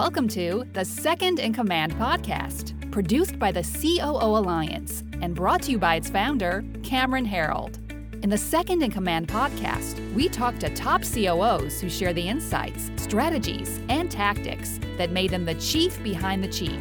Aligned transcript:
Welcome 0.00 0.28
to 0.28 0.64
the 0.72 0.82
Second 0.82 1.40
in 1.40 1.52
Command 1.52 1.92
podcast, 1.96 2.90
produced 2.90 3.38
by 3.38 3.52
the 3.52 3.62
COO 3.62 4.38
Alliance 4.38 5.04
and 5.20 5.34
brought 5.34 5.60
to 5.64 5.72
you 5.72 5.78
by 5.78 5.96
its 5.96 6.08
founder, 6.08 6.64
Cameron 6.82 7.26
Herold. 7.26 7.76
In 8.24 8.30
the 8.30 8.38
Second 8.38 8.82
in 8.82 8.90
Command 8.90 9.28
podcast, 9.28 10.00
we 10.14 10.30
talk 10.30 10.58
to 10.60 10.74
top 10.74 11.02
COOs 11.02 11.82
who 11.82 11.90
share 11.90 12.14
the 12.14 12.26
insights, 12.26 12.90
strategies, 12.96 13.78
and 13.90 14.10
tactics 14.10 14.80
that 14.96 15.10
made 15.10 15.32
them 15.32 15.44
the 15.44 15.54
chief 15.56 16.02
behind 16.02 16.42
the 16.42 16.48
chief. 16.48 16.80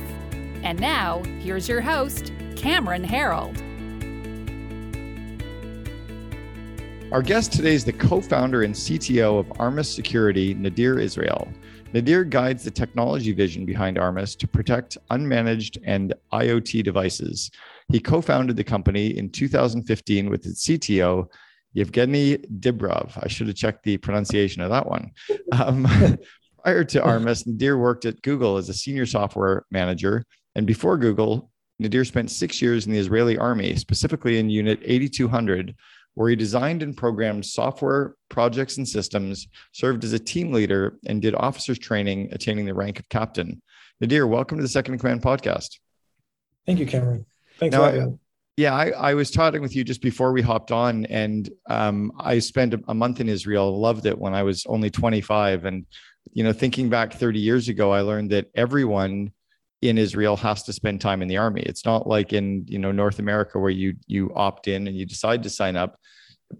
And 0.64 0.80
now, 0.80 1.22
here's 1.42 1.68
your 1.68 1.82
host, 1.82 2.32
Cameron 2.56 3.04
Herold. 3.04 3.58
Our 7.12 7.22
guest 7.22 7.52
today 7.52 7.74
is 7.74 7.84
the 7.84 7.92
co 7.92 8.22
founder 8.22 8.64
and 8.64 8.74
CTO 8.74 9.40
of 9.40 9.52
Armis 9.60 9.94
Security, 9.94 10.54
Nadir 10.54 11.00
Izrael. 11.00 11.50
Nadir 11.92 12.24
guides 12.24 12.64
the 12.64 12.70
technology 12.72 13.32
vision 13.32 13.66
behind 13.66 13.98
Armis 13.98 14.36
to 14.36 14.48
protect 14.48 14.98
unmanaged 15.10 15.80
and 15.84 16.14
IoT 16.32 16.84
devices. 16.84 17.50
He 17.92 18.00
co 18.00 18.22
founded 18.22 18.58
the 18.58 18.64
company 18.64 19.18
in 19.18 19.32
2015 19.32 20.30
with 20.30 20.46
its 20.46 20.68
CTO, 20.68 21.28
Yevgeny 21.74 22.38
Dibrov. 22.38 23.18
I 23.24 23.28
should 23.28 23.48
have 23.48 23.56
checked 23.56 23.84
the 23.84 23.98
pronunciation 23.98 24.62
of 24.62 24.70
that 24.70 24.88
one. 24.88 25.12
Um, 25.52 25.88
prior 26.64 26.84
to 26.84 27.04
Armis, 27.04 27.48
Nadir 27.48 27.78
worked 27.80 28.06
at 28.06 28.22
Google 28.22 28.58
as 28.58 28.70
a 28.70 28.74
senior 28.74 29.08
software 29.08 29.66
manager. 29.72 30.26
And 30.56 30.68
before 30.68 30.98
Google, 30.98 31.50
Nadir 31.80 32.06
spent 32.06 32.30
six 32.30 32.62
years 32.62 32.86
in 32.86 32.92
the 32.92 33.00
Israeli 33.00 33.38
army, 33.38 33.76
specifically 33.76 34.38
in 34.38 34.50
Unit 34.50 34.80
8200, 34.84 35.74
where 36.16 36.30
he 36.30 36.36
designed 36.36 36.84
and 36.84 36.96
programmed 36.96 37.46
software 37.46 38.16
projects 38.30 38.78
and 38.78 38.88
systems, 38.88 39.48
served 39.72 40.04
as 40.04 40.14
a 40.14 40.20
team 40.20 40.52
leader, 40.52 40.98
and 41.06 41.22
did 41.22 41.36
officers 41.36 41.80
training, 41.80 42.30
attaining 42.32 42.66
the 42.66 42.74
rank 42.74 43.00
of 43.00 43.08
captain. 43.10 43.62
Nadir, 44.02 44.28
welcome 44.28 44.58
to 44.58 44.62
the 44.62 44.70
Second 44.70 44.96
in 44.96 45.00
Command 45.00 45.22
podcast. 45.22 45.80
Thank 46.66 46.80
you, 46.80 46.86
Cameron. 46.86 47.26
Thanks 47.58 47.74
now, 47.74 47.80
for 47.80 47.86
having 47.86 48.12
me. 48.12 48.20
Yeah, 48.58 48.74
I, 48.76 48.90
I, 48.90 49.14
was 49.14 49.32
talking 49.32 49.62
with 49.62 49.74
you 49.74 49.86
just 49.86 50.02
before 50.02 50.34
we 50.34 50.42
hopped 50.42 50.72
on, 50.72 51.06
and 51.06 51.50
um, 51.70 52.12
I 52.20 52.40
spent 52.40 52.74
a, 52.74 52.82
a 52.90 52.94
month 52.94 53.22
in 53.22 53.30
Israel. 53.30 53.80
Loved 53.80 54.06
it 54.06 54.18
when 54.18 54.34
I 54.34 54.44
was 54.44 54.66
only 54.66 54.90
25, 54.90 55.64
and 55.64 55.86
you 56.34 56.44
know, 56.44 56.52
thinking 56.52 56.90
back 56.90 57.14
30 57.14 57.40
years 57.40 57.70
ago, 57.70 57.92
I 57.92 58.02
learned 58.02 58.32
that 58.32 58.48
everyone 58.56 59.32
in 59.82 59.98
Israel 59.98 60.36
has 60.36 60.64
to 60.64 60.74
spend 60.74 61.00
time 61.00 61.22
in 61.22 61.28
the 61.28 61.38
army. 61.38 61.62
It's 61.62 61.86
not 61.86 62.08
like 62.08 62.34
in 62.34 62.66
you 62.68 62.80
know 62.80 62.92
North 62.92 63.20
America 63.20 63.60
where 63.60 63.72
you 63.72 63.96
you 64.08 64.32
opt 64.36 64.68
in 64.68 64.88
and 64.88 64.96
you 64.96 65.06
decide 65.06 65.44
to 65.44 65.50
sign 65.50 65.76
up, 65.76 65.98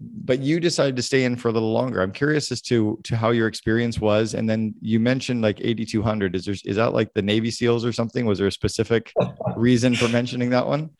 but 0.00 0.40
you 0.40 0.60
decided 0.60 0.96
to 0.96 1.02
stay 1.02 1.24
in 1.24 1.36
for 1.36 1.48
a 1.48 1.52
little 1.52 1.72
longer. 1.72 2.00
I'm 2.00 2.12
curious 2.12 2.50
as 2.50 2.62
to 2.62 2.98
to 3.04 3.16
how 3.16 3.30
your 3.30 3.46
experience 3.46 4.00
was, 4.00 4.34
and 4.34 4.48
then 4.48 4.74
you 4.80 5.00
mentioned 5.00 5.42
like 5.42 5.60
8200. 5.60 6.34
Is 6.34 6.44
there 6.44 6.54
is 6.64 6.76
that 6.76 6.94
like 6.94 7.12
the 7.14 7.22
Navy 7.22 7.50
SEALs 7.50 7.84
or 7.84 7.92
something? 7.92 8.24
Was 8.24 8.38
there 8.38 8.48
a 8.48 8.52
specific 8.52 9.12
reason 9.56 9.94
for 9.94 10.08
mentioning 10.08 10.50
that 10.50 10.66
one? 10.66 10.90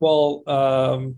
Well, 0.00 0.42
um, 0.46 1.16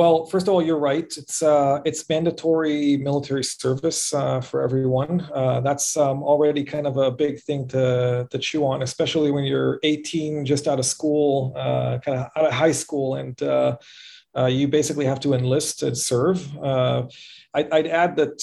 well, 0.00 0.24
first 0.24 0.48
of 0.48 0.54
all, 0.54 0.62
you're 0.62 0.78
right. 0.78 1.12
It's 1.14 1.42
uh, 1.42 1.82
it's 1.84 2.08
mandatory 2.08 2.96
military 2.96 3.44
service 3.44 4.14
uh, 4.14 4.40
for 4.40 4.62
everyone. 4.62 5.28
Uh, 5.34 5.60
that's 5.60 5.94
um, 5.94 6.22
already 6.22 6.64
kind 6.64 6.86
of 6.86 6.96
a 6.96 7.10
big 7.10 7.38
thing 7.42 7.68
to 7.68 8.26
to 8.30 8.38
chew 8.38 8.64
on, 8.64 8.80
especially 8.80 9.30
when 9.30 9.44
you're 9.44 9.78
18, 9.82 10.46
just 10.46 10.66
out 10.66 10.78
of 10.78 10.86
school, 10.86 11.52
uh, 11.54 11.98
kind 11.98 12.16
of 12.18 12.30
out 12.34 12.46
of 12.46 12.52
high 12.54 12.72
school, 12.72 13.16
and 13.16 13.42
uh, 13.42 13.76
uh, 14.34 14.46
you 14.46 14.68
basically 14.68 15.04
have 15.04 15.20
to 15.20 15.34
enlist 15.34 15.82
and 15.82 15.98
serve. 15.98 16.38
I'd, 17.52 17.70
I'd 17.70 17.86
add 17.86 18.16
that 18.16 18.40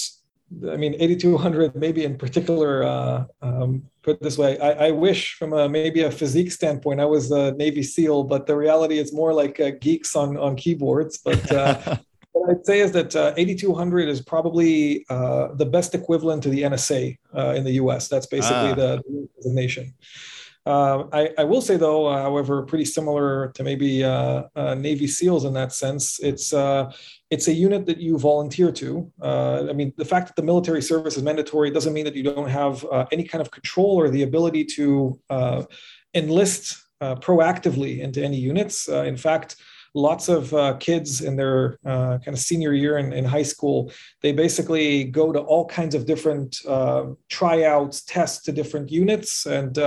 I 0.70 0.76
mean, 0.76 0.94
8200 0.98 1.74
maybe 1.74 2.04
in 2.04 2.16
particular, 2.16 2.82
uh, 2.82 3.24
um, 3.42 3.82
put 4.02 4.22
this 4.22 4.38
way, 4.38 4.58
I, 4.58 4.88
I, 4.88 4.90
wish 4.90 5.34
from 5.34 5.52
a 5.52 5.68
maybe 5.68 6.02
a 6.02 6.10
physique 6.10 6.52
standpoint, 6.52 7.00
I 7.00 7.04
was 7.04 7.30
a 7.30 7.52
Navy 7.52 7.82
SEAL, 7.82 8.24
but 8.24 8.46
the 8.46 8.56
reality 8.56 8.98
is 8.98 9.12
more 9.12 9.34
like 9.34 9.60
uh, 9.60 9.72
geeks 9.80 10.16
on, 10.16 10.38
on 10.38 10.56
keyboards. 10.56 11.18
But 11.18 11.52
uh, 11.52 11.96
what 12.32 12.50
I'd 12.50 12.64
say 12.64 12.80
is 12.80 12.92
that 12.92 13.14
uh, 13.14 13.34
8200 13.36 14.08
is 14.08 14.22
probably 14.22 15.04
uh, 15.10 15.48
the 15.54 15.66
best 15.66 15.94
equivalent 15.94 16.42
to 16.44 16.48
the 16.48 16.62
NSA 16.62 17.18
uh, 17.36 17.54
in 17.54 17.64
the 17.64 17.72
US. 17.72 18.08
That's 18.08 18.26
basically 18.26 18.70
ah. 18.70 18.74
the 18.74 19.02
designation. 19.36 19.92
Uh, 20.68 21.04
I, 21.14 21.30
I, 21.38 21.44
will 21.44 21.62
say, 21.62 21.78
though, 21.78 22.12
however, 22.12 22.62
pretty 22.62 22.84
similar 22.84 23.52
to 23.54 23.64
maybe 23.64 24.04
uh, 24.04 24.42
uh 24.54 24.74
Navy 24.74 25.06
SEALs 25.06 25.46
in 25.46 25.54
that 25.54 25.72
sense. 25.72 26.20
It's 26.20 26.52
uh, 26.52 26.92
it's 27.30 27.48
a 27.48 27.52
unit 27.52 27.86
that 27.86 27.98
you 27.98 28.18
volunteer 28.18 28.72
to. 28.72 29.12
Uh, 29.20 29.66
I 29.68 29.72
mean, 29.72 29.92
the 29.96 30.04
fact 30.04 30.28
that 30.28 30.36
the 30.36 30.42
military 30.42 30.82
service 30.82 31.16
is 31.16 31.22
mandatory 31.22 31.70
doesn't 31.70 31.92
mean 31.92 32.04
that 32.04 32.14
you 32.14 32.22
don't 32.22 32.48
have 32.48 32.84
any 33.12 33.24
kind 33.24 33.42
of 33.42 33.50
control 33.50 34.00
or 34.00 34.08
the 34.08 34.22
ability 34.22 34.64
to 34.76 35.20
enlist 36.14 36.82
proactively 37.00 38.00
into 38.00 38.24
any 38.24 38.38
units. 38.38 38.88
in 38.88 39.16
fact, 39.16 39.56
lots 39.94 40.28
of 40.28 40.52
uh, 40.54 40.76
kids 40.78 41.20
in 41.20 41.36
their 41.36 41.78
uh, 41.84 42.18
kind 42.18 42.28
of 42.28 42.38
senior 42.38 42.72
year 42.72 42.98
in, 42.98 43.12
in, 43.12 43.24
high 43.24 43.42
school 43.42 43.90
they 44.22 44.32
basically 44.32 45.04
go 45.04 45.32
to 45.32 45.40
all 45.40 45.66
kinds 45.66 45.94
of 45.94 46.06
different 46.06 46.60
uh, 46.66 47.06
tryouts 47.28 48.02
tests 48.02 48.42
to 48.44 48.52
different 48.52 48.90
units 48.90 49.46
and 49.46 49.78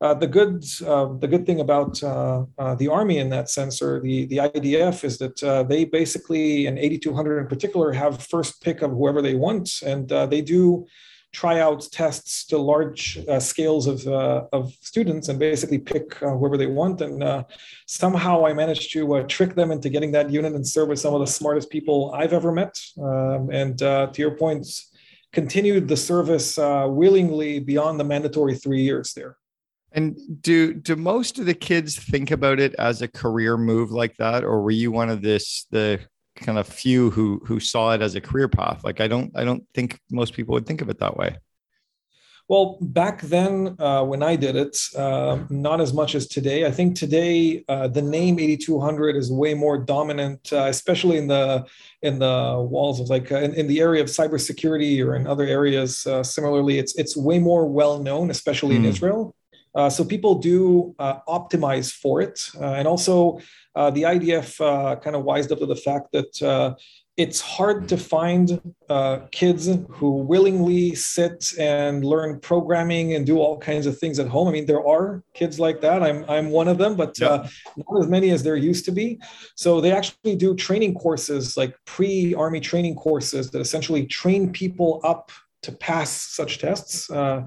uh, 0.00 0.12
the 0.14 0.26
good 0.26 0.64
uh, 0.86 1.06
the 1.18 1.28
good 1.28 1.46
thing 1.46 1.60
about 1.60 2.02
uh, 2.02 2.44
uh, 2.58 2.74
the 2.74 2.88
army 2.88 3.18
in 3.18 3.30
that 3.30 3.48
sense, 3.48 3.80
or 3.80 4.00
the 4.00 4.26
the 4.26 4.36
IDF, 4.36 5.04
is 5.04 5.16
that 5.18 5.42
uh, 5.42 5.62
they 5.62 5.84
basically, 5.84 6.66
in 6.66 6.76
8200 6.76 7.40
in 7.40 7.46
particular, 7.46 7.92
have 7.92 8.22
first 8.22 8.62
pick 8.62 8.82
of 8.82 8.90
whoever 8.90 9.22
they 9.22 9.34
want, 9.34 9.82
and 9.82 10.08
they 10.08 10.42
do 10.42 10.86
try 11.32 11.60
out 11.60 11.86
tests 11.92 12.46
to 12.46 12.58
large 12.58 13.18
scales 13.38 13.86
of 13.86 14.06
of 14.52 14.74
students, 14.82 15.30
and 15.30 15.38
basically 15.38 15.78
pick 15.78 16.14
whoever 16.14 16.58
they 16.58 16.66
want. 16.66 17.00
And 17.00 17.46
somehow, 17.86 18.44
I 18.44 18.52
managed 18.52 18.92
to 18.92 19.24
trick 19.28 19.54
them 19.54 19.70
into 19.70 19.88
getting 19.88 20.12
that 20.12 20.30
unit 20.30 20.52
and 20.52 20.66
serve 20.66 20.88
with 20.88 20.98
some 20.98 21.14
of 21.14 21.20
the 21.20 21.26
smartest 21.26 21.70
people 21.70 22.12
I've 22.14 22.34
ever 22.34 22.52
met. 22.52 22.78
Um, 22.98 23.48
and 23.50 23.78
to 23.78 24.14
your 24.18 24.32
point 24.32 24.66
continued 25.32 25.88
the 25.88 25.96
service 25.96 26.58
uh, 26.58 26.86
willingly 26.88 27.60
beyond 27.60 28.00
the 28.00 28.04
mandatory 28.04 28.54
three 28.54 28.82
years 28.82 29.12
there. 29.14 29.36
And 29.96 30.42
do 30.42 30.74
do 30.74 30.94
most 30.94 31.38
of 31.38 31.46
the 31.46 31.54
kids 31.54 31.98
think 31.98 32.30
about 32.30 32.60
it 32.60 32.74
as 32.74 33.00
a 33.00 33.08
career 33.08 33.56
move 33.56 33.90
like 33.90 34.14
that, 34.18 34.44
or 34.44 34.60
were 34.60 34.70
you 34.70 34.92
one 34.92 35.08
of 35.08 35.22
this 35.22 35.66
the 35.70 36.00
kind 36.36 36.58
of 36.58 36.68
few 36.68 37.10
who 37.10 37.40
who 37.46 37.58
saw 37.58 37.92
it 37.92 38.02
as 38.02 38.14
a 38.14 38.20
career 38.20 38.46
path? 38.46 38.84
Like 38.84 39.00
I 39.00 39.08
don't 39.08 39.32
I 39.34 39.44
don't 39.44 39.64
think 39.74 39.98
most 40.10 40.34
people 40.34 40.52
would 40.52 40.66
think 40.66 40.82
of 40.82 40.90
it 40.90 40.98
that 40.98 41.16
way. 41.16 41.38
Well, 42.48 42.78
back 42.80 43.22
then 43.22 43.74
uh, 43.80 44.04
when 44.04 44.22
I 44.22 44.36
did 44.36 44.54
it, 44.54 44.78
uh, 44.94 45.38
not 45.50 45.80
as 45.80 45.92
much 45.92 46.14
as 46.14 46.28
today. 46.28 46.64
I 46.64 46.70
think 46.70 46.94
today 46.94 47.64
uh, 47.68 47.88
the 47.88 48.02
name 48.02 48.38
8200 48.38 49.16
is 49.16 49.32
way 49.32 49.54
more 49.54 49.78
dominant, 49.78 50.52
uh, 50.52 50.66
especially 50.66 51.16
in 51.16 51.26
the 51.26 51.66
in 52.02 52.20
the 52.20 52.64
walls 52.70 53.00
of 53.00 53.08
like 53.08 53.32
uh, 53.32 53.38
in, 53.38 53.54
in, 53.54 53.66
the 53.66 53.80
area 53.80 54.00
of 54.00 54.08
cybersecurity 54.08 55.04
or 55.04 55.16
in 55.16 55.26
other 55.26 55.44
areas. 55.44 56.06
Uh, 56.06 56.22
similarly, 56.22 56.78
it's 56.78 56.94
it's 56.96 57.16
way 57.16 57.40
more 57.40 57.66
well 57.66 58.00
known, 58.00 58.30
especially 58.30 58.74
mm. 58.74 58.80
in 58.80 58.82
hmm. 58.82 58.90
Israel. 58.90 59.34
Uh, 59.76 59.90
so 59.90 60.02
people 60.02 60.36
do 60.36 60.94
uh, 60.98 61.18
optimize 61.28 61.92
for 61.92 62.22
it. 62.22 62.48
Uh, 62.58 62.72
and 62.72 62.88
also, 62.88 63.38
uh, 63.74 63.90
the 63.90 64.02
IDF 64.02 64.58
uh, 64.60 64.96
kind 64.96 65.14
of 65.14 65.24
wised 65.24 65.52
up 65.52 65.58
to 65.58 65.66
the 65.66 65.76
fact 65.76 66.10
that 66.12 66.42
uh, 66.42 66.74
it's 67.18 67.42
hard 67.42 67.88
to 67.88 67.96
find 67.96 68.60
kids 69.32 69.70
who 69.88 70.10
willingly 70.16 70.94
sit 70.94 71.46
and 71.58 72.04
learn 72.04 72.38
programming 72.40 73.14
and 73.14 73.24
do 73.24 73.38
all 73.38 73.56
kinds 73.58 73.86
of 73.86 73.98
things 73.98 74.18
at 74.18 74.28
home. 74.28 74.48
I 74.48 74.50
mean, 74.50 74.66
there 74.66 74.86
are 74.86 75.22
kids 75.32 75.58
like 75.58 75.80
that. 75.80 76.02
I'm, 76.02 76.26
I'm 76.28 76.50
one 76.50 76.68
of 76.68 76.76
them, 76.76 76.94
but 76.94 77.18
not 77.18 77.50
as 77.98 78.06
many 78.06 78.30
as 78.30 78.42
there 78.42 78.56
used 78.56 78.84
to 78.84 78.92
be. 78.92 79.18
So 79.54 79.80
they 79.80 79.92
actually 79.92 80.36
do 80.36 80.54
training 80.54 80.94
courses, 80.94 81.56
like 81.56 81.74
pre 81.86 82.34
Army 82.34 82.60
training 82.60 82.96
courses 82.96 83.50
that 83.50 83.60
essentially 83.60 84.06
train 84.06 84.52
people 84.52 85.00
up 85.02 85.32
to 85.62 85.72
pass 85.72 86.10
such 86.10 86.58
tests. 86.58 87.10
Uh, 87.10 87.46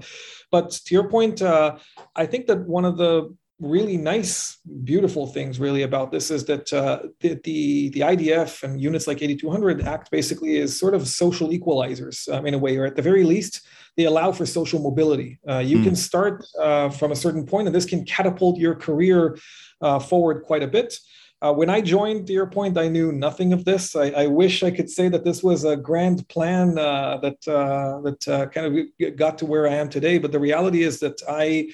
but 0.50 0.70
to 0.70 0.94
your 0.94 1.08
point, 1.08 1.42
uh, 1.42 1.76
I 2.16 2.26
think 2.26 2.46
that 2.46 2.66
one 2.66 2.84
of 2.84 2.96
the 2.96 3.34
really 3.60 3.96
nice, 3.96 4.58
beautiful 4.84 5.26
things 5.26 5.60
really 5.60 5.82
about 5.82 6.10
this 6.10 6.30
is 6.30 6.46
that 6.46 6.72
uh, 6.72 7.00
the, 7.20 7.38
the, 7.44 7.90
the 7.90 8.00
IDF 8.00 8.62
and 8.62 8.80
units 8.80 9.06
like 9.06 9.22
8200 9.22 9.82
act 9.82 10.10
basically 10.10 10.58
as 10.60 10.78
sort 10.78 10.94
of 10.94 11.06
social 11.06 11.50
equalizers 11.50 12.26
um, 12.32 12.46
in 12.46 12.54
a 12.54 12.58
way, 12.58 12.76
or 12.76 12.86
at 12.86 12.96
the 12.96 13.02
very 13.02 13.22
least, 13.22 13.66
they 13.96 14.04
allow 14.04 14.32
for 14.32 14.46
social 14.46 14.80
mobility. 14.80 15.38
Uh, 15.48 15.58
you 15.58 15.78
mm. 15.78 15.84
can 15.84 15.96
start 15.96 16.44
uh, 16.58 16.88
from 16.88 17.12
a 17.12 17.16
certain 17.16 17.44
point, 17.44 17.66
and 17.66 17.74
this 17.74 17.84
can 17.84 18.04
catapult 18.04 18.58
your 18.58 18.74
career 18.74 19.38
uh, 19.82 19.98
forward 19.98 20.42
quite 20.42 20.62
a 20.62 20.68
bit. 20.68 20.94
Uh, 21.42 21.52
when 21.54 21.70
I 21.70 21.80
joined 21.80 22.26
to 22.26 22.34
your 22.34 22.46
point, 22.46 22.76
I 22.76 22.88
knew 22.88 23.12
nothing 23.12 23.54
of 23.54 23.64
this. 23.64 23.96
I, 23.96 24.10
I 24.10 24.26
wish 24.26 24.62
I 24.62 24.70
could 24.70 24.90
say 24.90 25.08
that 25.08 25.24
this 25.24 25.42
was 25.42 25.64
a 25.64 25.74
grand 25.74 26.28
plan 26.28 26.78
uh, 26.78 27.16
that 27.22 27.48
uh, 27.48 28.00
that 28.02 28.28
uh, 28.28 28.46
kind 28.46 28.66
of 28.66 29.16
got 29.16 29.38
to 29.38 29.46
where 29.46 29.66
I 29.66 29.72
am 29.72 29.88
today. 29.88 30.18
But 30.18 30.32
the 30.32 30.38
reality 30.38 30.82
is 30.82 31.00
that 31.00 31.22
I 31.26 31.70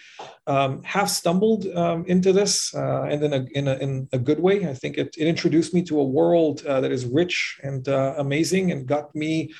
um, 0.46 0.84
have 0.84 1.10
stumbled 1.10 1.66
um, 1.74 2.04
into 2.06 2.32
this, 2.32 2.72
uh, 2.76 3.08
and 3.10 3.24
in 3.24 3.32
a, 3.32 3.46
in 3.54 3.66
a 3.66 3.74
in 3.78 4.08
a 4.12 4.18
good 4.20 4.38
way. 4.38 4.68
I 4.68 4.74
think 4.74 4.98
it, 4.98 5.16
it 5.18 5.26
introduced 5.26 5.74
me 5.74 5.82
to 5.84 5.98
a 5.98 6.04
world 6.04 6.64
uh, 6.64 6.80
that 6.80 6.92
is 6.92 7.04
rich 7.04 7.58
and 7.64 7.88
amazing, 7.88 8.70
and 8.70 8.86
got 8.86 9.12
me 9.16 9.52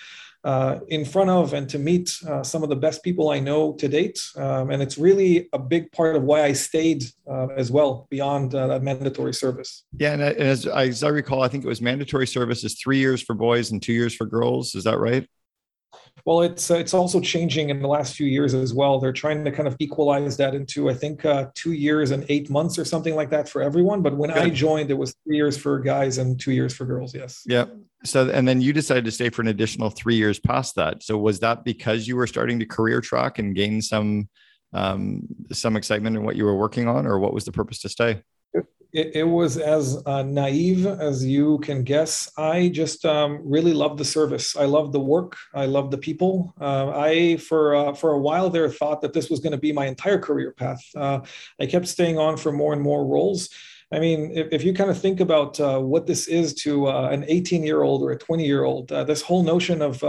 uh, 0.47 0.79
in 0.89 1.05
front 1.05 1.29
of 1.29 1.55
and 1.55 1.69
to 1.69 1.79
meet 1.79 2.17
uh, 2.29 2.41
some 2.41 2.63
of 2.63 2.69
the 2.69 2.77
best 2.77 3.03
people 3.03 3.31
I 3.31 3.41
know 3.41 3.73
to 3.75 3.89
date. 3.89 4.21
Um, 4.37 4.71
and 4.71 4.81
it's 4.81 4.97
really 4.97 5.49
a 5.53 5.59
big 5.59 5.91
part 5.91 6.15
of 6.15 6.23
why 6.23 6.45
I 6.45 6.53
stayed 6.53 7.03
uh, 7.29 7.49
as 7.57 7.73
well 7.73 8.07
beyond 8.11 8.55
uh, 8.55 8.69
that 8.69 8.83
mandatory 8.85 9.35
service. 9.35 9.85
Yeah, 9.99 10.13
and 10.13 10.23
as, 10.23 10.67
as 10.67 11.03
I 11.03 11.09
recall, 11.09 11.43
I 11.43 11.49
think 11.49 11.65
it 11.65 11.69
was 11.69 11.83
mandatory 11.83 12.29
service 12.29 12.63
is 12.63 12.79
three 12.79 12.99
years 12.99 13.21
for 13.21 13.35
boys 13.35 13.73
and 13.73 13.83
two 13.83 13.93
years 13.93 14.15
for 14.15 14.25
girls. 14.25 14.77
Is 14.77 14.85
that 14.85 14.99
right? 15.01 15.29
Well, 16.27 16.43
it's 16.43 16.73
uh, 16.73 16.75
it's 16.75 16.93
also 16.93 17.21
changing 17.21 17.71
in 17.71 17.81
the 17.81 17.87
last 17.87 18.17
few 18.17 18.27
years 18.27 18.53
as 18.53 18.75
well. 18.75 18.99
They're 18.99 19.13
trying 19.13 19.45
to 19.45 19.53
kind 19.53 19.69
of 19.69 19.77
equalize 19.79 20.37
that 20.39 20.57
into 20.57 20.91
I 20.91 20.95
think 20.95 21.25
uh, 21.25 21.47
two 21.55 21.71
years 21.71 22.11
and 22.11 22.27
eight 22.29 22.51
months 22.51 22.81
or 22.81 22.85
something 22.85 23.15
like 23.15 23.31
that 23.31 23.49
for 23.49 23.63
everyone. 23.63 24.03
But 24.03 24.17
when 24.17 24.33
I 24.33 24.51
joined, 24.51 24.91
it 24.91 24.99
was 24.99 25.15
three 25.25 25.37
years 25.37 25.57
for 25.57 25.79
guys 25.79 26.19
and 26.19 26.39
two 26.39 26.51
years 26.51 26.75
for 26.75 26.85
girls. 26.85 27.15
Yes. 27.15 27.45
Yeah. 27.47 27.67
So 28.03 28.29
and 28.29 28.47
then 28.47 28.61
you 28.61 28.73
decided 28.73 29.05
to 29.05 29.13
stay 29.13 29.31
for 29.31 29.43
an 29.43 29.49
additional 29.49 29.89
three 29.89 30.17
years 30.17 30.41
past 30.41 30.75
that. 30.75 31.05
So 31.05 31.17
was 31.17 31.39
that 31.41 31.65
because 31.65 32.09
you 32.09 32.17
were 32.17 32.27
starting 32.27 32.59
to 32.59 32.67
career 32.67 33.01
track 33.01 33.39
and 33.39 33.55
gain 33.55 33.81
some 33.81 34.29
um, 34.73 35.29
some 35.53 35.77
excitement 35.77 36.17
in 36.17 36.25
what 36.25 36.35
you 36.35 36.45
were 36.45 36.57
working 36.57 36.89
on, 36.89 37.07
or 37.07 37.21
what 37.21 37.33
was 37.33 37.45
the 37.45 37.53
purpose 37.53 37.79
to 37.83 37.89
stay? 37.89 38.23
It, 38.97 39.11
it 39.15 39.25
was 39.25 39.59
as 39.59 40.03
uh, 40.07 40.23
naive 40.23 40.87
as 40.87 41.25
you 41.25 41.59
can 41.59 41.85
guess. 41.85 42.33
I 42.39 42.69
just 42.69 43.05
um, 43.05 43.41
really 43.45 43.75
loved 43.75 43.99
the 43.99 44.07
service. 44.07 44.57
I 44.57 44.65
loved 44.65 44.93
the 44.93 45.01
work. 45.01 45.37
I 45.55 45.67
loved 45.67 45.91
the 45.91 45.99
people. 45.99 46.55
Uh, 46.59 46.91
I 46.91 47.37
for 47.37 47.77
uh, 47.77 47.93
for 47.93 48.13
a 48.13 48.19
while 48.19 48.49
there 48.49 48.71
thought 48.71 49.03
that 49.03 49.13
this 49.13 49.29
was 49.29 49.41
going 49.41 49.53
to 49.53 49.59
be 49.59 49.71
my 49.71 49.87
entire 49.87 50.19
career 50.19 50.53
path. 50.53 50.83
Uh, 50.97 51.21
I 51.61 51.67
kept 51.67 51.89
staying 51.89 52.19
on 52.19 52.39
for 52.39 52.53
more 52.53 52.73
and 52.73 52.81
more 52.81 53.07
roles. 53.07 53.51
I 53.93 54.01
mean, 54.01 54.33
if, 54.35 54.49
if 54.51 54.65
you 54.65 54.73
kind 54.73 54.91
of 54.91 54.99
think 54.99 55.21
about 55.21 55.61
uh, 55.61 55.79
what 55.79 56.07
this 56.07 56.27
is 56.27 56.55
to 56.65 56.89
uh, 56.89 57.11
an 57.11 57.25
18 57.29 57.63
year 57.63 57.83
old 57.83 58.03
or 58.03 58.13
a 58.13 58.19
20 58.19 58.47
year 58.47 58.65
old, 58.65 58.89
this 58.89 59.21
whole 59.21 59.43
notion 59.43 59.83
of 59.83 60.03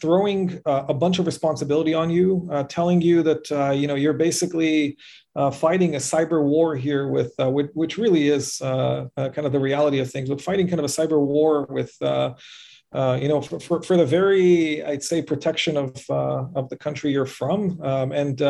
throwing 0.00 0.60
uh, 0.66 0.84
a 0.88 0.94
bunch 0.94 1.18
of 1.18 1.26
responsibility 1.26 1.94
on 1.94 2.10
you, 2.10 2.48
uh, 2.50 2.64
telling 2.64 3.00
you 3.00 3.22
that 3.22 3.50
uh, 3.52 3.70
you 3.70 3.86
know 3.86 3.94
you're 3.94 4.12
basically 4.12 4.96
uh, 5.36 5.50
fighting 5.50 5.94
a 5.94 5.98
cyber 5.98 6.42
war 6.42 6.76
here 6.76 7.08
with, 7.08 7.32
uh, 7.40 7.50
which, 7.50 7.70
which, 7.74 7.98
really 7.98 8.28
is 8.28 8.60
uh, 8.60 9.06
kind 9.16 9.46
of 9.46 9.52
the 9.52 9.58
reality 9.58 9.98
of 9.98 10.10
things, 10.10 10.28
but 10.28 10.40
fighting 10.40 10.68
kind 10.68 10.78
of 10.78 10.84
a 10.84 10.88
cyber 10.88 11.20
war 11.20 11.66
with. 11.68 11.94
you 12.00 13.28
know, 13.28 13.40
for, 13.40 13.58
for, 13.58 13.82
for, 13.82 13.96
the 13.96 14.06
very, 14.06 14.84
I'd 14.84 15.02
say, 15.02 15.20
protection 15.20 15.76
of 15.76 15.90
of 16.08 16.68
the 16.68 16.76
country 16.76 17.10
you're 17.10 17.26
from, 17.26 17.80
um, 17.82 18.12
and 18.12 18.40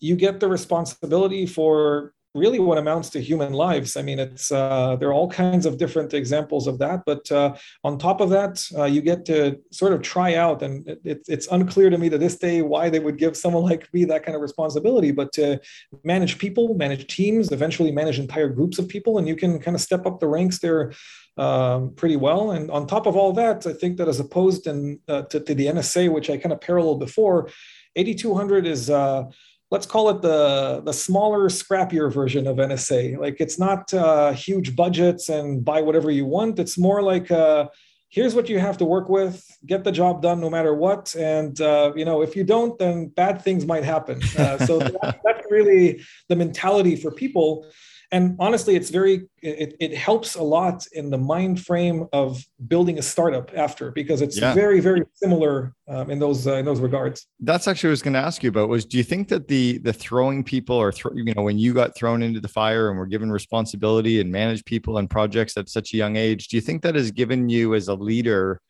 you 0.00 0.16
get 0.16 0.40
the 0.40 0.48
responsibility 0.48 1.46
for 1.46 2.12
really 2.34 2.60
what 2.60 2.78
amounts 2.78 3.10
to 3.10 3.20
human 3.20 3.52
lives. 3.52 3.96
I 3.96 4.02
mean, 4.02 4.18
it's 4.18 4.52
uh, 4.52 4.96
there 4.96 5.08
are 5.08 5.12
all 5.12 5.28
kinds 5.28 5.66
of 5.66 5.78
different 5.78 6.14
examples 6.14 6.66
of 6.66 6.78
that, 6.78 7.02
but 7.04 7.30
uh, 7.32 7.56
on 7.82 7.98
top 7.98 8.20
of 8.20 8.30
that, 8.30 8.62
uh, 8.76 8.84
you 8.84 9.00
get 9.00 9.24
to 9.26 9.58
sort 9.72 9.92
of 9.92 10.02
try 10.02 10.34
out, 10.34 10.62
and 10.62 10.86
it, 11.04 11.22
it's 11.26 11.48
unclear 11.48 11.90
to 11.90 11.98
me 11.98 12.08
to 12.08 12.18
this 12.18 12.38
day 12.38 12.62
why 12.62 12.88
they 12.88 13.00
would 13.00 13.18
give 13.18 13.36
someone 13.36 13.64
like 13.64 13.92
me 13.92 14.04
that 14.04 14.24
kind 14.24 14.36
of 14.36 14.42
responsibility. 14.42 15.10
But 15.10 15.32
to 15.32 15.60
manage 16.04 16.38
people, 16.38 16.74
manage 16.74 17.12
teams, 17.12 17.50
eventually 17.50 17.90
manage 17.90 18.18
entire 18.18 18.48
groups 18.48 18.78
of 18.78 18.88
people, 18.88 19.18
and 19.18 19.26
you 19.26 19.34
can 19.34 19.58
kind 19.58 19.74
of 19.74 19.80
step 19.80 20.06
up 20.06 20.20
the 20.20 20.28
ranks 20.28 20.60
there. 20.60 20.92
Um, 21.36 21.94
pretty 21.94 22.16
well, 22.16 22.50
and 22.50 22.70
on 22.70 22.86
top 22.86 23.06
of 23.06 23.16
all 23.16 23.32
that, 23.34 23.66
I 23.66 23.72
think 23.72 23.96
that 23.96 24.08
as 24.08 24.20
opposed 24.20 24.66
in, 24.66 24.98
uh, 25.08 25.22
to, 25.22 25.40
to, 25.40 25.54
the 25.54 25.66
NSA, 25.66 26.12
which 26.12 26.28
I 26.28 26.36
kind 26.36 26.52
of 26.52 26.60
paralleled 26.60 26.98
before, 27.00 27.48
8200 27.96 28.66
is 28.66 28.90
uh, 28.90 29.24
let's 29.70 29.86
call 29.86 30.10
it 30.10 30.20
the 30.22 30.82
the 30.84 30.92
smaller 30.92 31.48
scrappier 31.48 32.12
version 32.12 32.46
of 32.46 32.56
nsa 32.56 33.18
like 33.18 33.36
it's 33.40 33.58
not 33.58 33.92
uh, 33.94 34.32
huge 34.32 34.74
budgets 34.74 35.28
and 35.28 35.64
buy 35.64 35.80
whatever 35.80 36.10
you 36.10 36.26
want. 36.26 36.58
It's 36.58 36.76
more 36.78 37.02
like 37.02 37.30
uh, 37.30 37.68
here's 38.08 38.34
what 38.34 38.48
you 38.48 38.58
have 38.58 38.76
to 38.78 38.84
work 38.84 39.08
with 39.08 39.46
get 39.66 39.84
the 39.84 39.92
job 39.92 40.22
done 40.22 40.40
no 40.40 40.50
matter 40.50 40.74
what. 40.74 41.14
And 41.14 41.60
uh, 41.60 41.92
you 41.94 42.04
know 42.04 42.22
if 42.22 42.34
you 42.36 42.44
don't 42.44 42.78
then 42.78 43.08
bad 43.08 43.42
things 43.42 43.66
might 43.66 43.84
happen. 43.84 44.20
Uh, 44.36 44.58
so 44.66 44.78
that, 45.02 45.20
that's 45.24 45.46
really 45.50 46.00
the 46.28 46.36
mentality 46.36 46.96
for 46.96 47.10
people 47.10 47.66
and 48.12 48.36
honestly 48.38 48.74
it's 48.76 48.90
very 48.90 49.28
it, 49.42 49.76
it 49.80 49.96
helps 49.96 50.34
a 50.34 50.42
lot 50.42 50.86
in 50.92 51.10
the 51.10 51.18
mind 51.18 51.60
frame 51.60 52.06
of 52.12 52.44
building 52.68 52.98
a 52.98 53.02
startup 53.02 53.50
after 53.56 53.90
because 53.92 54.20
it's 54.20 54.38
yeah. 54.38 54.52
very 54.52 54.80
very 54.80 55.02
similar 55.14 55.74
um, 55.88 56.10
in 56.10 56.18
those 56.18 56.46
uh, 56.46 56.54
in 56.54 56.64
those 56.64 56.80
regards 56.80 57.26
that's 57.40 57.68
actually 57.68 57.88
what 57.88 57.92
i 57.92 57.98
was 57.98 58.02
going 58.02 58.14
to 58.14 58.20
ask 58.20 58.42
you 58.42 58.48
about 58.48 58.68
was 58.68 58.84
do 58.84 58.96
you 58.96 59.04
think 59.04 59.28
that 59.28 59.48
the 59.48 59.78
the 59.78 59.92
throwing 59.92 60.42
people 60.42 60.76
or 60.76 60.92
th- 60.92 61.14
you 61.14 61.32
know 61.34 61.42
when 61.42 61.58
you 61.58 61.72
got 61.72 61.94
thrown 61.94 62.22
into 62.22 62.40
the 62.40 62.48
fire 62.48 62.90
and 62.90 62.98
were 62.98 63.06
given 63.06 63.30
responsibility 63.30 64.20
and 64.20 64.30
manage 64.30 64.64
people 64.64 64.98
and 64.98 65.08
projects 65.08 65.56
at 65.56 65.68
such 65.68 65.94
a 65.94 65.96
young 65.96 66.16
age 66.16 66.48
do 66.48 66.56
you 66.56 66.60
think 66.60 66.82
that 66.82 66.94
has 66.94 67.10
given 67.10 67.48
you 67.48 67.74
as 67.74 67.88
a 67.88 67.94
leader 67.94 68.60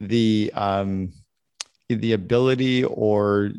the 0.00 0.50
um 0.54 1.12
the 1.88 2.12
ability 2.12 2.84
or 2.84 3.50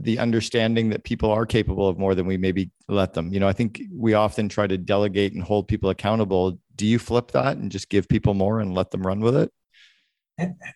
the 0.00 0.18
understanding 0.18 0.90
that 0.90 1.04
people 1.04 1.30
are 1.30 1.46
capable 1.46 1.88
of 1.88 1.98
more 1.98 2.14
than 2.14 2.26
we 2.26 2.36
maybe 2.36 2.70
let 2.88 3.14
them. 3.14 3.32
You 3.32 3.40
know, 3.40 3.48
I 3.48 3.52
think 3.52 3.82
we 3.92 4.14
often 4.14 4.48
try 4.48 4.66
to 4.66 4.78
delegate 4.78 5.32
and 5.34 5.42
hold 5.42 5.68
people 5.68 5.90
accountable. 5.90 6.58
Do 6.76 6.86
you 6.86 6.98
flip 6.98 7.32
that 7.32 7.56
and 7.56 7.70
just 7.70 7.88
give 7.88 8.08
people 8.08 8.34
more 8.34 8.60
and 8.60 8.74
let 8.74 8.90
them 8.90 9.06
run 9.06 9.20
with 9.20 9.36
it? 9.36 9.52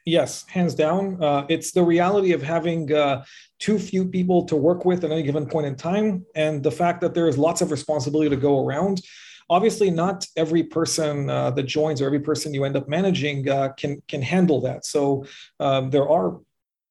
Yes, 0.04 0.44
hands 0.48 0.74
down. 0.74 1.22
Uh, 1.22 1.46
it's 1.48 1.70
the 1.70 1.84
reality 1.84 2.32
of 2.32 2.42
having 2.42 2.92
uh, 2.92 3.24
too 3.60 3.78
few 3.78 4.04
people 4.04 4.44
to 4.46 4.56
work 4.56 4.84
with 4.84 5.04
at 5.04 5.12
any 5.12 5.22
given 5.22 5.46
point 5.46 5.66
in 5.66 5.76
time, 5.76 6.26
and 6.34 6.62
the 6.64 6.70
fact 6.70 7.00
that 7.02 7.14
there 7.14 7.28
is 7.28 7.38
lots 7.38 7.60
of 7.60 7.70
responsibility 7.70 8.28
to 8.28 8.36
go 8.36 8.66
around. 8.66 9.00
Obviously, 9.48 9.88
not 9.90 10.26
every 10.36 10.64
person 10.64 11.30
uh, 11.30 11.52
that 11.52 11.64
joins 11.64 12.00
or 12.02 12.06
every 12.06 12.20
person 12.20 12.52
you 12.52 12.64
end 12.64 12.76
up 12.76 12.88
managing 12.88 13.48
uh, 13.48 13.68
can 13.76 14.02
can 14.08 14.20
handle 14.20 14.60
that. 14.62 14.84
So 14.84 15.26
um, 15.60 15.90
there 15.90 16.08
are 16.08 16.40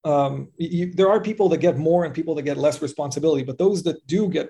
um, 0.04 0.48
you, 0.56 0.92
there 0.92 1.10
are 1.10 1.20
people 1.20 1.48
that 1.50 1.58
get 1.58 1.78
more 1.78 2.04
and 2.04 2.14
people 2.14 2.34
that 2.34 2.42
get 2.42 2.56
less 2.56 2.82
responsibility, 2.82 3.44
but 3.44 3.58
those 3.58 3.82
that 3.84 4.04
do 4.06 4.28
get 4.28 4.48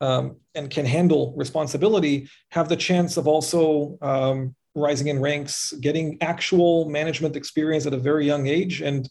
um, 0.00 0.36
and 0.54 0.70
can 0.70 0.86
handle 0.86 1.34
responsibility 1.36 2.28
have 2.50 2.68
the 2.68 2.76
chance 2.76 3.16
of 3.16 3.28
also 3.28 3.98
um, 4.02 4.54
rising 4.74 5.08
in 5.08 5.20
ranks, 5.20 5.72
getting 5.80 6.16
actual 6.20 6.88
management 6.88 7.36
experience 7.36 7.86
at 7.86 7.92
a 7.92 7.98
very 7.98 8.26
young 8.26 8.46
age, 8.46 8.80
and 8.80 9.08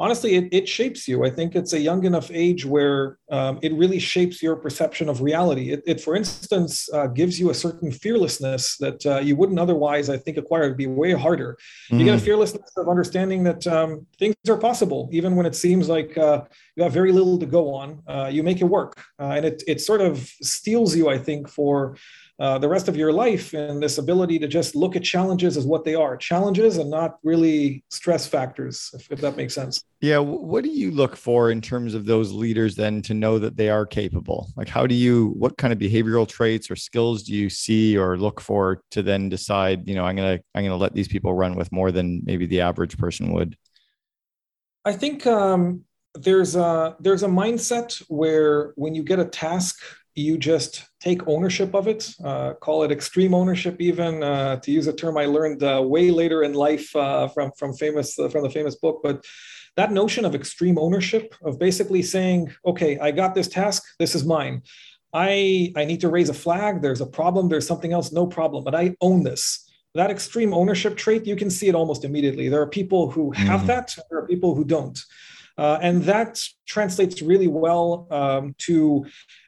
honestly, 0.00 0.34
it, 0.34 0.48
it 0.50 0.68
shapes 0.68 1.06
you. 1.06 1.24
I 1.24 1.30
think 1.30 1.54
it's 1.54 1.74
a 1.74 1.78
young 1.78 2.04
enough 2.04 2.30
age 2.32 2.64
where 2.64 3.18
um, 3.30 3.58
it 3.62 3.72
really 3.74 3.98
shapes 3.98 4.42
your 4.42 4.56
perception 4.56 5.10
of 5.10 5.20
reality. 5.20 5.70
It, 5.72 5.82
it 5.86 6.00
for 6.00 6.16
instance, 6.16 6.88
uh, 6.92 7.06
gives 7.08 7.38
you 7.38 7.50
a 7.50 7.54
certain 7.54 7.92
fearlessness 7.92 8.78
that 8.78 9.04
uh, 9.04 9.18
you 9.18 9.36
wouldn't 9.36 9.58
otherwise, 9.58 10.08
I 10.08 10.16
think, 10.16 10.38
acquire. 10.38 10.64
It'd 10.64 10.78
be 10.78 10.86
way 10.86 11.12
harder. 11.12 11.58
Mm-hmm. 11.86 11.98
You 11.98 12.04
get 12.06 12.14
a 12.14 12.18
mm. 12.18 12.24
fearlessness 12.24 12.70
of 12.78 12.88
understanding 12.88 13.44
that 13.44 13.66
um, 13.66 14.06
things 14.18 14.34
are 14.48 14.56
possible, 14.56 15.10
even 15.12 15.36
when 15.36 15.44
it 15.44 15.54
seems 15.54 15.88
like 15.88 16.16
uh, 16.16 16.42
you 16.76 16.82
have 16.82 16.92
very 16.92 17.12
little 17.12 17.38
to 17.38 17.46
go 17.46 17.74
on. 17.74 18.02
Uh, 18.08 18.28
you 18.32 18.42
make 18.42 18.60
it 18.62 18.64
work, 18.64 19.02
uh, 19.20 19.34
and 19.36 19.44
it 19.44 19.62
it 19.68 19.80
sort 19.80 20.00
of 20.00 20.18
steels 20.40 20.96
you, 20.96 21.10
I 21.10 21.18
think, 21.18 21.48
for 21.48 21.96
uh, 22.40 22.56
the 22.58 22.68
rest 22.68 22.88
of 22.88 22.96
your 22.96 23.12
life 23.12 23.52
and 23.52 23.82
this 23.82 23.98
ability 23.98 24.38
to 24.38 24.48
just 24.48 24.74
look 24.74 24.96
at 24.96 25.04
challenges 25.04 25.58
as 25.58 25.66
what 25.66 25.84
they 25.84 25.94
are. 25.94 26.16
Challenges 26.16 26.78
and 26.78 26.90
not 26.90 27.18
really 27.22 27.84
stress 27.90 28.26
factors 28.26 28.90
if, 28.94 29.12
if, 29.12 29.20
that 29.20 29.36
makes 29.36 29.54
sense. 29.54 29.84
Yeah 30.00 30.18
what 30.18 30.64
do 30.64 30.70
you 30.70 30.90
look 30.90 31.16
for 31.16 31.50
in 31.50 31.60
terms 31.60 31.92
of 31.94 32.06
those 32.06 32.32
leaders 32.32 32.74
then 32.74 33.02
to 33.02 33.12
know 33.12 33.38
that 33.38 33.56
they 33.56 33.68
are 33.68 33.84
capable? 33.84 34.48
Like 34.56 34.68
how 34.68 34.86
do 34.86 34.94
you 34.94 35.34
what 35.36 35.58
kind 35.58 35.70
of 35.70 35.78
behavioral 35.78 36.26
traits 36.26 36.70
or 36.70 36.76
skills 36.76 37.24
do 37.24 37.34
you 37.34 37.50
see 37.50 37.98
or 37.98 38.16
look 38.16 38.40
for 38.40 38.82
to 38.92 39.02
then 39.02 39.28
decide 39.28 39.86
you 39.86 39.94
know 39.94 40.04
i'm 40.04 40.16
gonna 40.16 40.38
i'm 40.54 40.64
gonna 40.64 40.76
let 40.76 40.94
these 40.94 41.08
people 41.08 41.34
run 41.34 41.54
with 41.54 41.70
more 41.70 41.92
than 41.92 42.22
maybe 42.24 42.46
the 42.46 42.62
average 42.62 42.96
person 42.96 43.32
would? 43.32 43.56
I 44.84 44.92
think 44.94 45.26
um, 45.26 45.84
there's 46.14 46.56
a 46.56 46.96
there's 47.00 47.22
a 47.22 47.28
mindset 47.28 48.02
where 48.08 48.72
when 48.76 48.94
you 48.94 49.02
get 49.02 49.18
a 49.18 49.24
task 49.24 49.78
you 50.14 50.36
just 50.38 50.84
take 51.00 51.26
ownership 51.28 51.74
of 51.74 51.86
it, 51.86 52.12
uh, 52.24 52.54
call 52.54 52.82
it 52.82 52.90
extreme 52.90 53.34
ownership, 53.34 53.76
even 53.80 54.22
uh, 54.22 54.56
to 54.56 54.70
use 54.70 54.86
a 54.86 54.92
term 54.92 55.16
I 55.16 55.26
learned 55.26 55.62
uh, 55.62 55.82
way 55.84 56.10
later 56.10 56.42
in 56.42 56.54
life 56.54 56.94
uh, 56.96 57.28
from 57.28 57.52
from 57.58 57.74
famous 57.74 58.18
uh, 58.18 58.28
from 58.28 58.42
the 58.42 58.50
famous 58.50 58.76
book. 58.76 59.00
But 59.02 59.24
that 59.76 59.92
notion 59.92 60.24
of 60.24 60.34
extreme 60.34 60.78
ownership, 60.78 61.34
of 61.42 61.58
basically 61.58 62.02
saying, 62.02 62.52
okay, 62.66 62.98
I 62.98 63.12
got 63.12 63.34
this 63.34 63.48
task, 63.48 63.84
this 63.98 64.14
is 64.14 64.24
mine. 64.24 64.62
I 65.12 65.72
I 65.76 65.84
need 65.84 66.00
to 66.00 66.08
raise 66.08 66.28
a 66.28 66.34
flag. 66.34 66.82
There's 66.82 67.00
a 67.00 67.06
problem. 67.06 67.48
There's 67.48 67.66
something 67.66 67.92
else. 67.92 68.12
No 68.12 68.26
problem. 68.26 68.64
But 68.64 68.74
I 68.74 68.96
own 69.00 69.22
this. 69.22 69.66
That 69.94 70.10
extreme 70.10 70.54
ownership 70.54 70.96
trait, 70.96 71.26
you 71.26 71.34
can 71.34 71.50
see 71.50 71.68
it 71.68 71.74
almost 71.74 72.04
immediately. 72.04 72.48
There 72.48 72.60
are 72.60 72.68
people 72.68 73.10
who 73.10 73.32
have 73.32 73.62
mm. 73.62 73.66
that. 73.66 73.96
There 74.08 74.20
are 74.20 74.26
people 74.26 74.54
who 74.54 74.64
don't. 74.64 74.98
Uh, 75.60 75.78
and 75.82 76.02
that 76.04 76.40
translates 76.66 77.20
really 77.20 77.46
well 77.46 78.06
um, 78.10 78.54
to 78.56 79.04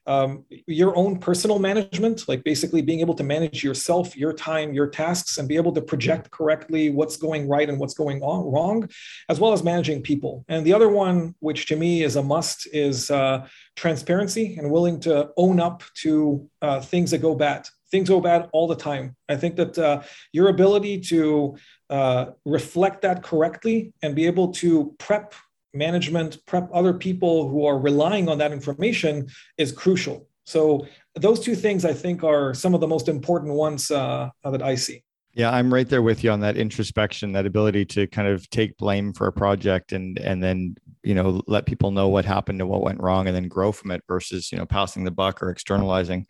um, 0.07 0.45
your 0.67 0.95
own 0.95 1.19
personal 1.19 1.59
management, 1.59 2.29
like 2.29 2.45
basically 2.45 2.83
being 2.83 3.01
able 3.01 3.15
to 3.15 3.25
manage 3.25 3.65
yourself, 3.65 4.15
your 4.15 4.35
time, 4.35 4.75
your 4.75 4.89
tasks, 4.89 5.39
and 5.39 5.49
be 5.49 5.57
able 5.57 5.73
to 5.73 5.81
project 5.81 6.31
correctly 6.31 6.91
what's 6.91 7.17
going 7.17 7.49
right 7.49 7.71
and 7.71 7.79
what's 7.81 7.95
going 7.95 8.21
on, 8.21 8.53
wrong, 8.53 8.87
as 9.31 9.41
well 9.41 9.55
as 9.55 9.65
managing 9.65 10.03
people. 10.03 10.45
And 10.49 10.67
the 10.67 10.75
other 10.75 10.91
one, 10.91 11.35
which 11.41 11.65
to 11.67 11.77
me 11.77 12.03
is 12.03 12.17
a 12.17 12.23
must, 12.23 12.69
is 12.75 13.11
uh, 13.11 13.47
transparency 13.75 14.57
and 14.59 14.71
willing 14.71 15.01
to 15.01 15.31
own 15.39 15.61
up 15.61 15.83
to 16.03 16.47
uh, 16.61 16.83
things 16.83 17.11
that 17.13 17.23
go 17.23 17.35
bad 17.35 17.67
things 17.91 18.09
go 18.09 18.23
bad 18.23 18.49
all 18.55 18.67
the 18.67 18.75
time. 18.75 19.15
I 19.29 19.37
think 19.37 19.57
that 19.57 19.79
uh, 19.79 20.01
your 20.33 20.49
ability 20.49 21.01
to 21.13 21.59
uh, 21.91 22.27
reflect 22.47 23.03
that 23.03 23.23
correctly 23.23 23.93
and 24.03 24.17
be 24.17 24.25
able 24.25 24.53
to 24.53 24.95
prep 24.99 25.35
management, 25.75 26.39
prep 26.47 26.69
other 26.73 26.93
people 26.93 27.49
who 27.49 27.65
are 27.65 27.79
relying 27.79 28.29
on 28.29 28.39
that 28.39 28.53
information 28.53 29.29
is 29.59 29.73
crucial. 29.73 30.29
So 30.45 30.87
those 31.15 31.41
two 31.41 31.55
things 31.55 31.85
I 31.85 31.93
think 31.93 32.25
are 32.25 32.55
some 32.55 32.75
of 32.75 32.81
the 32.81 32.89
most 32.89 33.09
important 33.09 33.55
ones 33.55 33.91
uh, 33.91 34.31
that 34.45 34.63
I 34.63 34.75
see. 34.75 35.05
Yeah, 35.35 35.51
I'm 35.51 35.73
right 35.73 35.89
there 35.89 36.03
with 36.03 36.23
you 36.23 36.31
on 36.31 36.41
that 36.41 36.59
introspection, 36.59 37.33
that 37.33 37.47
ability 37.47 37.87
to 37.87 38.07
kind 38.07 38.29
of 38.29 38.49
take 38.51 38.77
blame 38.77 39.15
for 39.15 39.27
a 39.27 39.33
project 39.33 39.93
and 39.93 40.19
and 40.19 40.43
then 40.43 40.77
you 41.03 41.15
know 41.15 41.41
let 41.47 41.65
people 41.65 41.91
know 41.91 42.09
what 42.09 42.27
happened 42.27 42.61
and 42.61 42.69
what 42.69 42.83
went 42.83 43.01
wrong, 43.01 43.27
and 43.27 43.35
then 43.35 43.49
grow 43.49 43.73
from 43.73 43.93
it 43.93 44.03
versus 44.07 44.53
you 44.53 44.59
know 44.59 44.67
passing 44.67 45.05
the 45.05 45.11
buck 45.11 45.43
or 45.43 45.49
externalizing. 45.49 46.27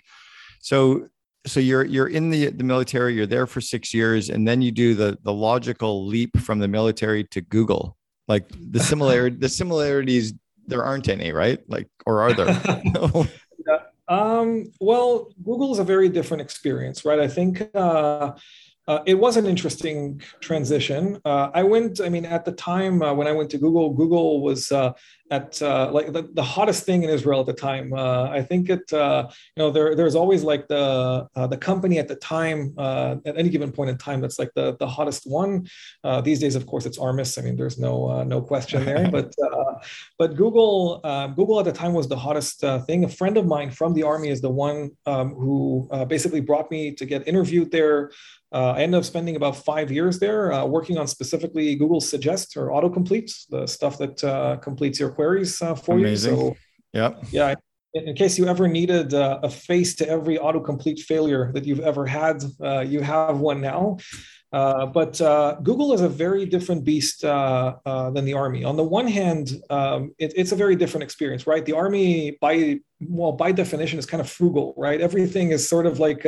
So 0.60 1.08
so 1.46 1.58
you're 1.58 1.84
you're 1.84 2.06
in 2.06 2.30
the 2.30 2.50
the 2.50 2.62
military, 2.64 3.14
you're 3.14 3.26
there 3.26 3.48
for 3.48 3.60
six 3.60 3.92
years, 3.92 4.30
and 4.30 4.46
then 4.46 4.62
you 4.62 4.70
do 4.70 4.94
the 4.94 5.18
the 5.22 5.32
logical 5.32 6.06
leap 6.06 6.38
from 6.38 6.60
the 6.60 6.68
military 6.68 7.24
to 7.24 7.40
Google. 7.40 7.96
Like 8.28 8.46
the 8.50 8.80
similarity, 8.80 9.36
the 9.36 9.48
similarities 9.48 10.34
there 10.66 10.84
aren't 10.84 11.08
any, 11.08 11.32
right? 11.32 11.58
Like, 11.68 11.88
or 12.06 12.22
are 12.22 12.32
there? 12.32 12.48
yeah. 13.66 13.78
Um, 14.08 14.66
well, 14.80 15.32
Google 15.42 15.72
is 15.72 15.78
a 15.78 15.84
very 15.84 16.08
different 16.08 16.40
experience, 16.40 17.04
right? 17.04 17.18
I 17.18 17.28
think 17.28 17.68
uh, 17.74 18.32
uh, 18.88 18.98
it 19.06 19.14
was 19.14 19.36
an 19.36 19.46
interesting 19.46 20.20
transition. 20.40 21.20
Uh, 21.24 21.50
I 21.54 21.62
went, 21.62 22.00
I 22.00 22.08
mean, 22.08 22.24
at 22.24 22.44
the 22.44 22.52
time 22.52 23.00
uh, 23.02 23.14
when 23.14 23.26
I 23.26 23.32
went 23.32 23.50
to 23.50 23.58
Google, 23.58 23.90
Google 23.90 24.42
was 24.42 24.72
uh, 24.72 24.92
at 25.32 25.62
uh, 25.62 25.90
like 25.90 26.12
the, 26.12 26.28
the, 26.34 26.42
hottest 26.42 26.84
thing 26.84 27.02
in 27.04 27.08
Israel 27.08 27.40
at 27.40 27.46
the 27.46 27.54
time. 27.54 27.94
Uh, 27.94 28.24
I 28.38 28.42
think 28.42 28.68
it, 28.68 28.84
you 28.92 29.58
know, 29.60 29.70
there 29.70 29.96
there's 29.96 30.14
always 30.14 30.42
like 30.44 30.68
the 30.68 31.26
the 31.54 31.56
company 31.56 31.98
at 31.98 32.06
the 32.06 32.16
time 32.16 32.74
at 32.78 33.34
any 33.40 33.48
given 33.48 33.72
point 33.72 33.88
in 33.90 33.96
time 33.96 34.20
that's 34.20 34.38
like 34.38 34.52
the 34.54 34.76
the 34.76 34.86
hottest 34.86 35.22
one. 35.26 35.66
these 36.22 36.38
days, 36.44 36.54
of 36.54 36.66
course, 36.66 36.84
it's 36.84 36.98
Armis. 36.98 37.38
I 37.38 37.42
mean, 37.42 37.56
there's 37.56 37.78
no 37.78 38.22
no 38.34 38.42
question 38.42 38.84
there. 38.84 39.10
but 39.16 39.34
but 40.18 40.36
Google 40.36 41.00
Google 41.38 41.58
at 41.60 41.64
the 41.64 41.76
time 41.82 41.94
was 41.94 42.08
the 42.08 42.20
hottest 42.26 42.60
thing. 42.86 43.04
A 43.04 43.08
friend 43.08 43.36
of 43.38 43.46
mine 43.46 43.70
from 43.70 43.94
the 43.94 44.02
army 44.02 44.28
is 44.28 44.40
the 44.42 44.54
one 44.66 44.90
um, 45.06 45.28
who 45.42 45.88
basically 46.08 46.40
brought 46.40 46.70
me 46.70 46.92
to 46.92 47.04
get 47.06 47.26
interviewed 47.26 47.70
there. 47.70 48.10
Uh, 48.52 48.74
I 48.76 48.82
ended 48.82 48.98
up 48.98 49.04
spending 49.04 49.36
about 49.36 49.56
five 49.56 49.90
years 49.90 50.18
there 50.18 50.52
uh, 50.52 50.66
working 50.66 50.98
on 50.98 51.06
specifically 51.06 51.74
Google 51.74 52.02
Suggest 52.02 52.54
or 52.56 52.66
autocomplete, 52.68 53.32
the 53.48 53.66
stuff 53.66 53.96
that 53.96 54.22
uh, 54.22 54.56
completes 54.56 55.00
your 55.00 55.12
queries 55.22 55.62
uh, 55.62 55.74
for 55.74 55.96
Amazing. 55.96 56.36
you. 56.36 56.40
So, 56.40 56.56
yeah, 56.92 57.10
yeah. 57.30 57.54
In, 57.94 58.08
in 58.08 58.14
case 58.22 58.38
you 58.38 58.46
ever 58.54 58.66
needed 58.80 59.08
uh, 59.14 59.48
a 59.48 59.50
face 59.68 59.94
to 59.96 60.04
every 60.16 60.36
autocomplete 60.46 61.00
failure 61.12 61.44
that 61.54 61.64
you've 61.66 61.86
ever 61.92 62.04
had, 62.06 62.36
uh, 62.60 62.80
you 62.92 63.00
have 63.12 63.38
one 63.38 63.60
now. 63.72 63.82
but 64.98 65.14
Google 65.68 65.90
is 65.96 66.02
a 66.10 66.12
very 66.24 66.44
different 66.54 66.80
beast 66.90 67.18
than 68.14 68.24
the 68.28 68.34
Army. 68.44 68.62
On 68.70 68.76
the 68.82 68.88
one 69.00 69.08
hand, 69.20 69.44
um, 69.78 70.00
it, 70.24 70.30
it's 70.40 70.52
a 70.56 70.58
very 70.64 70.76
different 70.82 71.04
experience, 71.08 71.42
right? 71.52 71.64
The 71.70 71.76
Army, 71.84 72.10
by 72.46 72.54
well, 73.18 73.34
by 73.44 73.50
definition, 73.62 73.96
is 73.98 74.06
kind 74.12 74.20
of 74.24 74.28
frugal, 74.38 74.66
right? 74.86 75.00
Everything 75.08 75.46
is 75.56 75.62
sort 75.74 75.86
of 75.90 75.94
like 76.06 76.22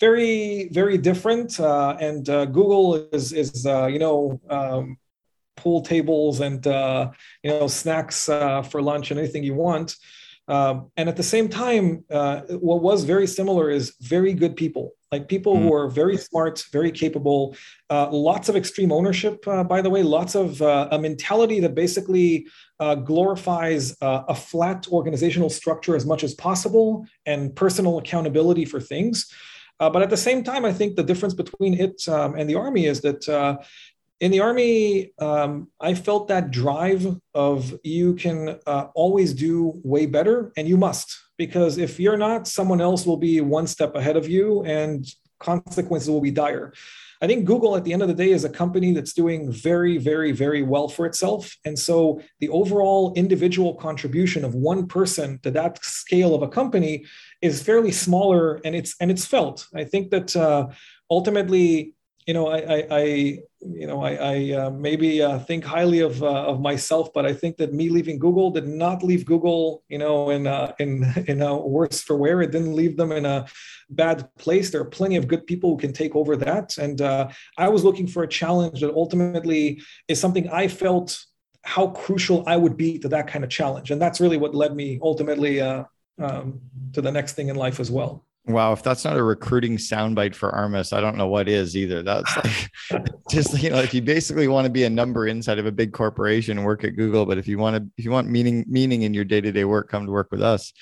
very 0.00 0.68
very 0.80 0.98
different 1.10 1.48
uh, 1.60 1.96
and 2.08 2.28
uh, 2.28 2.44
google 2.58 2.86
is 3.16 3.26
is 3.42 3.50
uh, 3.74 3.86
you 3.94 4.00
know 4.04 4.16
um, 4.50 4.84
pool 5.56 5.82
tables 5.82 6.40
and 6.40 6.66
uh, 6.66 7.10
you 7.42 7.50
know 7.50 7.66
snacks 7.66 8.28
uh, 8.28 8.62
for 8.62 8.82
lunch 8.82 9.10
and 9.10 9.20
anything 9.20 9.44
you 9.44 9.54
want 9.54 9.96
um, 10.46 10.90
and 10.96 11.08
at 11.08 11.16
the 11.16 11.22
same 11.22 11.48
time 11.48 12.04
uh, 12.10 12.40
what 12.50 12.82
was 12.82 13.04
very 13.04 13.26
similar 13.26 13.70
is 13.70 13.94
very 14.00 14.34
good 14.34 14.56
people 14.56 14.92
like 15.12 15.28
people 15.28 15.54
mm-hmm. 15.54 15.68
who 15.68 15.74
are 15.74 15.88
very 15.88 16.16
smart 16.16 16.64
very 16.72 16.90
capable 16.90 17.56
lots 17.90 18.48
of 18.48 18.56
extreme 18.56 18.90
ownership 18.90 19.44
by 19.68 19.80
the 19.80 19.90
way 19.90 20.02
lots 20.02 20.34
of 20.34 20.60
a 20.60 20.98
mentality 21.00 21.60
that 21.60 21.74
basically 21.74 22.46
glorifies 23.04 23.96
a 24.00 24.34
flat 24.34 24.86
organizational 24.88 25.48
structure 25.48 25.94
as 25.94 26.04
much 26.04 26.24
as 26.24 26.34
possible 26.34 27.06
and 27.26 27.54
personal 27.54 27.98
accountability 27.98 28.64
for 28.64 28.80
things 28.80 29.32
uh, 29.80 29.90
but 29.90 30.02
at 30.02 30.10
the 30.10 30.16
same 30.16 30.44
time, 30.44 30.64
I 30.64 30.72
think 30.72 30.96
the 30.96 31.02
difference 31.02 31.34
between 31.34 31.74
it 31.74 32.08
um, 32.08 32.36
and 32.36 32.48
the 32.48 32.54
army 32.54 32.86
is 32.86 33.00
that 33.00 33.28
uh, 33.28 33.58
in 34.24 34.30
the 34.30 34.40
army, 34.40 35.12
um, 35.18 35.68
I 35.78 35.92
felt 35.92 36.28
that 36.28 36.50
drive 36.50 37.20
of 37.34 37.78
you 37.84 38.14
can 38.14 38.58
uh, 38.66 38.86
always 38.94 39.34
do 39.34 39.78
way 39.84 40.06
better, 40.06 40.50
and 40.56 40.66
you 40.66 40.78
must 40.78 41.14
because 41.36 41.76
if 41.76 42.00
you're 42.00 42.16
not, 42.16 42.48
someone 42.48 42.80
else 42.80 43.04
will 43.04 43.18
be 43.18 43.42
one 43.42 43.66
step 43.66 43.94
ahead 43.94 44.16
of 44.16 44.26
you, 44.26 44.62
and 44.64 45.06
consequences 45.40 46.08
will 46.08 46.22
be 46.22 46.30
dire. 46.30 46.72
I 47.20 47.26
think 47.26 47.44
Google 47.44 47.76
at 47.76 47.84
the 47.84 47.92
end 47.92 48.00
of 48.00 48.08
the 48.08 48.14
day 48.14 48.30
is 48.30 48.44
a 48.44 48.48
company 48.48 48.94
that's 48.94 49.12
doing 49.12 49.52
very, 49.52 49.98
very, 49.98 50.32
very 50.32 50.62
well 50.62 50.88
for 50.88 51.04
itself. 51.04 51.54
And 51.66 51.78
so 51.78 52.22
the 52.40 52.48
overall 52.48 53.12
individual 53.16 53.74
contribution 53.74 54.42
of 54.42 54.54
one 54.54 54.86
person 54.86 55.38
to 55.42 55.50
that 55.50 55.84
scale 55.84 56.34
of 56.34 56.40
a 56.40 56.48
company 56.48 57.04
is 57.42 57.62
fairly 57.62 57.92
smaller 57.92 58.58
and 58.64 58.74
it's 58.74 58.94
and 59.00 59.10
it's 59.10 59.26
felt. 59.26 59.68
I 59.74 59.84
think 59.84 60.10
that 60.12 60.34
uh, 60.34 60.68
ultimately 61.10 61.94
you 62.26 62.32
know, 62.32 62.48
I, 62.48 62.58
I, 62.58 62.86
I 62.90 63.02
you 63.60 63.86
know, 63.86 64.02
I, 64.02 64.12
I 64.14 64.52
uh, 64.52 64.70
maybe 64.70 65.22
uh, 65.22 65.38
think 65.38 65.64
highly 65.64 66.00
of 66.00 66.22
uh, 66.22 66.44
of 66.46 66.60
myself, 66.60 67.12
but 67.12 67.26
I 67.26 67.32
think 67.32 67.56
that 67.58 67.72
me 67.72 67.88
leaving 67.88 68.18
Google 68.18 68.50
did 68.50 68.66
not 68.66 69.02
leave 69.02 69.24
Google, 69.24 69.82
you 69.88 69.98
know, 69.98 70.30
in 70.30 70.46
uh, 70.46 70.72
in 70.78 71.04
in 71.26 71.42
a 71.42 71.56
worse 71.56 72.02
for 72.02 72.16
wear. 72.16 72.42
It 72.42 72.50
didn't 72.50 72.74
leave 72.74 72.96
them 72.96 73.12
in 73.12 73.26
a 73.26 73.46
bad 73.90 74.28
place. 74.38 74.70
There 74.70 74.80
are 74.80 74.86
plenty 74.86 75.16
of 75.16 75.28
good 75.28 75.46
people 75.46 75.70
who 75.70 75.76
can 75.76 75.92
take 75.92 76.14
over 76.14 76.36
that, 76.36 76.76
and 76.78 77.00
uh, 77.00 77.28
I 77.58 77.68
was 77.68 77.84
looking 77.84 78.06
for 78.06 78.22
a 78.22 78.28
challenge 78.28 78.80
that 78.80 78.94
ultimately 78.94 79.82
is 80.08 80.20
something 80.20 80.48
I 80.48 80.68
felt 80.68 81.24
how 81.62 81.88
crucial 81.88 82.44
I 82.46 82.56
would 82.56 82.76
be 82.76 82.98
to 82.98 83.08
that 83.08 83.26
kind 83.26 83.44
of 83.44 83.50
challenge, 83.50 83.90
and 83.90 84.00
that's 84.00 84.20
really 84.20 84.36
what 84.38 84.54
led 84.54 84.74
me 84.74 84.98
ultimately 85.02 85.60
uh, 85.60 85.84
um, 86.18 86.60
to 86.92 87.00
the 87.02 87.12
next 87.12 87.32
thing 87.32 87.48
in 87.48 87.56
life 87.56 87.80
as 87.80 87.90
well. 87.90 88.24
Wow, 88.46 88.74
if 88.74 88.82
that's 88.82 89.06
not 89.06 89.16
a 89.16 89.22
recruiting 89.22 89.78
soundbite 89.78 90.34
for 90.34 90.50
Armis, 90.50 90.92
I 90.92 91.00
don't 91.00 91.16
know 91.16 91.28
what 91.28 91.48
is 91.48 91.74
either. 91.76 92.02
That's 92.02 92.36
like 92.36 92.70
just 93.30 93.62
you 93.62 93.70
know, 93.70 93.78
if 93.78 93.94
you 93.94 94.02
basically 94.02 94.48
want 94.48 94.66
to 94.66 94.70
be 94.70 94.84
a 94.84 94.90
number 94.90 95.26
inside 95.26 95.58
of 95.58 95.64
a 95.64 95.72
big 95.72 95.92
corporation, 95.92 96.62
work 96.62 96.84
at 96.84 96.94
Google. 96.96 97.24
But 97.24 97.38
if 97.38 97.48
you 97.48 97.58
want 97.58 97.76
to, 97.76 97.90
if 97.96 98.04
you 98.04 98.10
want 98.10 98.28
meaning 98.28 98.64
meaning 98.68 99.02
in 99.02 99.14
your 99.14 99.24
day 99.24 99.40
to 99.40 99.50
day 99.50 99.64
work, 99.64 99.88
come 99.88 100.04
to 100.04 100.12
work 100.12 100.30
with 100.30 100.42
us. 100.42 100.74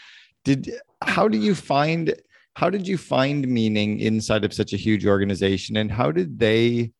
Did 0.44 0.72
how 1.02 1.28
do 1.28 1.38
you 1.38 1.54
find 1.54 2.12
how 2.54 2.68
did 2.68 2.88
you 2.88 2.98
find 2.98 3.46
meaning 3.46 4.00
inside 4.00 4.44
of 4.44 4.52
such 4.52 4.72
a 4.72 4.76
huge 4.76 5.06
organization, 5.06 5.76
and 5.76 5.90
how 5.90 6.10
did 6.10 6.40
they 6.40 6.90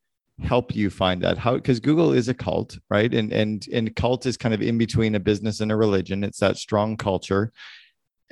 help 0.45 0.77
you 0.77 0.91
find 0.91 1.23
that? 1.23 1.39
How 1.39 1.57
because 1.57 1.81
Google 1.81 2.13
is 2.13 2.29
a 2.29 2.35
cult, 2.35 2.79
right? 2.89 3.13
And 3.13 3.33
and 3.33 3.67
and 3.73 3.97
cult 3.97 4.27
is 4.27 4.37
kind 4.37 4.55
of 4.55 4.63
in 4.63 4.79
between 4.79 5.17
a 5.17 5.21
business 5.21 5.59
and 5.59 5.73
a 5.73 5.77
religion. 5.77 6.23
It's 6.23 6.39
that 6.39 6.57
strong 6.57 6.97
culture 6.97 7.53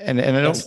and 0.00 0.20
and 0.20 0.36
I 0.36 0.42
don't 0.42 0.62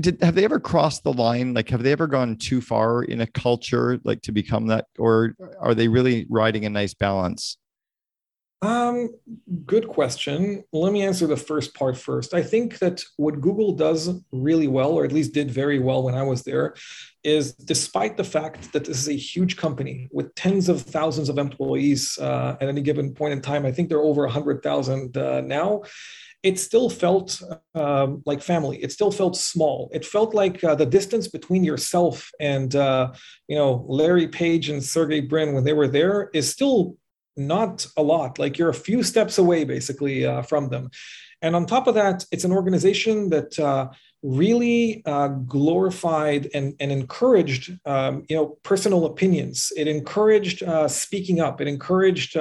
did 0.00 0.22
have 0.22 0.34
they 0.34 0.44
ever 0.44 0.60
crossed 0.60 1.04
the 1.04 1.12
line? 1.12 1.54
Like, 1.54 1.68
have 1.70 1.82
they 1.82 1.92
ever 1.92 2.06
gone 2.06 2.36
too 2.36 2.60
far 2.60 3.04
in 3.04 3.20
a 3.20 3.26
culture 3.26 4.00
like 4.04 4.22
to 4.22 4.32
become 4.32 4.66
that, 4.68 4.86
or 4.98 5.34
are 5.60 5.74
they 5.74 5.88
really 5.88 6.26
riding 6.28 6.64
a 6.64 6.70
nice 6.70 6.94
balance? 6.94 7.58
Um, 8.64 9.10
good 9.66 9.88
question. 9.88 10.64
Let 10.72 10.92
me 10.92 11.02
answer 11.02 11.26
the 11.26 11.36
first 11.36 11.74
part 11.74 11.98
first. 11.98 12.32
I 12.32 12.42
think 12.42 12.78
that 12.78 13.02
what 13.18 13.42
Google 13.42 13.72
does 13.72 14.08
really 14.32 14.68
well, 14.68 14.92
or 14.92 15.04
at 15.04 15.12
least 15.12 15.34
did 15.34 15.50
very 15.50 15.78
well 15.78 16.02
when 16.02 16.14
I 16.14 16.22
was 16.22 16.44
there, 16.44 16.74
is 17.22 17.52
despite 17.52 18.16
the 18.16 18.24
fact 18.24 18.72
that 18.72 18.86
this 18.86 18.98
is 18.98 19.08
a 19.08 19.16
huge 19.16 19.58
company 19.58 20.08
with 20.12 20.34
tens 20.34 20.70
of 20.70 20.80
thousands 20.80 21.28
of 21.28 21.36
employees 21.36 22.18
uh, 22.18 22.56
at 22.58 22.68
any 22.68 22.80
given 22.80 23.12
point 23.12 23.34
in 23.34 23.42
time, 23.42 23.66
I 23.66 23.72
think 23.72 23.90
they're 23.90 24.00
over 24.00 24.22
100,000 24.22 25.16
uh, 25.16 25.42
now 25.42 25.82
it 26.44 26.58
still 26.58 26.90
felt 26.90 27.42
um, 27.74 28.22
like 28.26 28.42
family. 28.42 28.76
It 28.82 28.92
still 28.92 29.10
felt 29.10 29.34
small. 29.34 29.90
It 29.94 30.04
felt 30.04 30.34
like 30.34 30.62
uh, 30.62 30.74
the 30.74 30.84
distance 30.84 31.26
between 31.26 31.64
yourself 31.64 32.30
and 32.38 32.76
uh, 32.76 33.12
you 33.48 33.56
know 33.56 33.84
Larry 33.88 34.28
Page 34.28 34.68
and 34.68 34.84
Sergey 34.84 35.20
Brin 35.20 35.54
when 35.54 35.64
they 35.64 35.72
were 35.72 35.88
there 35.88 36.30
is 36.34 36.48
still 36.48 36.96
not 37.36 37.86
a 37.96 38.02
lot. 38.02 38.38
Like 38.38 38.58
you're 38.58 38.68
a 38.68 38.74
few 38.88 39.02
steps 39.02 39.38
away, 39.38 39.64
basically, 39.64 40.26
uh, 40.26 40.42
from 40.42 40.68
them. 40.68 40.90
And 41.40 41.56
on 41.56 41.66
top 41.66 41.86
of 41.86 41.94
that, 41.94 42.24
it's 42.30 42.44
an 42.44 42.52
organization 42.52 43.30
that 43.30 43.58
uh, 43.58 43.88
really 44.22 45.02
uh, 45.06 45.28
glorified 45.28 46.48
and, 46.54 46.74
and 46.78 46.92
encouraged, 46.92 47.76
um, 47.86 48.24
you 48.28 48.36
know, 48.36 48.58
personal 48.62 49.06
opinions. 49.06 49.72
It 49.76 49.88
encouraged 49.88 50.62
uh, 50.62 50.88
speaking 50.88 51.40
up. 51.40 51.60
It 51.60 51.68
encouraged 51.68 52.36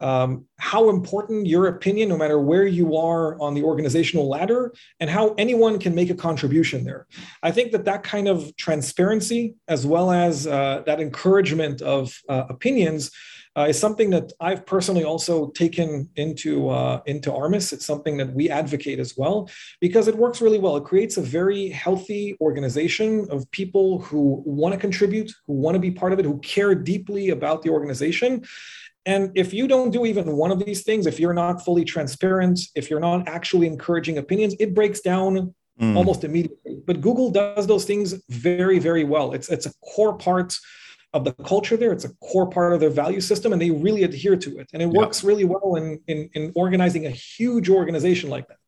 um, 0.00 0.46
how 0.58 0.90
important 0.90 1.46
your 1.46 1.66
opinion, 1.66 2.08
no 2.08 2.16
matter 2.16 2.38
where 2.38 2.66
you 2.66 2.96
are 2.96 3.40
on 3.40 3.54
the 3.54 3.62
organizational 3.62 4.28
ladder, 4.28 4.72
and 5.00 5.08
how 5.08 5.34
anyone 5.38 5.78
can 5.78 5.94
make 5.94 6.10
a 6.10 6.14
contribution 6.14 6.84
there. 6.84 7.06
I 7.42 7.50
think 7.50 7.72
that 7.72 7.84
that 7.86 8.02
kind 8.02 8.28
of 8.28 8.54
transparency, 8.56 9.54
as 9.68 9.86
well 9.86 10.10
as 10.10 10.46
uh, 10.46 10.82
that 10.86 11.00
encouragement 11.00 11.82
of 11.82 12.14
uh, 12.28 12.44
opinions, 12.48 13.10
uh, 13.56 13.66
is 13.68 13.78
something 13.78 14.10
that 14.10 14.32
I've 14.38 14.66
personally 14.66 15.04
also 15.04 15.48
taken 15.52 16.10
into 16.16 16.68
uh, 16.68 17.00
into 17.06 17.32
Armis. 17.32 17.72
It's 17.72 17.86
something 17.86 18.18
that 18.18 18.32
we 18.34 18.50
advocate 18.50 18.98
as 18.98 19.16
well 19.16 19.48
because 19.80 20.08
it 20.08 20.14
works 20.14 20.42
really 20.42 20.58
well. 20.58 20.76
It 20.76 20.84
creates 20.84 21.16
a 21.16 21.22
very 21.22 21.70
healthy 21.70 22.36
organization 22.40 23.26
of 23.30 23.50
people 23.52 24.00
who 24.00 24.42
want 24.44 24.74
to 24.74 24.78
contribute, 24.78 25.32
who 25.46 25.54
want 25.54 25.74
to 25.74 25.78
be 25.78 25.90
part 25.90 26.12
of 26.12 26.18
it, 26.18 26.26
who 26.26 26.38
care 26.40 26.74
deeply 26.74 27.30
about 27.30 27.62
the 27.62 27.70
organization. 27.70 28.44
And 29.06 29.30
if 29.36 29.54
you 29.54 29.68
don't 29.68 29.92
do 29.92 30.04
even 30.04 30.36
one 30.36 30.50
of 30.50 30.58
these 30.64 30.82
things, 30.82 31.06
if 31.06 31.20
you're 31.20 31.32
not 31.32 31.64
fully 31.64 31.84
transparent, 31.84 32.60
if 32.74 32.90
you're 32.90 33.00
not 33.00 33.28
actually 33.28 33.68
encouraging 33.68 34.18
opinions, 34.18 34.56
it 34.58 34.74
breaks 34.74 35.00
down 35.00 35.54
mm. 35.80 35.96
almost 35.96 36.24
immediately. 36.24 36.80
But 36.84 37.00
Google 37.00 37.30
does 37.30 37.68
those 37.68 37.84
things 37.84 38.14
very, 38.28 38.80
very 38.80 39.04
well. 39.04 39.32
It's 39.32 39.48
it's 39.48 39.66
a 39.66 39.72
core 39.94 40.18
part 40.18 40.56
of 41.14 41.24
the 41.24 41.32
culture 41.32 41.76
there. 41.76 41.92
It's 41.92 42.04
a 42.04 42.14
core 42.16 42.50
part 42.50 42.74
of 42.74 42.80
their 42.80 42.90
value 42.90 43.20
system, 43.20 43.52
and 43.52 43.62
they 43.62 43.70
really 43.70 44.02
adhere 44.02 44.36
to 44.36 44.58
it. 44.58 44.68
And 44.72 44.82
it 44.82 44.90
yeah. 44.92 44.98
works 44.98 45.22
really 45.22 45.44
well 45.44 45.76
in, 45.76 46.00
in, 46.08 46.28
in 46.34 46.52
organizing 46.56 47.06
a 47.06 47.10
huge 47.10 47.70
organization 47.70 48.28
like 48.28 48.48
that. 48.48 48.58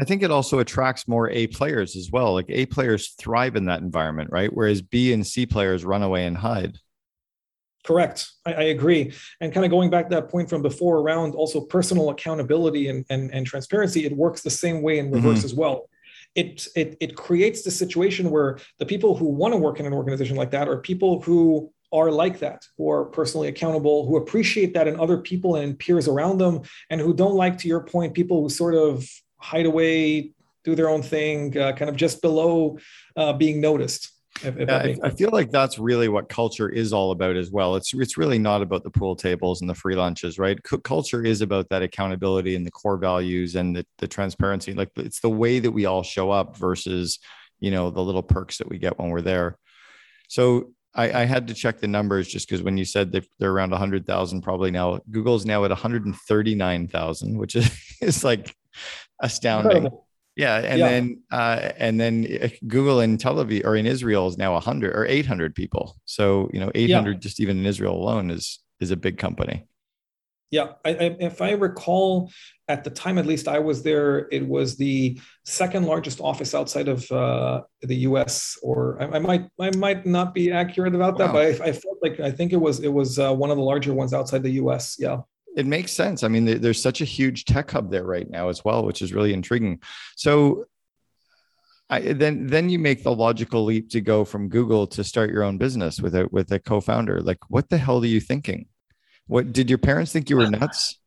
I 0.00 0.04
think 0.04 0.22
it 0.22 0.30
also 0.30 0.58
attracts 0.58 1.08
more 1.08 1.30
A 1.30 1.46
players 1.48 1.96
as 1.96 2.10
well. 2.12 2.32
Like 2.32 2.46
A 2.48 2.66
players 2.66 3.14
thrive 3.18 3.56
in 3.56 3.64
that 3.66 3.80
environment, 3.80 4.30
right? 4.30 4.52
Whereas 4.52 4.82
B 4.82 5.12
and 5.12 5.26
C 5.26 5.46
players 5.46 5.84
run 5.84 6.02
away 6.02 6.26
and 6.26 6.36
hide. 6.36 6.78
Correct. 7.88 8.32
I, 8.44 8.52
I, 8.52 8.62
agree. 8.64 9.14
And 9.40 9.50
kind 9.50 9.64
of 9.64 9.70
going 9.70 9.88
back 9.88 10.10
to 10.10 10.14
that 10.16 10.28
point 10.28 10.50
from 10.50 10.60
before 10.60 10.98
around 10.98 11.34
also 11.34 11.58
personal 11.58 12.10
accountability 12.10 12.88
and, 12.88 13.02
and, 13.08 13.32
and 13.32 13.46
transparency, 13.46 14.04
it 14.04 14.14
works 14.14 14.42
the 14.42 14.50
same 14.50 14.82
way 14.82 14.98
in 14.98 15.10
reverse 15.10 15.38
mm-hmm. 15.38 15.46
as 15.46 15.54
well. 15.54 15.88
It, 16.34 16.68
it, 16.76 16.98
it 17.00 17.16
creates 17.16 17.62
the 17.62 17.70
situation 17.70 18.30
where 18.30 18.58
the 18.78 18.84
people 18.84 19.16
who 19.16 19.24
want 19.24 19.54
to 19.54 19.58
work 19.58 19.80
in 19.80 19.86
an 19.86 19.94
organization 19.94 20.36
like 20.36 20.50
that 20.50 20.68
are 20.68 20.76
people 20.76 21.22
who 21.22 21.72
are 21.90 22.10
like 22.10 22.40
that, 22.40 22.66
who 22.76 22.90
are 22.90 23.06
personally 23.06 23.48
accountable, 23.48 24.04
who 24.04 24.18
appreciate 24.18 24.74
that 24.74 24.86
in 24.86 25.00
other 25.00 25.16
people 25.16 25.56
and 25.56 25.78
peers 25.78 26.08
around 26.08 26.36
them, 26.36 26.60
and 26.90 27.00
who 27.00 27.14
don't 27.14 27.36
like, 27.36 27.56
to 27.56 27.68
your 27.68 27.80
point, 27.80 28.12
people 28.12 28.42
who 28.42 28.50
sort 28.50 28.74
of 28.74 29.08
hide 29.38 29.64
away, 29.64 30.32
do 30.62 30.74
their 30.74 30.90
own 30.90 31.00
thing, 31.00 31.56
uh, 31.56 31.72
kind 31.72 31.88
of 31.88 31.96
just 31.96 32.20
below 32.20 32.76
uh, 33.16 33.32
being 33.32 33.62
noticed. 33.62 34.12
If, 34.44 34.56
if 34.56 34.68
yeah, 34.68 34.76
I, 34.76 34.96
I, 35.02 35.10
feel 35.10 35.30
like 35.30 35.50
that's 35.50 35.78
really 35.78 36.08
what 36.08 36.28
culture 36.28 36.68
is 36.68 36.92
all 36.92 37.10
about 37.10 37.36
as 37.36 37.50
well. 37.50 37.76
It's 37.76 37.92
it's 37.94 38.16
really 38.16 38.38
not 38.38 38.62
about 38.62 38.84
the 38.84 38.90
pool 38.90 39.16
tables 39.16 39.60
and 39.60 39.68
the 39.68 39.74
free 39.74 39.94
lunches, 39.94 40.38
right? 40.38 40.58
C- 40.66 40.78
culture 40.84 41.24
is 41.24 41.40
about 41.40 41.68
that 41.70 41.82
accountability 41.82 42.54
and 42.54 42.66
the 42.66 42.70
core 42.70 42.98
values 42.98 43.54
and 43.54 43.76
the, 43.76 43.86
the 43.98 44.08
transparency. 44.08 44.74
Like 44.74 44.90
it's 44.96 45.20
the 45.20 45.30
way 45.30 45.58
that 45.58 45.70
we 45.70 45.86
all 45.86 46.02
show 46.02 46.30
up 46.30 46.56
versus, 46.56 47.18
you 47.60 47.70
know, 47.70 47.90
the 47.90 48.02
little 48.02 48.22
perks 48.22 48.58
that 48.58 48.68
we 48.68 48.78
get 48.78 48.98
when 48.98 49.10
we're 49.10 49.22
there. 49.22 49.58
So 50.28 50.72
I, 50.94 51.22
I 51.22 51.24
had 51.24 51.48
to 51.48 51.54
check 51.54 51.78
the 51.80 51.88
numbers 51.88 52.28
just 52.28 52.48
because 52.48 52.62
when 52.62 52.76
you 52.76 52.84
said 52.84 53.12
they're 53.12 53.50
around 53.50 53.70
100,000 53.70 54.42
probably 54.42 54.70
now, 54.70 55.00
Google's 55.10 55.46
now 55.46 55.64
at 55.64 55.70
139,000, 55.70 57.38
which 57.38 57.56
is, 57.56 57.70
is 58.00 58.24
like 58.24 58.54
astounding. 59.20 59.90
Yeah, 60.38 60.58
and 60.58 60.78
yeah. 60.78 60.88
then 60.88 61.22
uh, 61.32 61.72
and 61.78 62.00
then 62.00 62.38
uh, 62.40 62.48
Google 62.68 63.00
in 63.00 63.18
Tel 63.18 63.34
Aviv 63.44 63.64
or 63.64 63.74
in 63.74 63.86
Israel 63.86 64.28
is 64.28 64.38
now 64.38 64.52
100 64.52 64.94
or 64.94 65.04
800 65.04 65.52
people. 65.52 65.96
So 66.04 66.48
you 66.52 66.60
know, 66.60 66.70
800 66.76 67.10
yeah. 67.10 67.18
just 67.18 67.40
even 67.40 67.58
in 67.58 67.66
Israel 67.66 67.96
alone 67.96 68.30
is 68.30 68.60
is 68.78 68.92
a 68.92 68.96
big 68.96 69.18
company. 69.18 69.66
Yeah, 70.50 70.74
I, 70.84 70.90
I, 70.90 71.16
if 71.20 71.42
I 71.42 71.50
recall, 71.50 72.30
at 72.68 72.84
the 72.84 72.90
time 72.90 73.18
at 73.18 73.26
least 73.26 73.48
I 73.48 73.58
was 73.58 73.82
there, 73.82 74.28
it 74.30 74.46
was 74.46 74.76
the 74.76 75.20
second 75.44 75.84
largest 75.84 76.20
office 76.20 76.54
outside 76.54 76.86
of 76.86 77.10
uh, 77.10 77.62
the 77.82 77.96
U.S. 77.96 78.56
Or 78.62 78.96
I, 79.02 79.16
I, 79.16 79.18
might 79.18 79.48
I 79.60 79.70
might 79.76 80.06
not 80.06 80.34
be 80.34 80.52
accurate 80.52 80.94
about 80.94 81.18
that, 81.18 81.32
but 81.32 81.42
I, 81.46 81.68
I, 81.68 81.72
felt 81.72 81.98
like 82.00 82.20
I 82.20 82.30
think 82.30 82.52
it 82.52 82.60
was 82.60 82.78
it 82.78 82.92
was 82.92 83.18
uh, 83.18 83.34
one 83.34 83.50
of 83.50 83.56
the 83.56 83.62
larger 83.64 83.92
ones 83.92 84.14
outside 84.14 84.44
the 84.44 84.52
U.S. 84.62 84.96
Yeah, 85.00 85.18
it 85.58 85.66
makes 85.66 85.92
sense. 85.92 86.22
I 86.22 86.28
mean, 86.28 86.44
there's 86.60 86.80
such 86.80 87.00
a 87.00 87.04
huge 87.04 87.44
tech 87.44 87.72
hub 87.72 87.90
there 87.90 88.04
right 88.04 88.30
now 88.30 88.48
as 88.48 88.64
well, 88.64 88.84
which 88.84 89.02
is 89.02 89.12
really 89.12 89.32
intriguing. 89.32 89.80
So. 90.16 90.66
I, 91.90 92.12
then 92.12 92.46
then 92.46 92.68
you 92.68 92.78
make 92.78 93.02
the 93.02 93.14
logical 93.14 93.64
leap 93.64 93.88
to 93.92 94.02
go 94.02 94.22
from 94.22 94.50
Google 94.50 94.86
to 94.88 95.02
start 95.02 95.30
your 95.30 95.42
own 95.42 95.56
business 95.56 96.02
with 96.02 96.14
a 96.14 96.28
with 96.30 96.52
a 96.52 96.58
co-founder. 96.58 97.22
Like, 97.22 97.38
what 97.48 97.70
the 97.70 97.78
hell 97.78 98.02
are 98.02 98.06
you 98.06 98.20
thinking? 98.20 98.66
What 99.26 99.54
did 99.54 99.70
your 99.70 99.78
parents 99.78 100.12
think 100.12 100.28
you 100.28 100.36
were 100.36 100.50
nuts? 100.50 100.98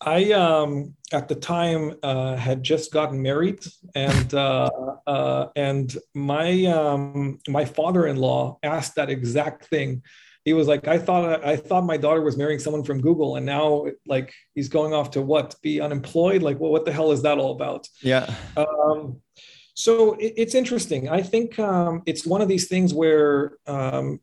I 0.00 0.32
um, 0.32 0.94
at 1.12 1.28
the 1.28 1.34
time 1.34 1.94
uh, 2.04 2.36
had 2.36 2.62
just 2.62 2.92
gotten 2.92 3.20
married, 3.20 3.64
and 3.94 4.32
uh, 4.32 4.70
uh, 5.08 5.46
and 5.56 5.96
my 6.14 6.66
um, 6.66 7.40
my 7.48 7.64
father-in-law 7.64 8.58
asked 8.62 8.94
that 8.94 9.10
exact 9.10 9.66
thing. 9.66 10.02
He 10.44 10.52
was 10.52 10.68
like, 10.68 10.86
"I 10.88 10.98
thought 10.98 11.44
I 11.44 11.56
thought 11.56 11.84
my 11.84 11.96
daughter 11.96 12.20
was 12.20 12.36
marrying 12.36 12.58
someone 12.58 12.84
from 12.84 13.00
Google, 13.00 13.36
and 13.36 13.46
now 13.46 13.86
like 14.06 14.32
he's 14.54 14.68
going 14.68 14.92
off 14.92 15.10
to 15.12 15.22
what? 15.22 15.56
Be 15.62 15.80
unemployed? 15.80 16.42
Like, 16.42 16.60
well, 16.60 16.70
what 16.70 16.84
the 16.84 16.92
hell 16.92 17.12
is 17.12 17.22
that 17.22 17.38
all 17.38 17.52
about?" 17.52 17.88
Yeah. 18.02 18.32
Um, 18.56 19.20
so 19.74 20.14
it, 20.14 20.34
it's 20.36 20.54
interesting. 20.54 21.08
I 21.08 21.22
think 21.22 21.58
um, 21.58 22.02
it's 22.06 22.26
one 22.26 22.42
of 22.42 22.48
these 22.48 22.68
things 22.68 22.94
where 22.94 23.58
um, 23.66 24.20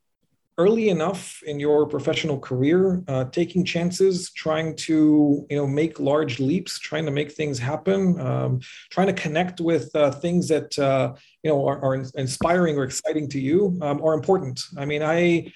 early 0.57 0.89
enough 0.89 1.41
in 1.43 1.59
your 1.59 1.87
professional 1.87 2.39
career, 2.39 3.03
uh, 3.07 3.25
taking 3.25 3.63
chances, 3.65 4.31
trying 4.31 4.75
to 4.75 5.45
you 5.49 5.57
know 5.57 5.67
make 5.67 5.99
large 5.99 6.39
leaps, 6.39 6.79
trying 6.79 7.05
to 7.05 7.11
make 7.11 7.31
things 7.31 7.57
happen, 7.59 8.19
um, 8.19 8.59
trying 8.89 9.07
to 9.07 9.13
connect 9.13 9.59
with 9.59 9.93
uh, 9.95 10.11
things 10.11 10.47
that 10.47 10.77
uh, 10.77 11.13
you 11.43 11.49
know 11.49 11.65
are, 11.67 11.79
are, 11.83 11.95
inspiring 12.15 12.77
or 12.77 12.83
exciting 12.83 13.27
to 13.29 13.39
you 13.39 13.77
um, 13.81 14.01
are 14.03 14.13
important. 14.13 14.61
I 14.77 14.85
mean, 14.85 15.03
I 15.03 15.51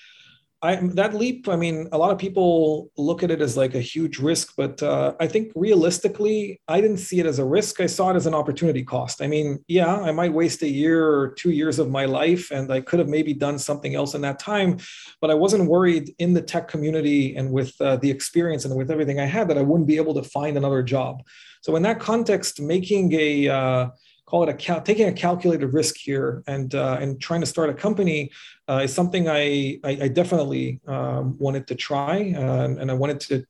I, 0.61 0.77
that 0.77 1.13
leap, 1.13 1.47
I 1.47 1.55
mean, 1.55 1.89
a 1.91 1.97
lot 1.97 2.11
of 2.11 2.17
people 2.17 2.89
look 2.97 3.23
at 3.23 3.29
it 3.29 3.41
as 3.41 3.55
like 3.55 3.75
a 3.75 3.81
huge 3.81 4.19
risk, 4.19 4.53
but 4.57 4.81
uh, 4.81 5.13
I 5.19 5.27
think 5.27 5.51
realistically, 5.53 6.59
I 6.67 6.81
didn't 6.81 6.97
see 6.97 7.19
it 7.19 7.25
as 7.25 7.39
a 7.39 7.45
risk. 7.45 7.81
I 7.81 7.85
saw 7.85 8.09
it 8.09 8.15
as 8.15 8.25
an 8.25 8.33
opportunity 8.33 8.83
cost. 8.83 9.21
I 9.21 9.27
mean, 9.27 9.63
yeah, 9.67 9.95
I 9.95 10.11
might 10.11 10.33
waste 10.33 10.63
a 10.63 10.67
year 10.67 11.07
or 11.07 11.33
two 11.33 11.51
years 11.51 11.77
of 11.77 11.91
my 11.91 12.05
life, 12.05 12.51
and 12.51 12.71
I 12.71 12.81
could 12.81 12.99
have 12.99 13.09
maybe 13.09 13.33
done 13.33 13.59
something 13.59 13.95
else 13.95 14.15
in 14.15 14.21
that 14.21 14.39
time, 14.39 14.77
but 15.21 15.29
I 15.29 15.35
wasn't 15.35 15.69
worried 15.69 16.15
in 16.19 16.33
the 16.33 16.41
tech 16.41 16.67
community 16.67 17.35
and 17.35 17.51
with 17.51 17.79
uh, 17.81 17.97
the 17.97 18.09
experience 18.09 18.65
and 18.65 18.75
with 18.75 18.89
everything 18.89 19.19
I 19.19 19.25
had 19.25 19.47
that 19.49 19.57
I 19.57 19.61
wouldn't 19.61 19.87
be 19.87 19.97
able 19.97 20.15
to 20.15 20.23
find 20.23 20.57
another 20.57 20.81
job. 20.81 21.21
So 21.61 21.75
in 21.75 21.83
that 21.83 21.99
context, 21.99 22.61
making 22.61 23.13
a 23.13 23.49
uh, 23.49 23.89
call 24.25 24.43
it 24.43 24.49
a 24.49 24.53
cal- 24.53 24.81
taking 24.81 25.07
a 25.07 25.13
calculated 25.13 25.67
risk 25.67 25.95
here 25.97 26.43
and 26.47 26.73
uh, 26.75 26.97
and 26.99 27.21
trying 27.21 27.41
to 27.41 27.45
start 27.45 27.69
a 27.69 27.73
company 27.73 28.31
uh, 28.67 28.81
is 28.83 28.93
something 28.93 29.29
I 29.29 29.79
I, 29.83 29.91
I 30.03 30.07
definitely 30.07 30.81
um, 30.87 31.37
wanted 31.37 31.67
to 31.67 31.75
try 31.75 32.33
uh, 32.35 32.67
and 32.79 32.89
I 32.89 32.93
wanted 32.93 33.19
to 33.21 33.45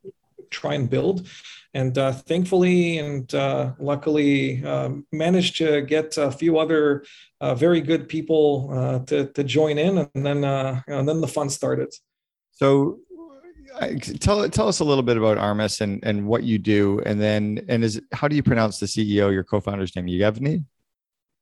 try 0.51 0.73
and 0.73 0.89
build. 0.89 1.27
And 1.73 1.97
uh, 1.97 2.13
thankfully 2.13 2.99
and 2.99 3.33
uh, 3.35 3.73
luckily 3.79 4.63
um, 4.63 5.05
managed 5.11 5.57
to 5.57 5.81
get 5.81 6.17
a 6.17 6.31
few 6.31 6.57
other 6.57 7.03
uh, 7.41 7.53
very 7.53 7.81
good 7.81 8.07
people 8.07 9.03
to, 9.07 9.27
to 9.27 9.43
join 9.43 9.77
in, 9.77 9.97
and 9.97 10.25
then 10.25 10.43
and 10.45 11.07
then 11.07 11.19
the 11.19 11.27
fun 11.27 11.49
started. 11.49 11.93
So 12.51 12.99
tell 14.19 14.47
tell 14.49 14.67
us 14.67 14.79
a 14.79 14.83
little 14.83 15.03
bit 15.03 15.17
about 15.17 15.37
Armis 15.37 15.81
and 15.81 15.99
and 16.03 16.25
what 16.25 16.43
you 16.43 16.57
do, 16.57 17.01
and 17.05 17.19
then 17.19 17.65
and 17.67 17.83
is 17.83 18.01
how 18.11 18.27
do 18.27 18.35
you 18.35 18.43
pronounce 18.43 18.79
the 18.79 18.85
CEO, 18.85 19.31
your 19.31 19.43
co-founder's 19.43 19.95
name? 19.95 20.07
Yevgeny. 20.07 20.63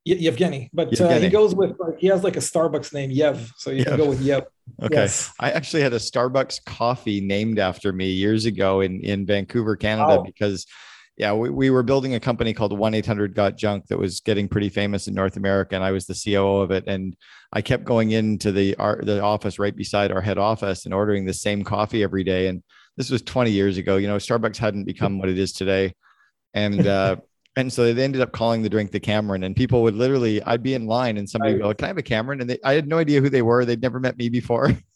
Yevgeny, 0.05 0.69
but 0.73 0.91
Yevgeny. 0.91 1.13
Uh, 1.13 1.19
he 1.19 1.29
goes 1.29 1.55
with 1.55 1.79
like 1.79 1.97
he 1.97 2.07
has 2.07 2.23
like 2.23 2.35
a 2.35 2.39
Starbucks 2.39 2.93
name, 2.93 3.09
Yev, 3.09 3.51
so 3.57 3.71
you 3.71 3.83
Yev. 3.83 3.87
can 3.87 3.97
go 3.97 4.09
with 4.09 4.21
Yev. 4.21 4.45
Okay, 4.81 4.95
yes. 4.95 5.31
I 5.39 5.51
actually 5.51 5.81
had 5.81 5.93
a 5.93 5.97
Starbucks 5.97 6.65
coffee 6.65 7.21
named 7.21 7.57
after 7.59 7.93
me 7.93 8.09
years 8.11 8.45
ago 8.45 8.81
in 8.81 8.99
in 9.01 9.25
Vancouver, 9.25 9.75
Canada, 9.75 10.17
wow. 10.17 10.23
because 10.23 10.65
yeah, 11.17 11.33
we, 11.33 11.49
we 11.49 11.69
were 11.69 11.83
building 11.83 12.15
a 12.15 12.19
company 12.19 12.53
called 12.53 12.77
1 12.77 12.93
800 12.93 13.35
Got 13.35 13.55
Junk 13.55 13.87
that 13.87 13.99
was 13.99 14.19
getting 14.19 14.47
pretty 14.47 14.69
famous 14.69 15.07
in 15.07 15.13
North 15.13 15.37
America. 15.37 15.75
And 15.75 15.83
I 15.83 15.91
was 15.91 16.07
the 16.07 16.15
COO 16.15 16.61
of 16.61 16.71
it. 16.71 16.85
And 16.87 17.15
I 17.51 17.61
kept 17.61 17.83
going 17.83 18.11
into 18.11 18.51
the, 18.51 18.75
our, 18.77 18.99
the 19.03 19.21
office 19.21 19.59
right 19.59 19.75
beside 19.75 20.11
our 20.11 20.21
head 20.21 20.37
office 20.37 20.85
and 20.85 20.93
ordering 20.93 21.25
the 21.25 21.33
same 21.33 21.63
coffee 21.63 22.01
every 22.01 22.23
day. 22.23 22.47
And 22.47 22.63
this 22.97 23.11
was 23.11 23.21
20 23.21 23.51
years 23.51 23.77
ago. 23.77 23.97
You 23.97 24.07
know, 24.07 24.17
Starbucks 24.17 24.57
hadn't 24.57 24.85
become 24.85 25.19
what 25.19 25.29
it 25.29 25.37
is 25.37 25.53
today. 25.53 25.93
And, 26.55 26.87
uh, 26.87 27.17
and 27.55 27.71
so 27.71 27.93
they 27.93 28.03
ended 28.03 28.21
up 28.21 28.31
calling 28.31 28.63
the 28.63 28.69
drink 28.69 28.91
the 28.91 28.99
Cameron, 28.99 29.43
and 29.43 29.55
people 29.55 29.83
would 29.83 29.95
literally, 29.95 30.41
I'd 30.41 30.63
be 30.63 30.73
in 30.73 30.87
line, 30.87 31.17
and 31.17 31.29
somebody 31.29 31.53
would 31.53 31.61
go, 31.61 31.73
"Can 31.75 31.85
I 31.85 31.87
have 31.89 31.97
a 31.97 32.03
Cameron?" 32.03 32.41
And 32.41 32.49
they, 32.49 32.57
I 32.63 32.73
had 32.73 32.87
no 32.87 32.97
idea 32.97 33.21
who 33.21 33.29
they 33.29 33.43
were; 33.43 33.63
they'd 33.63 33.81
never 33.81 33.99
met 33.99 34.17
me 34.17 34.29
before. 34.29 34.71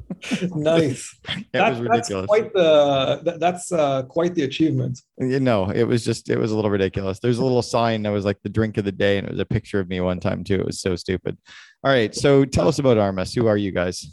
nice. 0.54 1.18
that, 1.52 1.82
that's 1.90 2.08
quite 2.26 2.52
the 2.52 3.20
that, 3.24 3.40
that's 3.40 3.72
uh, 3.72 4.02
quite 4.04 4.34
the 4.34 4.44
achievement. 4.44 5.00
You 5.18 5.40
know, 5.40 5.70
it 5.70 5.84
was 5.84 6.04
just 6.04 6.30
it 6.30 6.38
was 6.38 6.52
a 6.52 6.56
little 6.56 6.70
ridiculous. 6.70 7.18
There's 7.18 7.38
a 7.38 7.42
little 7.42 7.62
sign 7.62 8.02
that 8.02 8.10
was 8.10 8.24
like 8.24 8.38
the 8.42 8.48
drink 8.48 8.78
of 8.78 8.84
the 8.84 8.92
day, 8.92 9.18
and 9.18 9.26
it 9.26 9.30
was 9.30 9.40
a 9.40 9.46
picture 9.46 9.80
of 9.80 9.88
me 9.88 10.00
one 10.00 10.20
time 10.20 10.44
too. 10.44 10.56
It 10.56 10.66
was 10.66 10.80
so 10.80 10.96
stupid. 10.96 11.36
All 11.84 11.90
right, 11.90 12.14
so 12.14 12.44
tell 12.44 12.68
us 12.68 12.78
about 12.78 12.98
Armis. 12.98 13.34
Who 13.34 13.46
are 13.46 13.56
you 13.56 13.72
guys? 13.72 14.06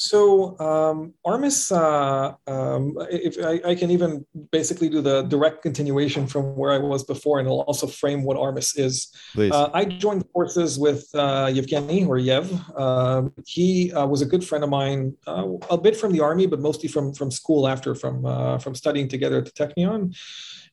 So 0.00 0.58
um, 0.58 1.12
Armis, 1.26 1.70
uh, 1.70 2.32
um, 2.46 2.96
if 3.10 3.36
I, 3.44 3.60
I, 3.72 3.74
can 3.74 3.90
even 3.90 4.24
basically 4.50 4.88
do 4.88 5.02
the 5.02 5.24
direct 5.24 5.60
continuation 5.60 6.26
from 6.26 6.56
where 6.56 6.72
I 6.72 6.78
was 6.78 7.04
before, 7.04 7.38
and 7.38 7.46
it'll 7.46 7.60
also 7.60 7.86
frame 7.86 8.22
what 8.22 8.38
Armis 8.38 8.78
is. 8.78 9.14
Uh, 9.36 9.68
I 9.74 9.84
joined 9.84 10.24
forces 10.32 10.78
with 10.78 11.06
uh, 11.14 11.50
Yevgeny 11.52 12.06
or 12.06 12.16
Yev. 12.16 12.48
Um, 12.80 13.34
he 13.44 13.92
uh, 13.92 14.06
was 14.06 14.22
a 14.22 14.26
good 14.26 14.42
friend 14.42 14.64
of 14.64 14.70
mine, 14.70 15.14
uh, 15.26 15.46
a 15.68 15.76
bit 15.76 15.94
from 15.94 16.12
the 16.12 16.20
army, 16.20 16.46
but 16.46 16.60
mostly 16.60 16.88
from 16.88 17.12
from 17.12 17.30
school 17.30 17.68
after 17.68 17.94
from 17.94 18.24
uh, 18.24 18.56
from 18.56 18.74
studying 18.74 19.06
together 19.06 19.36
at 19.36 19.44
the 19.44 19.52
Technion. 19.52 20.16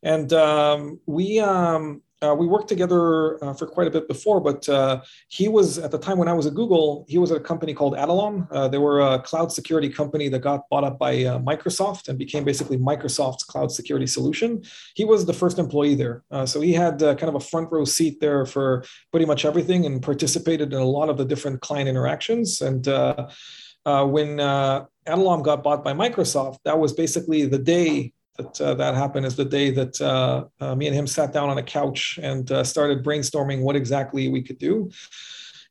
And 0.04 0.32
um, 0.32 1.02
we 1.06 1.40
um, 1.40 2.02
uh, 2.22 2.34
we 2.34 2.48
worked 2.48 2.68
together 2.68 3.44
uh, 3.44 3.54
for 3.54 3.68
quite 3.68 3.88
a 3.88 3.92
bit 3.92 4.08
before, 4.08 4.42
but 4.42 4.68
uh, 4.70 5.02
he 5.28 5.48
was 5.48 5.78
at 5.78 5.92
the 5.92 6.00
time 6.00 6.18
when 6.18 6.28
I 6.28 6.34
was 6.34 6.48
at 6.48 6.56
Google, 6.56 7.06
he 7.08 7.20
was 7.20 7.32
at 7.32 7.38
a 7.38 7.42
company 7.42 7.74
called 7.74 7.96
Adallom. 7.96 8.48
Uh, 8.52 8.68
they 8.68 8.80
were 8.80 9.02
a 9.02 9.20
cloud 9.20 9.52
security 9.52 9.90
company 9.90 10.28
that 10.30 10.40
got 10.40 10.68
bought 10.70 10.84
up 10.84 10.98
by 10.98 11.24
uh, 11.24 11.40
Microsoft 11.40 12.08
and 12.08 12.18
became 12.18 12.44
basically 12.44 12.78
Microsoft's 12.78 13.44
cloud 13.44 13.72
security 13.72 14.08
solution. 14.08 14.64
He 14.96 15.06
was 15.06 15.26
the 15.26 15.34
first 15.34 15.60
employee 15.60 15.94
there. 15.94 16.24
Uh, 16.32 16.46
so 16.46 16.60
he 16.60 16.74
had 16.74 17.00
kind 17.00 17.24
of 17.24 17.36
a 17.36 17.40
front 17.40 17.72
row 17.72 17.86
seat 17.86 18.20
there 18.20 18.46
for 18.46 18.84
pretty 19.12 19.28
much 19.28 19.46
everything 19.46 19.86
and 19.86 20.02
participated 20.02 20.74
in 20.74 20.80
a 20.80 20.86
lot 20.86 21.10
of 21.10 21.18
the 21.18 21.26
different 21.26 21.62
client 21.62 21.88
interactions. 21.88 22.62
And 22.62 22.86
when 22.88 24.38
Adallom 24.38 25.44
got 25.44 25.64
bought 25.64 25.84
by 25.84 25.94
Microsoft, 25.94 26.58
that 26.66 26.80
was 26.80 26.94
basically 26.94 27.46
the 27.46 27.60
day 27.60 28.14
that 28.38 28.62
uh, 28.62 28.74
that 28.76 28.96
happened 28.96 29.26
is 29.26 29.36
the 29.36 29.46
day 29.46 29.72
that 29.72 30.00
uh, 30.00 30.46
uh, 30.60 30.76
me 30.76 30.88
and 30.88 30.96
him 30.96 31.08
sat 31.08 31.34
down 31.34 31.50
on 31.50 31.58
a 31.58 31.64
couch 31.64 32.20
and 32.22 32.52
uh, 32.52 32.64
started 32.64 33.04
brainstorming 33.04 33.62
what 33.62 33.76
exactly 33.76 34.30
we 34.30 34.42
could 34.42 34.58
do. 34.58 34.90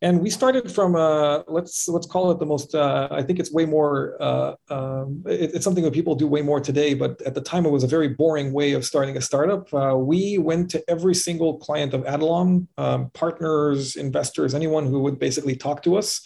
And 0.02 0.20
we 0.20 0.28
started 0.28 0.70
from 0.70 0.94
uh, 0.94 1.42
let's 1.48 1.88
let's 1.88 2.06
call 2.06 2.30
it 2.30 2.38
the 2.38 2.44
most. 2.44 2.74
Uh, 2.74 3.08
I 3.10 3.22
think 3.22 3.38
it's 3.38 3.50
way 3.50 3.64
more. 3.64 4.22
Um, 4.22 5.22
it, 5.26 5.54
it's 5.54 5.64
something 5.64 5.84
that 5.84 5.94
people 5.94 6.14
do 6.14 6.26
way 6.26 6.42
more 6.42 6.60
today, 6.60 6.92
but 6.92 7.22
at 7.22 7.34
the 7.34 7.40
time 7.40 7.64
it 7.64 7.70
was 7.70 7.82
a 7.82 7.86
very 7.86 8.08
boring 8.08 8.52
way 8.52 8.72
of 8.72 8.84
starting 8.84 9.16
a 9.16 9.22
startup. 9.22 9.72
we 9.96 10.36
went 10.36 10.70
to 10.72 10.84
every 10.86 11.14
single 11.14 11.56
client 11.58 11.94
of 11.94 12.02
Adallom, 12.02 12.66
um, 12.76 13.10
partners, 13.14 13.96
investors, 13.96 14.54
anyone 14.54 14.84
who 14.86 15.00
would 15.00 15.18
basically 15.18 15.56
talk 15.56 15.82
to 15.84 15.96
us, 15.96 16.20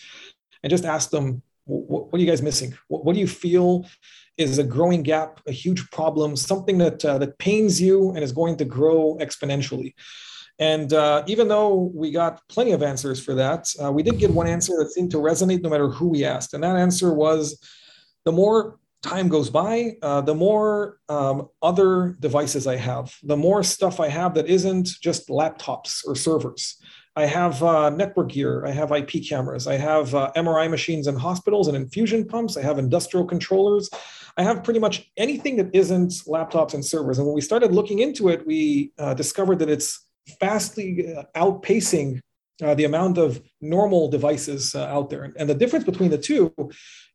and 0.65 0.71
just 0.71 0.85
asked 0.85 1.13
them, 1.13 1.41
"What, 1.67 2.13
are 2.13 2.19
you 2.19 2.27
guys 2.27 2.43
missing? 2.43 2.75
What 2.89 3.13
do 3.15 3.21
you 3.21 3.29
feel?" 3.29 3.87
Is 4.41 4.59
a 4.59 4.65
growing 4.65 5.03
gap, 5.03 5.41
a 5.47 5.53
huge 5.53 5.91
problem, 5.91 6.37
something 6.37 6.79
that 6.79 7.05
uh, 7.05 7.19
that 7.19 7.39
pains 7.39 7.81
you 7.81 8.11
and 8.11 8.25
is 8.25 8.33
going 8.33 8.57
to 8.57 8.65
grow 8.65 9.17
exponentially. 9.21 9.95
And 10.59 10.93
uh, 10.93 11.23
even 11.27 11.49
though 11.49 11.91
we 11.95 12.11
got 12.11 12.47
plenty 12.49 12.73
of 12.73 12.83
answers 12.83 13.23
for 13.23 13.35
that, 13.35 13.73
uh, 13.83 13.91
we 13.91 14.03
did 14.03 14.19
get 14.19 14.31
one 14.31 14.47
answer 14.47 14.75
that 14.79 14.91
seemed 14.91 15.11
to 15.13 15.17
resonate 15.17 15.63
no 15.63 15.71
matter 15.71 15.89
who 15.89 16.09
we 16.09 16.25
asked. 16.25 16.53
And 16.53 16.63
that 16.63 16.77
answer 16.77 17.15
was 17.15 17.59
the 18.25 18.33
more 18.33 18.79
time 19.03 19.29
goes 19.29 19.49
by, 19.49 19.97
uh, 20.03 20.21
the 20.21 20.35
more 20.35 20.99
um, 21.09 21.49
other 21.63 22.17
devices 22.21 22.67
I 22.67 22.77
have, 22.77 23.17
the 23.23 23.37
more 23.37 23.63
stuff 23.63 23.99
I 23.99 24.09
have 24.09 24.35
that 24.35 24.47
isn't 24.47 24.89
just 25.01 25.29
laptops 25.29 26.07
or 26.07 26.15
servers. 26.15 26.77
I 27.17 27.25
have 27.25 27.63
uh, 27.63 27.91
network 27.91 28.31
gear, 28.31 28.67
I 28.67 28.71
have 28.71 28.93
IP 28.93 29.27
cameras, 29.29 29.67
I 29.67 29.77
have 29.79 30.15
uh, 30.15 30.31
MRI 30.37 30.71
machines 30.71 31.07
in 31.07 31.17
hospitals 31.17 31.69
and 31.69 31.77
infusion 31.77 32.27
pumps, 32.27 32.57
I 32.57 32.63
have 32.63 32.79
industrial 32.79 33.27
controllers, 33.27 33.89
I 34.37 34.43
have 34.43 34.65
pretty 34.65 34.81
much 34.81 35.11
anything 35.17 35.57
that 35.57 35.71
isn't 35.75 36.11
laptops 36.27 36.75
and 36.75 36.85
servers. 36.85 37.19
And 37.19 37.27
when 37.27 37.35
we 37.35 37.41
started 37.41 37.73
looking 37.73 37.99
into 37.99 38.29
it, 38.29 38.47
we 38.47 38.93
uh, 38.99 39.15
discovered 39.15 39.59
that 39.61 39.69
it's 39.69 40.07
vastly 40.41 41.15
uh, 41.15 41.25
outpacing 41.37 42.21
uh, 42.63 42.75
the 42.75 42.85
amount 42.85 43.19
of 43.19 43.43
normal 43.61 44.09
devices 44.09 44.75
uh, 44.75 44.85
out 44.87 45.11
there. 45.11 45.33
And 45.37 45.49
the 45.49 45.55
difference 45.55 45.85
between 45.85 46.11
the 46.11 46.19
two 46.19 46.55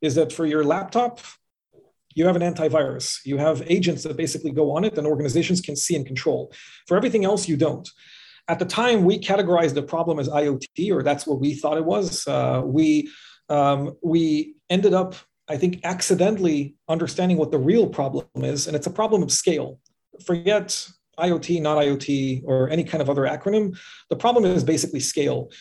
is 0.01 0.15
that 0.15 0.33
for 0.33 0.45
your 0.45 0.63
laptop, 0.63 1.19
you 2.15 2.25
have 2.25 2.35
an 2.35 2.41
antivirus. 2.41 3.19
You 3.25 3.37
have 3.37 3.61
agents 3.67 4.03
that 4.03 4.17
basically 4.17 4.51
go 4.51 4.71
on 4.71 4.85
it 4.85 4.97
and 4.97 5.05
organizations 5.05 5.61
can 5.61 5.75
see 5.75 5.95
and 5.95 6.05
control. 6.05 6.51
For 6.87 6.97
everything 6.97 7.25
else, 7.25 7.47
you 7.47 7.57
don't. 7.57 7.87
At 8.47 8.59
the 8.59 8.65
time, 8.65 9.03
we 9.03 9.19
categorized 9.19 9.73
the 9.73 9.83
problem 9.83 10.19
as 10.19 10.29
IoT, 10.29 10.91
or 10.91 11.03
that's 11.03 11.27
what 11.27 11.39
we 11.39 11.55
thought 11.55 11.77
it 11.77 11.85
was. 11.85 12.27
Uh, 12.27 12.61
we 12.63 13.09
um, 13.49 13.95
we 14.01 14.55
ended 14.69 14.93
up, 14.93 15.15
I 15.47 15.57
think, 15.57 15.81
accidentally 15.83 16.75
understanding 16.89 17.37
what 17.37 17.51
the 17.51 17.57
real 17.57 17.87
problem 17.87 18.25
is, 18.35 18.67
and 18.67 18.75
it's 18.75 18.87
a 18.87 18.91
problem 18.91 19.21
of 19.21 19.31
scale. 19.31 19.79
Forget 20.25 20.87
IoT, 21.19 21.61
not 21.61 21.77
IoT, 21.77 22.43
or 22.45 22.69
any 22.69 22.83
kind 22.83 23.01
of 23.01 23.09
other 23.09 23.23
acronym. 23.23 23.77
The 24.09 24.15
problem 24.15 24.45
is 24.45 24.63
basically 24.63 24.99
scale. 24.99 25.51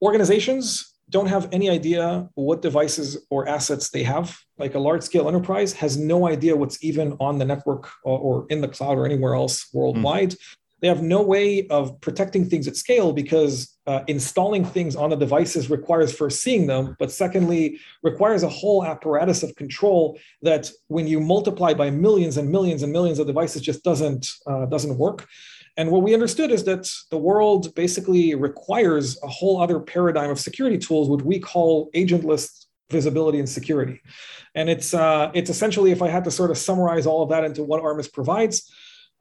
Organizations 0.00 0.94
don't 1.10 1.26
have 1.26 1.48
any 1.52 1.68
idea 1.68 2.28
what 2.34 2.62
devices 2.62 3.26
or 3.28 3.46
assets 3.48 3.90
they 3.90 4.02
have. 4.02 4.38
Like 4.58 4.74
a 4.74 4.78
large 4.78 5.02
scale 5.02 5.28
enterprise 5.28 5.72
has 5.74 5.98
no 5.98 6.26
idea 6.26 6.56
what's 6.56 6.82
even 6.82 7.16
on 7.20 7.38
the 7.38 7.44
network 7.44 7.90
or, 8.04 8.18
or 8.18 8.46
in 8.48 8.60
the 8.60 8.68
cloud 8.68 8.96
or 8.96 9.04
anywhere 9.04 9.34
else 9.34 9.68
worldwide. 9.72 10.30
Mm 10.30 10.38
they 10.82 10.88
have 10.88 11.02
no 11.02 11.22
way 11.22 11.66
of 11.68 11.98
protecting 12.00 12.44
things 12.44 12.66
at 12.66 12.76
scale 12.76 13.12
because 13.12 13.78
uh, 13.86 14.00
installing 14.08 14.64
things 14.64 14.96
on 14.96 15.10
the 15.10 15.16
devices 15.16 15.70
requires 15.70 16.12
first 16.12 16.42
seeing 16.42 16.66
them, 16.66 16.96
but 16.98 17.12
secondly, 17.12 17.78
requires 18.02 18.42
a 18.42 18.48
whole 18.48 18.84
apparatus 18.84 19.44
of 19.44 19.54
control 19.54 20.18
that 20.42 20.70
when 20.88 21.06
you 21.06 21.20
multiply 21.20 21.72
by 21.72 21.88
millions 21.88 22.36
and 22.36 22.50
millions 22.50 22.82
and 22.82 22.92
millions 22.92 23.20
of 23.20 23.28
devices 23.28 23.62
just 23.62 23.84
doesn't, 23.84 24.28
uh, 24.48 24.66
doesn't 24.66 24.98
work. 24.98 25.28
And 25.76 25.90
what 25.90 26.02
we 26.02 26.14
understood 26.14 26.50
is 26.50 26.64
that 26.64 26.92
the 27.10 27.16
world 27.16 27.74
basically 27.76 28.34
requires 28.34 29.22
a 29.22 29.28
whole 29.28 29.62
other 29.62 29.78
paradigm 29.78 30.30
of 30.30 30.40
security 30.40 30.78
tools, 30.78 31.08
which 31.08 31.24
we 31.24 31.38
call 31.38 31.90
agentless 31.94 32.66
visibility 32.90 33.38
and 33.38 33.48
security. 33.48 34.02
And 34.54 34.68
it's, 34.68 34.92
uh, 34.92 35.30
it's 35.32 35.48
essentially, 35.48 35.92
if 35.92 36.02
I 36.02 36.08
had 36.08 36.24
to 36.24 36.30
sort 36.30 36.50
of 36.50 36.58
summarize 36.58 37.06
all 37.06 37.22
of 37.22 37.30
that 37.30 37.44
into 37.44 37.62
what 37.62 37.80
Armis 37.80 38.08
provides, 38.08 38.70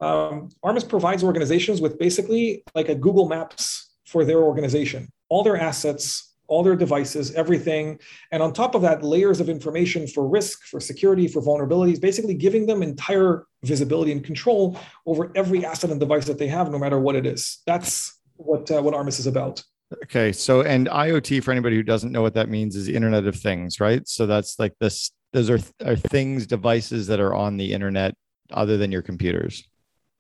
um, 0.02 0.50
Armis 0.64 0.84
provides 0.84 1.24
organizations 1.24 1.80
with 1.80 1.98
basically 2.00 2.64
like 2.76 2.90
a 2.90 2.96
Google 2.96 3.28
Maps 3.28 3.92
for 4.06 4.26
their 4.26 4.40
organization, 4.40 5.08
all 5.30 5.44
their 5.44 5.58
assets, 5.58 6.34
all 6.48 6.64
their 6.64 6.76
devices, 6.76 7.32
everything. 7.34 7.98
And 8.32 8.44
on 8.44 8.52
top 8.52 8.76
of 8.76 8.82
that, 8.82 9.04
layers 9.04 9.40
of 9.40 9.48
information 9.48 10.06
for 10.06 10.28
risk, 10.28 10.64
for 10.64 10.82
security, 10.82 11.28
for 11.30 11.42
vulnerabilities, 11.42 12.02
basically 12.02 12.34
giving 12.34 12.66
them 12.66 12.84
entire 12.84 13.46
visibility 13.64 14.12
and 14.12 14.22
control 14.22 14.78
over 15.06 15.32
every 15.36 15.66
asset 15.66 15.92
and 15.92 16.00
device 16.00 16.26
that 16.26 16.38
they 16.38 16.48
have, 16.48 16.70
no 16.70 16.78
matter 16.78 17.00
what 17.00 17.16
it 17.16 17.26
is. 17.26 17.60
That's 17.66 18.20
what, 18.36 18.70
uh, 18.70 18.82
what 18.82 18.94
Armis 18.94 19.18
is 19.18 19.28
about. 19.28 19.64
Okay. 20.04 20.34
So, 20.34 20.62
and 20.62 20.88
IoT, 20.88 21.42
for 21.42 21.52
anybody 21.52 21.78
who 21.78 21.84
doesn't 21.84 22.12
know 22.12 22.22
what 22.22 22.34
that 22.34 22.50
means, 22.50 22.76
is 22.76 22.90
Internet 22.90 23.28
of 23.28 23.36
Things, 23.36 23.80
right? 23.80 24.06
So 24.08 24.26
that's 24.26 24.60
like 24.60 24.74
this, 24.80 25.12
those 25.32 25.50
are, 25.50 25.60
are 25.86 25.96
things, 25.96 26.48
devices 26.48 27.08
that 27.08 27.22
are 27.22 27.34
on 27.34 27.56
the 27.56 27.72
internet 27.72 28.14
other 28.52 28.76
than 28.76 28.92
your 28.92 29.02
computers. 29.02 29.64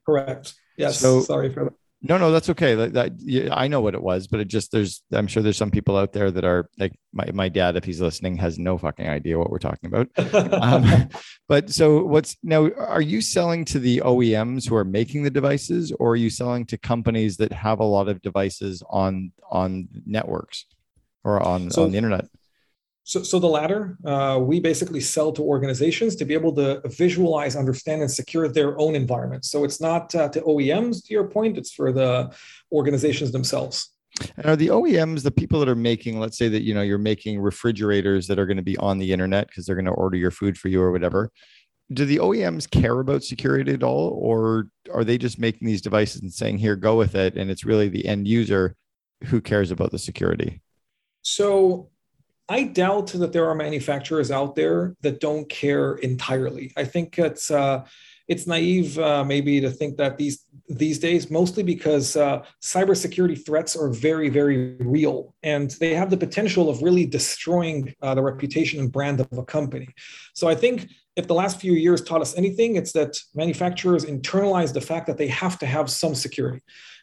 Correct. 0.05 0.53
Yes. 0.77 0.99
So, 0.99 1.21
sorry 1.21 1.51
for 1.53 1.65
that. 1.65 1.73
No, 2.03 2.17
no, 2.17 2.31
that's 2.31 2.49
okay. 2.49 2.73
That, 2.73 2.93
that 2.93 3.13
yeah, 3.19 3.53
I 3.53 3.67
know 3.67 3.79
what 3.79 3.93
it 3.93 4.01
was, 4.01 4.25
but 4.25 4.39
it 4.39 4.47
just 4.47 4.71
there's 4.71 5.03
I'm 5.13 5.27
sure 5.27 5.43
there's 5.43 5.57
some 5.57 5.69
people 5.69 5.95
out 5.95 6.13
there 6.13 6.31
that 6.31 6.43
are 6.43 6.67
like 6.79 6.97
my, 7.13 7.29
my 7.31 7.47
dad, 7.47 7.75
if 7.75 7.83
he's 7.83 8.01
listening, 8.01 8.37
has 8.37 8.57
no 8.57 8.79
fucking 8.79 9.07
idea 9.07 9.37
what 9.37 9.51
we're 9.51 9.59
talking 9.59 9.93
about. 9.93 10.07
um, 10.63 11.09
but 11.47 11.69
so 11.69 12.03
what's 12.03 12.37
now? 12.41 12.71
Are 12.71 13.01
you 13.01 13.21
selling 13.21 13.65
to 13.65 13.77
the 13.77 14.01
OEMs 14.03 14.67
who 14.67 14.75
are 14.75 14.83
making 14.83 15.21
the 15.21 15.29
devices, 15.29 15.91
or 15.91 16.13
are 16.13 16.15
you 16.15 16.31
selling 16.31 16.65
to 16.67 16.77
companies 16.79 17.37
that 17.37 17.51
have 17.51 17.79
a 17.79 17.85
lot 17.85 18.09
of 18.09 18.19
devices 18.23 18.81
on 18.89 19.31
on 19.51 19.87
networks 20.07 20.65
or 21.23 21.39
on 21.39 21.69
so, 21.69 21.83
on 21.83 21.91
the 21.91 21.97
internet? 21.97 22.25
So, 23.03 23.23
so 23.23 23.39
the 23.39 23.47
latter, 23.47 23.97
uh, 24.05 24.39
we 24.41 24.59
basically 24.59 25.01
sell 25.01 25.31
to 25.33 25.41
organizations 25.41 26.15
to 26.17 26.25
be 26.25 26.33
able 26.33 26.53
to 26.55 26.81
visualize, 26.85 27.55
understand, 27.55 28.01
and 28.01 28.11
secure 28.11 28.47
their 28.47 28.79
own 28.79 28.95
environment. 28.95 29.43
So 29.45 29.63
it's 29.63 29.81
not 29.81 30.13
uh, 30.13 30.29
to 30.29 30.41
OEMs, 30.41 31.05
to 31.05 31.13
your 31.13 31.27
point, 31.27 31.57
it's 31.57 31.73
for 31.73 31.91
the 31.91 32.31
organizations 32.71 33.31
themselves. 33.31 33.91
And 34.37 34.45
are 34.45 34.55
the 34.55 34.67
OEMs 34.67 35.23
the 35.23 35.31
people 35.31 35.59
that 35.59 35.69
are 35.69 35.75
making, 35.75 36.19
let's 36.19 36.37
say 36.37 36.47
that 36.49 36.63
you 36.63 36.73
know 36.73 36.81
you're 36.81 36.97
making 36.97 37.39
refrigerators 37.39 38.27
that 38.27 38.37
are 38.37 38.45
going 38.45 38.57
to 38.57 38.63
be 38.63 38.77
on 38.77 38.97
the 38.97 39.11
internet 39.11 39.47
because 39.47 39.65
they're 39.65 39.75
going 39.75 39.85
to 39.85 39.91
order 39.91 40.17
your 40.17 40.31
food 40.31 40.57
for 40.57 40.67
you 40.67 40.81
or 40.81 40.91
whatever? 40.91 41.31
Do 41.93 42.05
the 42.05 42.17
OEMs 42.17 42.69
care 42.69 42.99
about 42.99 43.23
security 43.23 43.73
at 43.73 43.83
all, 43.83 44.09
or 44.21 44.67
are 44.93 45.03
they 45.03 45.17
just 45.17 45.39
making 45.39 45.67
these 45.67 45.81
devices 45.81 46.21
and 46.21 46.31
saying, 46.31 46.57
"Here, 46.57 46.75
go 46.75 46.97
with 46.97 47.15
it," 47.15 47.35
and 47.35 47.49
it's 47.49 47.65
really 47.65 47.89
the 47.89 48.05
end 48.05 48.27
user 48.27 48.75
who 49.25 49.41
cares 49.41 49.71
about 49.71 49.91
the 49.91 49.99
security? 49.99 50.61
So 51.21 51.90
I 52.51 52.63
doubt 52.63 53.07
that 53.13 53.31
there 53.31 53.47
are 53.49 53.55
manufacturers 53.55 54.29
out 54.29 54.55
there 54.55 54.93
that 55.03 55.21
don't 55.21 55.47
care 55.47 55.95
entirely. 55.95 56.73
I 56.75 56.83
think 56.83 57.17
it's 57.17 57.49
uh, 57.49 57.85
it's 58.27 58.45
naive 58.45 58.99
uh, 58.99 59.23
maybe 59.23 59.61
to 59.61 59.71
think 59.71 59.95
that 60.01 60.17
these 60.17 60.43
these 60.67 60.99
days, 60.99 61.31
mostly 61.31 61.63
because 61.63 62.17
uh, 62.17 62.43
cybersecurity 62.61 63.45
threats 63.45 63.77
are 63.77 63.87
very 63.87 64.27
very 64.27 64.75
real 64.97 65.33
and 65.43 65.71
they 65.79 65.93
have 65.95 66.09
the 66.09 66.17
potential 66.17 66.69
of 66.69 66.83
really 66.83 67.05
destroying 67.05 67.95
uh, 68.01 68.13
the 68.15 68.21
reputation 68.31 68.81
and 68.81 68.91
brand 68.91 69.21
of 69.21 69.29
a 69.37 69.45
company. 69.45 69.87
So 70.33 70.49
I 70.49 70.55
think 70.55 70.89
if 71.15 71.27
the 71.27 71.39
last 71.43 71.61
few 71.61 71.73
years 71.73 72.01
taught 72.01 72.21
us 72.21 72.35
anything, 72.35 72.75
it's 72.75 72.91
that 72.91 73.17
manufacturers 73.33 74.03
internalize 74.05 74.73
the 74.73 74.81
fact 74.81 75.07
that 75.07 75.17
they 75.17 75.27
have 75.27 75.57
to 75.59 75.65
have 75.65 75.89
some 75.89 76.15
security. 76.15 76.61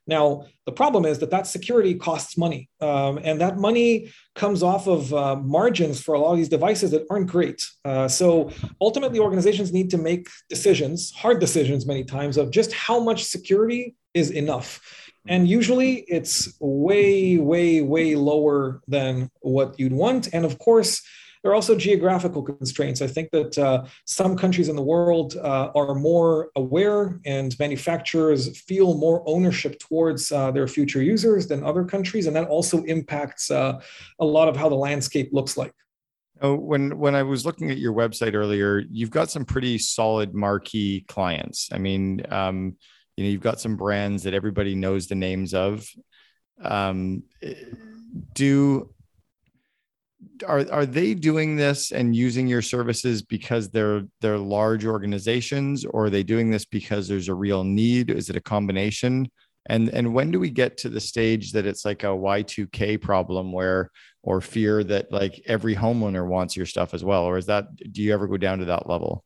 Now, 0.09 0.47
the 0.65 0.73
problem 0.73 1.05
is 1.05 1.19
that 1.21 1.31
that 1.31 1.47
security 1.47 1.95
costs 1.95 2.37
money, 2.37 2.69
um, 2.81 3.21
and 3.23 3.41
that 3.41 3.59
money 3.59 4.11
comes 4.35 4.63
off 4.63 4.89
of 4.89 5.13
uh, 5.13 5.37
margins 5.37 6.01
for 6.01 6.15
a 6.15 6.19
lot 6.19 6.33
of 6.33 6.39
these 6.39 6.49
devices 6.49 6.91
that 6.93 7.05
aren't 7.11 7.29
great. 7.29 7.63
Uh, 7.85 8.09
so 8.09 8.51
ultimately, 8.81 9.21
organizations 9.21 9.73
need 9.73 9.91
to 9.91 9.99
make 9.99 10.29
decisions, 10.49 11.13
hard 11.13 11.39
decisions 11.41 11.87
many 11.87 12.05
times, 12.05 12.39
of 12.39 12.51
just 12.51 12.73
how 12.73 12.99
much 12.99 13.25
security 13.25 13.95
is 14.15 14.31
enough. 14.31 14.81
And 15.29 15.47
usually 15.47 16.07
it's 16.09 16.57
way, 16.59 17.37
way, 17.37 17.83
way 17.83 18.15
lower 18.15 18.81
than 18.89 19.31
what 19.41 19.79
you'd 19.79 19.93
want. 19.93 20.33
And 20.33 20.47
of 20.47 20.59
course, 20.59 21.03
there 21.43 21.53
are 21.53 21.55
also 21.55 21.77
geographical 21.77 22.43
constraints. 22.43 23.03
I 23.03 23.07
think 23.07 23.31
that 23.31 23.57
uh, 23.59 23.85
some 24.05 24.37
countries 24.37 24.69
in 24.69 24.77
the 24.77 24.83
world 24.83 25.37
uh, 25.37 25.71
are 25.75 25.95
more 25.95 26.51
aware 26.57 27.21
and 27.25 27.59
manufacturers 27.59 28.61
feel 28.61 28.95
more 28.95 29.23
ownership 29.27 29.79
towards 29.79 30.33
uh, 30.33 30.51
their 30.51 30.67
future 30.67 31.03
users 31.03 31.47
than 31.47 31.63
other 31.65 31.85
countries. 31.85 32.27
And 32.27 32.37
that 32.37 32.49
also 32.49 32.83
impacts 32.85 33.51
uh, 33.51 33.81
a 34.19 34.25
lot 34.25 34.49
of 34.49 34.57
how 34.57 34.69
the 34.69 34.75
landscape 34.75 35.31
looks 35.33 35.57
like. 35.57 35.73
Oh, 36.41 36.55
when 36.55 36.99
when 36.99 37.17
I 37.17 37.25
was 37.25 37.45
looking 37.45 37.71
at 37.71 37.79
your 37.79 37.93
website 37.93 38.35
earlier, 38.35 38.85
you've 38.91 39.11
got 39.11 39.29
some 39.29 39.45
pretty 39.45 39.77
solid 39.77 40.35
marquee 40.35 41.05
clients. 41.09 41.69
I 41.73 41.79
mean, 41.79 42.25
um, 42.31 42.77
you 43.17 43.25
know, 43.25 43.31
you've 43.31 43.41
got 43.41 43.61
some 43.61 43.77
brands 43.77 44.23
that 44.23 44.35
everybody 44.35 44.77
knows 44.77 45.09
the 45.09 45.17
names 45.17 45.53
of. 45.53 45.89
Um, 46.63 47.25
do 48.35 48.95
are 50.47 50.67
are 50.71 50.87
they 50.87 51.15
doing 51.15 51.57
this 51.57 51.93
and 51.93 52.15
using 52.15 52.47
your 52.47 52.63
services 52.63 53.23
because 53.23 53.71
they're 53.71 54.03
they're 54.21 54.39
large 54.39 54.85
organizations 54.85 55.85
or 55.85 56.07
are 56.07 56.11
they 56.11 56.23
doing 56.23 56.51
this 56.51 56.65
because 56.65 57.09
there's 57.09 57.29
a 57.29 57.35
real 57.35 57.65
need? 57.65 58.11
Is 58.11 58.29
it 58.31 58.37
a 58.37 58.41
combination? 58.41 59.31
And 59.69 59.89
and 59.91 60.15
when 60.15 60.31
do 60.31 60.41
we 60.41 60.51
get 60.51 60.77
to 60.79 60.89
the 60.89 61.01
stage 61.01 61.53
that 61.53 61.67
it's 61.67 61.85
like 61.85 62.03
a 62.03 62.09
y2k 62.09 63.01
problem 63.01 63.53
where 63.53 63.91
or 64.23 64.41
fear 64.41 64.83
that 64.85 65.13
like 65.13 65.41
every 65.47 65.77
homeowner 65.77 66.27
wants 66.27 66.57
your 66.57 66.67
stuff 66.67 66.95
as 66.95 67.05
well? 67.05 67.25
Or 67.25 67.39
is 67.39 67.47
that 67.47 67.67
do 67.93 68.03
you 68.03 68.13
ever 68.13 68.27
go 68.27 68.37
down 68.37 68.59
to 68.59 68.65
that 68.67 68.89
level? 68.89 69.25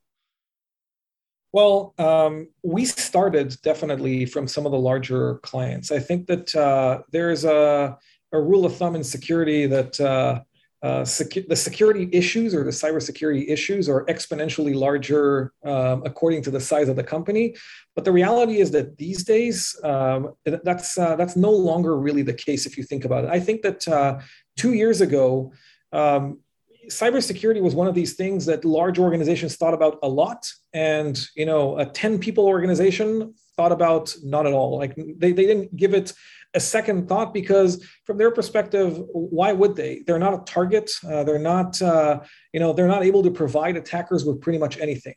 Well 1.52 1.94
um, 1.98 2.48
we 2.62 2.84
started 2.84 3.56
definitely 3.62 4.26
from 4.26 4.46
some 4.46 4.66
of 4.66 4.72
the 4.72 4.78
larger 4.78 5.36
clients. 5.38 5.90
I 5.90 6.00
think 6.00 6.26
that 6.26 6.54
uh, 6.54 7.02
there's 7.10 7.44
a, 7.44 7.96
a 8.32 8.40
rule 8.40 8.64
of 8.64 8.76
thumb 8.76 8.96
in 8.96 9.04
security 9.04 9.66
that 9.66 10.00
uh, 10.00 10.40
uh, 10.82 11.02
secu- 11.02 11.46
the 11.46 11.54
security 11.54 12.08
issues 12.12 12.54
or 12.54 12.64
the 12.64 12.70
cybersecurity 12.70 13.48
issues 13.48 13.88
are 13.88 14.04
exponentially 14.06 14.74
larger 14.74 15.52
um, 15.64 16.02
according 16.04 16.42
to 16.42 16.50
the 16.50 16.60
size 16.60 16.88
of 16.88 16.96
the 16.96 17.04
company. 17.04 17.54
But 17.94 18.04
the 18.04 18.12
reality 18.12 18.58
is 18.58 18.72
that 18.72 18.98
these 18.98 19.22
days, 19.22 19.78
um, 19.84 20.34
that's 20.44 20.98
uh, 20.98 21.14
that's 21.16 21.36
no 21.36 21.52
longer 21.52 21.96
really 21.96 22.22
the 22.22 22.34
case 22.34 22.66
if 22.66 22.76
you 22.76 22.82
think 22.82 23.04
about 23.04 23.24
it. 23.24 23.30
I 23.30 23.38
think 23.38 23.62
that 23.62 23.86
uh, 23.86 24.18
two 24.56 24.72
years 24.72 25.00
ago, 25.00 25.52
um, 25.92 26.40
cybersecurity 26.88 27.62
was 27.62 27.74
one 27.74 27.86
of 27.86 27.94
these 27.94 28.14
things 28.14 28.44
that 28.46 28.64
large 28.64 28.98
organizations 28.98 29.56
thought 29.56 29.74
about 29.74 29.98
a 30.02 30.08
lot, 30.08 30.50
and 30.72 31.28
you 31.36 31.46
know, 31.46 31.78
a 31.78 31.86
ten 31.86 32.18
people 32.18 32.46
organization 32.46 33.34
thought 33.56 33.72
about 33.72 34.14
not 34.24 34.46
at 34.46 34.52
all. 34.52 34.78
Like 34.78 34.96
they, 34.96 35.32
they 35.32 35.46
didn't 35.46 35.76
give 35.76 35.94
it 35.94 36.12
a 36.54 36.60
second 36.60 37.08
thought 37.08 37.32
because 37.32 37.84
from 38.04 38.18
their 38.18 38.30
perspective 38.30 39.00
why 39.12 39.52
would 39.52 39.76
they? 39.76 40.02
They're 40.06 40.18
not 40.18 40.34
a 40.34 40.44
target. 40.44 40.90
Uh, 41.06 41.24
they're 41.24 41.38
not 41.38 41.80
uh, 41.80 42.20
you 42.52 42.60
know 42.60 42.72
they're 42.72 42.88
not 42.88 43.04
able 43.04 43.22
to 43.22 43.30
provide 43.30 43.76
attackers 43.76 44.24
with 44.24 44.40
pretty 44.40 44.58
much 44.58 44.78
anything. 44.78 45.14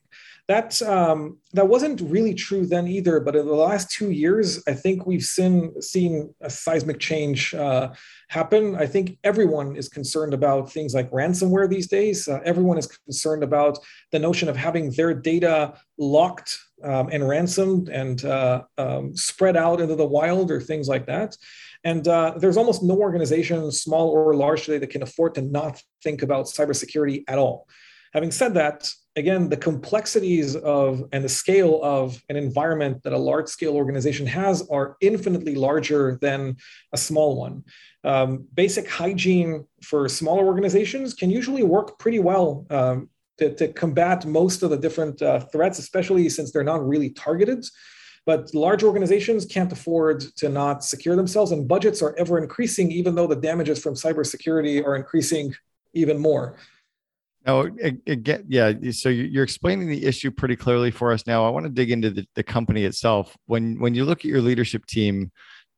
That 0.48 0.82
um, 0.84 1.40
that 1.54 1.68
wasn't 1.68 2.02
really 2.02 2.34
true 2.34 2.66
then 2.66 2.88
either 2.88 3.20
but 3.20 3.36
in 3.36 3.48
the 3.48 3.54
last 3.54 3.90
two 3.90 4.12
years 4.12 4.62
i 4.68 4.74
think 4.74 5.08
we've 5.08 5.24
seen 5.24 5.82
seen 5.82 6.34
a 6.42 6.50
seismic 6.50 7.00
change 7.00 7.54
uh, 7.56 7.94
happen. 8.30 8.76
I 8.76 8.86
think 8.86 9.18
everyone 9.24 9.76
is 9.76 9.90
concerned 9.90 10.34
about 10.34 10.72
things 10.72 10.94
like 10.94 11.10
ransomware 11.12 11.70
these 11.70 11.88
days. 11.88 12.28
Uh, 12.28 12.40
everyone 12.44 12.78
is 12.78 12.88
concerned 12.88 13.44
about 13.44 13.78
the 14.12 14.20
notion 14.20 14.50
of 14.50 14.56
having 14.56 14.92
their 14.92 15.14
data 15.14 15.74
locked 15.98 16.60
um, 16.86 17.10
and 17.12 17.28
ransomed 17.28 17.90
and 17.90 18.24
uh, 18.26 18.64
um, 18.78 19.16
spread 19.16 19.58
out 19.58 19.82
into 19.82 19.96
the 19.96 20.06
wild 20.06 20.52
or 20.52 20.62
things 20.62 20.88
like 20.88 21.06
that. 21.08 21.36
And 21.84 22.08
uh, 22.08 22.34
there's 22.38 22.58
almost 22.58 22.84
no 22.84 22.98
organization, 22.98 23.72
small 23.72 24.10
or 24.10 24.36
large 24.36 24.66
today, 24.66 24.80
that 24.80 24.90
can 24.90 25.04
afford 25.04 25.36
to 25.36 25.42
not 25.42 25.82
think 26.04 26.22
about 26.24 26.46
cybersecurity 26.46 27.24
at 27.28 27.38
all. 27.38 27.68
Having 28.14 28.32
said 28.32 28.54
that, 28.54 28.90
again, 29.16 29.50
the 29.50 29.58
complexities 29.58 30.56
of 30.56 31.04
and 31.12 31.24
the 31.24 31.30
scale 31.30 31.80
of 31.84 32.22
an 32.30 32.38
environment 32.38 33.04
that 33.04 33.14
a 33.14 33.18
large 33.18 33.48
scale 33.48 33.76
organization 33.76 34.26
has 34.26 34.68
are 34.70 34.96
infinitely 35.02 35.56
larger 35.56 36.18
than 36.22 36.56
a 36.94 36.98
small 36.98 37.36
one. 37.36 37.64
Um, 38.04 38.48
basic 38.54 38.90
hygiene 38.90 39.66
for 39.84 40.08
smaller 40.08 40.46
organizations 40.46 41.14
can 41.14 41.30
usually 41.30 41.64
work 41.64 42.00
pretty 42.00 42.20
well 42.20 42.66
um, 42.70 43.10
to, 43.38 43.54
to 43.56 43.68
combat 43.74 44.26
most 44.26 44.64
of 44.64 44.70
the 44.70 44.78
different 44.78 45.22
uh, 45.22 45.40
threats, 45.40 45.80
especially 45.80 46.30
since 46.30 46.52
they're 46.52 46.64
not 46.64 46.86
really 46.86 47.10
targeted. 47.10 47.66
But 48.26 48.54
large 48.56 48.84
organizations 48.84 49.46
can't 49.46 49.72
afford 49.72 50.22
to 50.38 50.50
not 50.50 50.84
secure 50.84 51.16
themselves, 51.16 51.52
and 51.52 51.68
budgets 51.68 52.02
are 52.02 52.16
ever 52.18 52.40
increasing, 52.40 52.92
even 52.92 53.14
though 53.14 53.28
the 53.28 53.36
damages 53.36 53.82
from 53.82 53.94
cybersecurity 53.94 54.84
are 54.84 54.96
increasing 54.96 55.54
even 55.94 56.18
more. 56.18 56.58
Now, 57.46 57.68
again, 58.08 58.46
yeah. 58.48 58.74
So 58.90 59.10
you're 59.10 59.44
explaining 59.44 59.88
the 59.88 60.04
issue 60.04 60.32
pretty 60.32 60.56
clearly 60.56 60.90
for 60.90 61.12
us 61.12 61.28
now. 61.28 61.46
I 61.46 61.50
want 61.50 61.68
to 61.68 61.72
dig 61.72 61.92
into 61.92 62.10
the, 62.10 62.26
the 62.34 62.42
company 62.42 62.86
itself. 62.86 63.38
When 63.46 63.80
when 63.80 63.94
you 63.94 64.04
look 64.06 64.20
at 64.20 64.26
your 64.26 64.42
leadership 64.42 64.88
team, 64.88 65.32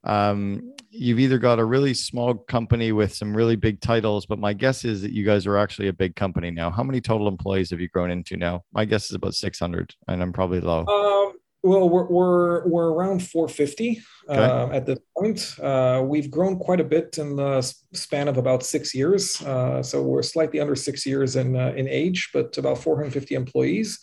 um, 0.07 0.73
you've 0.89 1.19
either 1.19 1.37
got 1.37 1.59
a 1.59 1.65
really 1.65 1.93
small 1.93 2.33
company 2.33 2.91
with 2.91 3.13
some 3.13 3.35
really 3.35 3.55
big 3.55 3.81
titles, 3.81 4.25
but 4.25 4.39
my 4.39 4.53
guess 4.53 4.85
is 4.85 5.01
that 5.01 5.11
you 5.11 5.23
guys 5.23 5.45
are 5.45 5.57
actually 5.57 5.89
a 5.89 5.93
big 5.93 6.15
company 6.15 6.49
now. 6.49 6.71
How 6.71 6.83
many 6.83 7.01
total 7.01 7.27
employees 7.27 7.69
have 7.69 7.79
you 7.79 7.89
grown 7.89 8.09
into 8.09 8.37
now? 8.37 8.63
My 8.73 8.85
guess 8.85 9.05
is 9.05 9.11
about 9.11 9.35
600, 9.35 9.93
and 10.07 10.21
I'm 10.21 10.33
probably 10.33 10.61
low. 10.61 10.85
Um, 10.87 11.33
well, 11.63 11.89
we're, 11.89 12.07
we're, 12.07 12.67
we're 12.67 12.91
around 12.93 13.21
450 13.21 14.01
okay. 14.29 14.39
uh, 14.39 14.69
at 14.69 14.85
this 14.85 14.99
point. 15.17 15.55
Uh, 15.61 16.01
we've 16.05 16.31
grown 16.31 16.57
quite 16.57 16.79
a 16.79 16.85
bit 16.85 17.17
in 17.17 17.35
the 17.35 17.61
span 17.93 18.27
of 18.27 18.37
about 18.37 18.63
six 18.63 18.95
years. 18.95 19.41
Uh, 19.41 19.83
so 19.83 20.01
we're 20.01 20.23
slightly 20.23 20.59
under 20.61 20.75
six 20.75 21.05
years 21.05 21.35
in, 21.35 21.55
uh, 21.57 21.73
in 21.75 21.87
age, 21.89 22.29
but 22.33 22.57
about 22.57 22.77
450 22.77 23.35
employees. 23.35 23.99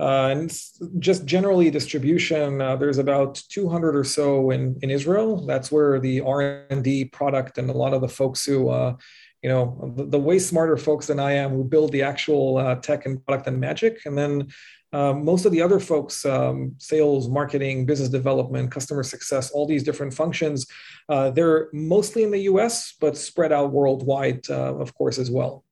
Uh, 0.00 0.28
and 0.28 0.58
just 0.98 1.26
generally 1.26 1.70
distribution, 1.70 2.62
uh, 2.62 2.74
there's 2.74 2.96
about 2.96 3.34
200 3.50 3.94
or 3.94 4.02
so 4.02 4.50
in, 4.50 4.78
in 4.80 4.90
Israel. 4.90 5.44
That's 5.44 5.70
where 5.70 6.00
the 6.00 6.22
R&D 6.22 7.06
product 7.06 7.58
and 7.58 7.68
a 7.68 7.74
lot 7.74 7.92
of 7.92 8.00
the 8.00 8.08
folks 8.08 8.42
who, 8.46 8.70
uh, 8.70 8.96
you 9.42 9.50
know, 9.50 9.92
the, 9.96 10.06
the, 10.06 10.18
way 10.18 10.38
smarter 10.38 10.78
folks 10.78 11.06
than 11.06 11.20
I 11.20 11.32
am 11.32 11.50
who 11.50 11.64
build 11.64 11.92
the 11.92 12.02
actual 12.02 12.56
uh, 12.56 12.76
tech 12.76 13.04
and 13.04 13.22
product 13.26 13.46
and 13.46 13.60
magic. 13.60 14.06
And 14.06 14.16
then 14.16 14.48
um, 14.94 15.22
most 15.22 15.44
of 15.44 15.52
the 15.52 15.60
other 15.60 15.78
folks, 15.78 16.24
um, 16.24 16.74
sales, 16.78 17.28
marketing, 17.28 17.84
business 17.84 18.08
development, 18.08 18.70
customer 18.70 19.02
success, 19.02 19.50
all 19.50 19.66
these 19.66 19.82
different 19.82 20.14
functions, 20.14 20.66
uh, 21.10 21.30
they're 21.30 21.68
mostly 21.74 22.22
in 22.22 22.30
the 22.30 22.42
US, 22.52 22.94
but 22.98 23.18
spread 23.18 23.52
out 23.52 23.70
worldwide, 23.70 24.48
uh, 24.48 24.74
of 24.76 24.94
course, 24.94 25.18
as 25.18 25.30
well. 25.30 25.64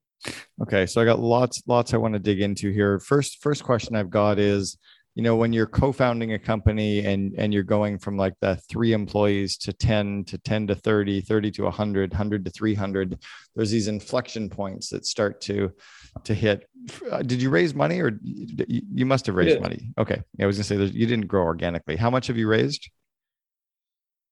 Okay, 0.62 0.86
so 0.86 1.00
I 1.00 1.04
got 1.04 1.20
lots, 1.20 1.62
lots 1.66 1.94
I 1.94 1.96
want 1.98 2.14
to 2.14 2.18
dig 2.18 2.40
into 2.40 2.70
here. 2.70 2.98
First, 2.98 3.40
first 3.42 3.62
question 3.62 3.94
I've 3.94 4.10
got 4.10 4.38
is, 4.38 4.76
you 5.14 5.22
know, 5.22 5.36
when 5.36 5.52
you're 5.52 5.66
co-founding 5.66 6.32
a 6.32 6.38
company 6.38 7.04
and 7.04 7.34
and 7.36 7.52
you're 7.52 7.64
going 7.64 7.98
from 7.98 8.16
like 8.16 8.34
the 8.40 8.54
three 8.70 8.92
employees 8.92 9.56
to 9.58 9.72
10 9.72 10.24
to 10.26 10.38
10 10.38 10.68
to 10.68 10.74
30, 10.76 11.22
30 11.22 11.50
to 11.52 11.62
100, 11.64 12.12
100 12.12 12.44
to 12.44 12.50
300, 12.52 13.18
there's 13.56 13.70
these 13.70 13.88
inflection 13.88 14.48
points 14.48 14.90
that 14.90 15.06
start 15.06 15.40
to 15.42 15.72
to 16.22 16.34
hit. 16.34 16.68
Uh, 17.10 17.22
did 17.22 17.42
you 17.42 17.50
raise 17.50 17.74
money 17.74 18.00
or 18.00 18.18
you 18.22 19.06
must 19.06 19.26
have 19.26 19.34
raised 19.34 19.60
money? 19.60 19.92
Okay, 19.98 20.22
I 20.40 20.46
was 20.46 20.56
gonna 20.56 20.64
say 20.64 20.76
you 20.76 21.06
didn't 21.06 21.26
grow 21.26 21.42
organically. 21.42 21.96
How 21.96 22.10
much 22.10 22.28
have 22.28 22.38
you 22.38 22.46
raised? 22.46 22.88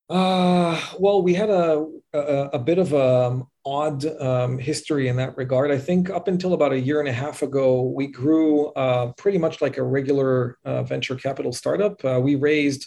Uh, 0.09 0.81
well, 1.01 1.21
we 1.21 1.35
had 1.35 1.51
a, 1.51 1.85
a, 2.13 2.51
a 2.53 2.59
bit 2.61 2.79
of 2.79 2.93
a 2.93 3.27
um, 3.27 3.49
odd 3.67 4.07
um, 4.23 4.59
history 4.59 5.09
in 5.09 5.17
that 5.17 5.37
regard. 5.37 5.73
I 5.73 5.79
think 5.79 6.09
up 6.09 6.29
until 6.29 6.55
about 6.55 6.73
a 6.73 6.79
year 6.79 7.01
and 7.01 7.09
a 7.09 7.13
half 7.13 7.43
ago, 7.43 7.83
we 7.83 8.07
grew 8.07 8.69
uh, 8.69 9.13
pretty 9.19 9.39
much 9.39 9.61
like 9.61 9.77
a 9.77 9.83
regular 9.83 10.57
uh, 10.65 10.85
venture 10.85 11.17
capital 11.17 11.53
startup. 11.53 12.03
Uh, 12.05 12.21
we 12.23 12.37
raised 12.37 12.87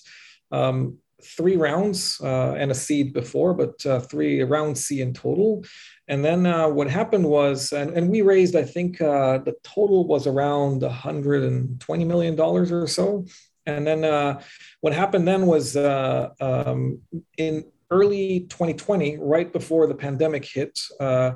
um, 0.52 0.98
three 1.22 1.58
rounds 1.58 2.20
uh, 2.24 2.54
and 2.54 2.72
a 2.72 2.74
seed 2.76 3.14
before, 3.14 3.54
but 3.54 3.86
uh, 3.86 4.00
three 4.00 4.42
round 4.42 4.78
C 4.78 5.02
in 5.02 5.14
total. 5.14 5.66
And 6.08 6.24
then 6.24 6.46
uh, 6.46 6.70
what 6.70 6.90
happened 6.90 7.26
was, 7.26 7.74
and, 7.74 7.92
and 7.92 8.10
we 8.10 8.22
raised, 8.22 8.56
I 8.56 8.64
think 8.64 9.00
the 9.00 9.54
total 9.64 10.08
was 10.08 10.28
around 10.28 10.82
120 10.82 12.06
million 12.06 12.36
dollars 12.38 12.72
or 12.72 12.88
so. 12.88 13.26
And 13.66 13.86
then 13.86 14.40
what 14.80 14.94
happened 14.94 15.28
then 15.28 15.46
was 15.46 15.76
um, 15.76 17.02
in 17.38 17.66
early 17.92 18.42
2020, 18.50 19.18
right 19.18 19.52
before 19.52 19.88
the 19.88 19.96
pandemic 19.96 20.46
hit, 20.46 20.80
uh, 21.00 21.34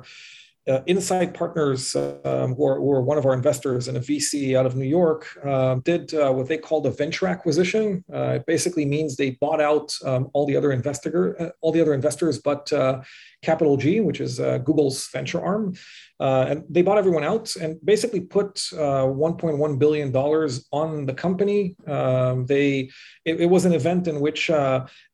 uh, 0.66 0.80
Insight 0.86 1.34
Partners, 1.34 1.94
um, 1.94 2.54
who, 2.54 2.66
are, 2.66 2.76
who, 2.76 2.90
are, 2.90 3.02
one 3.02 3.18
of 3.18 3.26
our 3.26 3.34
investors 3.34 3.88
and 3.88 3.98
a 3.98 4.00
VC 4.00 4.56
out 4.56 4.64
of 4.64 4.76
New 4.76 4.86
York, 4.86 5.26
uh, 5.44 5.74
did 5.84 6.14
uh, 6.14 6.32
what 6.32 6.48
they 6.48 6.56
called 6.56 6.86
a 6.86 6.90
venture 6.90 7.26
acquisition. 7.26 8.02
Uh, 8.12 8.36
it 8.36 8.46
basically 8.46 8.86
means 8.86 9.14
they 9.16 9.30
bought 9.32 9.60
out 9.60 9.94
um, 10.06 10.30
all 10.32 10.46
the 10.46 10.56
other 10.56 10.72
investor, 10.72 11.40
uh, 11.40 11.50
all 11.60 11.70
the 11.70 11.80
other 11.80 11.92
investors, 11.92 12.38
but 12.38 12.72
uh, 12.72 13.02
Capital 13.42 13.76
G, 13.76 14.00
which 14.00 14.20
is 14.20 14.38
Google's 14.38 15.06
venture 15.08 15.44
arm, 15.44 15.74
and 16.18 16.64
they 16.70 16.80
bought 16.80 16.96
everyone 16.96 17.24
out 17.24 17.54
and 17.56 17.76
basically 17.84 18.20
put 18.20 18.54
1.1 18.54 19.78
billion 19.78 20.10
dollars 20.10 20.66
on 20.72 21.04
the 21.04 21.12
company. 21.12 21.76
Um, 21.86 22.46
they 22.46 22.90
it, 23.26 23.42
it, 23.42 23.50
was 23.50 23.66
an 23.66 23.74
event 23.74 24.08
in 24.08 24.18
which 24.18 24.48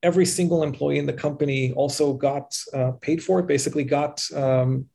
every 0.04 0.26
single 0.26 0.62
employee 0.62 0.98
in 0.98 1.06
the 1.06 1.12
company 1.12 1.72
also 1.72 2.12
got 2.12 2.56
paid 3.00 3.20
for 3.20 3.40
it. 3.40 3.48
Basically, 3.48 3.82
got 3.82 4.24
um, 4.32 4.86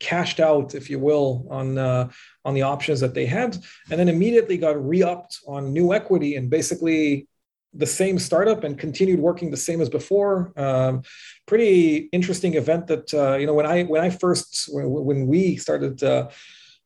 cashed 0.00 0.40
out, 0.40 0.74
if 0.74 0.90
you 0.90 0.98
will, 0.98 1.46
on 1.50 1.78
uh, 1.78 2.08
on 2.44 2.54
the 2.54 2.62
options 2.62 3.00
that 3.00 3.14
they 3.14 3.26
had, 3.26 3.56
and 3.90 3.98
then 3.98 4.08
immediately 4.08 4.56
got 4.56 4.82
re-upped 4.84 5.40
on 5.46 5.72
new 5.72 5.92
equity 5.92 6.36
and 6.36 6.50
basically 6.50 7.26
the 7.72 7.86
same 7.86 8.18
startup 8.18 8.64
and 8.64 8.78
continued 8.78 9.18
working 9.18 9.50
the 9.50 9.56
same 9.56 9.80
as 9.80 9.88
before. 9.88 10.52
Um, 10.56 11.02
pretty 11.46 12.08
interesting 12.12 12.54
event 12.54 12.86
that 12.86 13.12
uh, 13.12 13.36
you 13.36 13.46
know 13.46 13.54
when 13.54 13.66
I 13.66 13.84
when 13.84 14.02
I 14.02 14.10
first 14.10 14.68
when, 14.72 15.26
we 15.26 15.56
started. 15.56 16.02
Uh, 16.02 16.28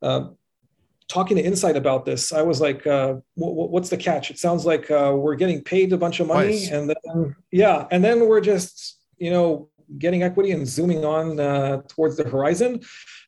uh, 0.00 0.28
talking 1.08 1.38
to 1.38 1.42
Insight 1.42 1.74
about 1.74 2.04
this, 2.04 2.32
I 2.34 2.42
was 2.42 2.60
like, 2.60 2.86
uh, 2.86 3.14
"What's 3.34 3.88
the 3.88 3.96
catch?" 3.96 4.30
It 4.30 4.38
sounds 4.38 4.66
like 4.66 4.90
uh, 4.90 5.14
we're 5.16 5.36
getting 5.36 5.64
paid 5.64 5.92
a 5.92 5.96
bunch 5.96 6.20
of 6.20 6.26
money, 6.26 6.60
nice. 6.60 6.70
and 6.70 6.88
then 6.90 7.34
yeah, 7.50 7.86
and 7.90 8.04
then 8.04 8.28
we're 8.28 8.42
just 8.42 8.98
you 9.16 9.30
know 9.30 9.70
getting 9.96 10.22
equity 10.22 10.50
and 10.50 10.66
zooming 10.66 11.04
on 11.04 11.40
uh, 11.40 11.82
towards 11.88 12.16
the 12.16 12.24
horizon. 12.24 12.80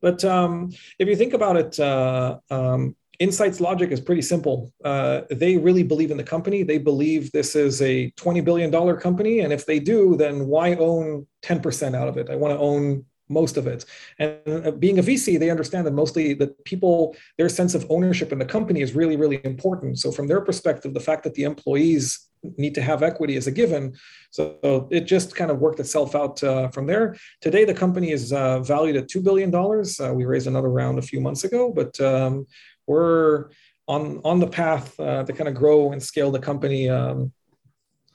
But 0.02 0.24
um, 0.24 0.70
if 0.98 1.08
you 1.08 1.16
think 1.16 1.32
about 1.32 1.56
it, 1.56 1.80
uh, 1.80 2.38
um, 2.50 2.96
Insight's 3.20 3.60
logic 3.60 3.90
is 3.90 4.00
pretty 4.00 4.22
simple. 4.22 4.72
Uh, 4.82 5.22
they 5.30 5.58
really 5.58 5.82
believe 5.82 6.10
in 6.10 6.16
the 6.16 6.24
company. 6.24 6.62
They 6.62 6.78
believe 6.78 7.30
this 7.32 7.54
is 7.54 7.82
a 7.82 8.10
$20 8.12 8.42
billion 8.42 8.96
company. 8.96 9.40
And 9.40 9.52
if 9.52 9.66
they 9.66 9.78
do, 9.78 10.16
then 10.16 10.46
why 10.46 10.74
own 10.76 11.26
10% 11.42 11.94
out 11.94 12.08
of 12.08 12.16
it? 12.16 12.30
I 12.30 12.36
want 12.36 12.54
to 12.54 12.58
own 12.58 13.04
most 13.28 13.58
of 13.58 13.66
it. 13.66 13.84
And 14.18 14.66
uh, 14.66 14.70
being 14.72 14.98
a 14.98 15.02
VC, 15.02 15.38
they 15.38 15.50
understand 15.50 15.86
that 15.86 15.92
mostly 15.92 16.32
the 16.32 16.48
people, 16.64 17.14
their 17.36 17.50
sense 17.50 17.74
of 17.74 17.86
ownership 17.90 18.32
in 18.32 18.38
the 18.38 18.46
company 18.46 18.80
is 18.80 18.94
really, 18.94 19.16
really 19.16 19.40
important. 19.44 19.98
So 19.98 20.10
from 20.10 20.26
their 20.26 20.40
perspective, 20.40 20.94
the 20.94 21.00
fact 21.00 21.22
that 21.24 21.34
the 21.34 21.44
employees 21.44 22.29
need 22.42 22.74
to 22.74 22.82
have 22.82 23.02
equity 23.02 23.36
as 23.36 23.46
a 23.46 23.50
given. 23.50 23.94
So 24.30 24.88
it 24.90 25.02
just 25.02 25.34
kind 25.34 25.50
of 25.50 25.58
worked 25.58 25.80
itself 25.80 26.14
out 26.14 26.42
uh, 26.42 26.68
from 26.68 26.86
there. 26.86 27.16
Today, 27.40 27.64
the 27.64 27.74
company 27.74 28.10
is 28.10 28.32
uh, 28.32 28.60
valued 28.60 28.96
at 28.96 29.08
$2 29.08 29.22
billion. 29.22 29.54
Uh, 29.54 30.14
we 30.14 30.24
raised 30.24 30.46
another 30.46 30.70
round 30.70 30.98
a 30.98 31.02
few 31.02 31.20
months 31.20 31.44
ago, 31.44 31.72
but 31.72 32.00
um, 32.00 32.46
we're 32.86 33.50
on, 33.88 34.20
on 34.24 34.38
the 34.38 34.46
path 34.46 34.98
uh, 35.00 35.24
to 35.24 35.32
kind 35.32 35.48
of 35.48 35.54
grow 35.54 35.92
and 35.92 36.02
scale 36.02 36.30
the 36.30 36.38
company 36.38 36.88
um, 36.88 37.32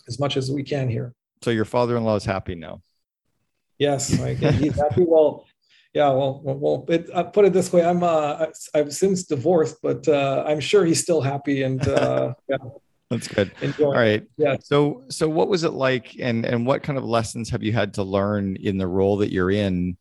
as 0.07 0.19
much 0.19 0.37
as 0.37 0.51
we 0.51 0.63
can 0.63 0.89
here. 0.89 1.13
So 1.43 1.51
your 1.51 1.65
father-in-law 1.65 2.15
is 2.15 2.25
happy 2.25 2.55
now. 2.55 2.81
Yes, 3.77 4.07
he's 4.59 4.75
happy. 4.75 5.03
Well, 5.05 5.45
yeah, 5.93 6.09
well, 6.09 6.41
well, 6.43 6.85
it, 6.89 7.09
I 7.15 7.23
put 7.23 7.45
it 7.45 7.53
this 7.53 7.71
way: 7.71 7.83
I'm 7.83 8.03
uh, 8.03 8.47
I've 8.73 8.93
since 8.93 9.23
divorced, 9.23 9.77
but 9.81 10.07
uh, 10.07 10.43
I'm 10.45 10.59
sure 10.59 10.83
he's 10.85 11.01
still 11.01 11.21
happy, 11.21 11.63
and 11.63 11.85
uh, 11.87 12.33
yeah, 12.49 12.57
that's 13.17 13.27
good. 13.27 13.51
Enjoy. 13.61 13.85
All 13.85 13.93
right. 13.93 14.23
Yeah. 14.37 14.57
So 14.61 15.03
so 15.09 15.27
what 15.27 15.47
was 15.47 15.63
it 15.63 15.73
like 15.73 16.15
and 16.19 16.45
and 16.45 16.65
what 16.65 16.83
kind 16.83 16.97
of 16.97 17.03
lessons 17.03 17.49
have 17.49 17.63
you 17.63 17.73
had 17.73 17.93
to 17.95 18.03
learn 18.03 18.55
in 18.57 18.77
the 18.77 18.87
role 18.87 19.17
that 19.17 19.31
you're 19.31 19.51
in 19.51 19.97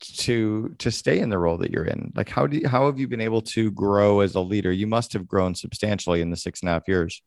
to 0.00 0.74
to 0.78 0.90
stay 0.90 1.20
in 1.20 1.28
the 1.28 1.38
role 1.38 1.58
that 1.58 1.70
you're 1.70 1.84
in? 1.84 2.12
Like 2.14 2.28
how 2.28 2.46
do 2.46 2.58
you, 2.58 2.68
how 2.68 2.86
have 2.86 2.98
you 2.98 3.08
been 3.08 3.20
able 3.20 3.42
to 3.42 3.70
grow 3.70 4.20
as 4.20 4.34
a 4.34 4.40
leader? 4.40 4.72
You 4.72 4.86
must 4.86 5.12
have 5.12 5.26
grown 5.28 5.54
substantially 5.54 6.20
in 6.20 6.30
the 6.30 6.36
six 6.36 6.60
and 6.60 6.68
a 6.68 6.72
half 6.72 6.88
years. 6.88 7.22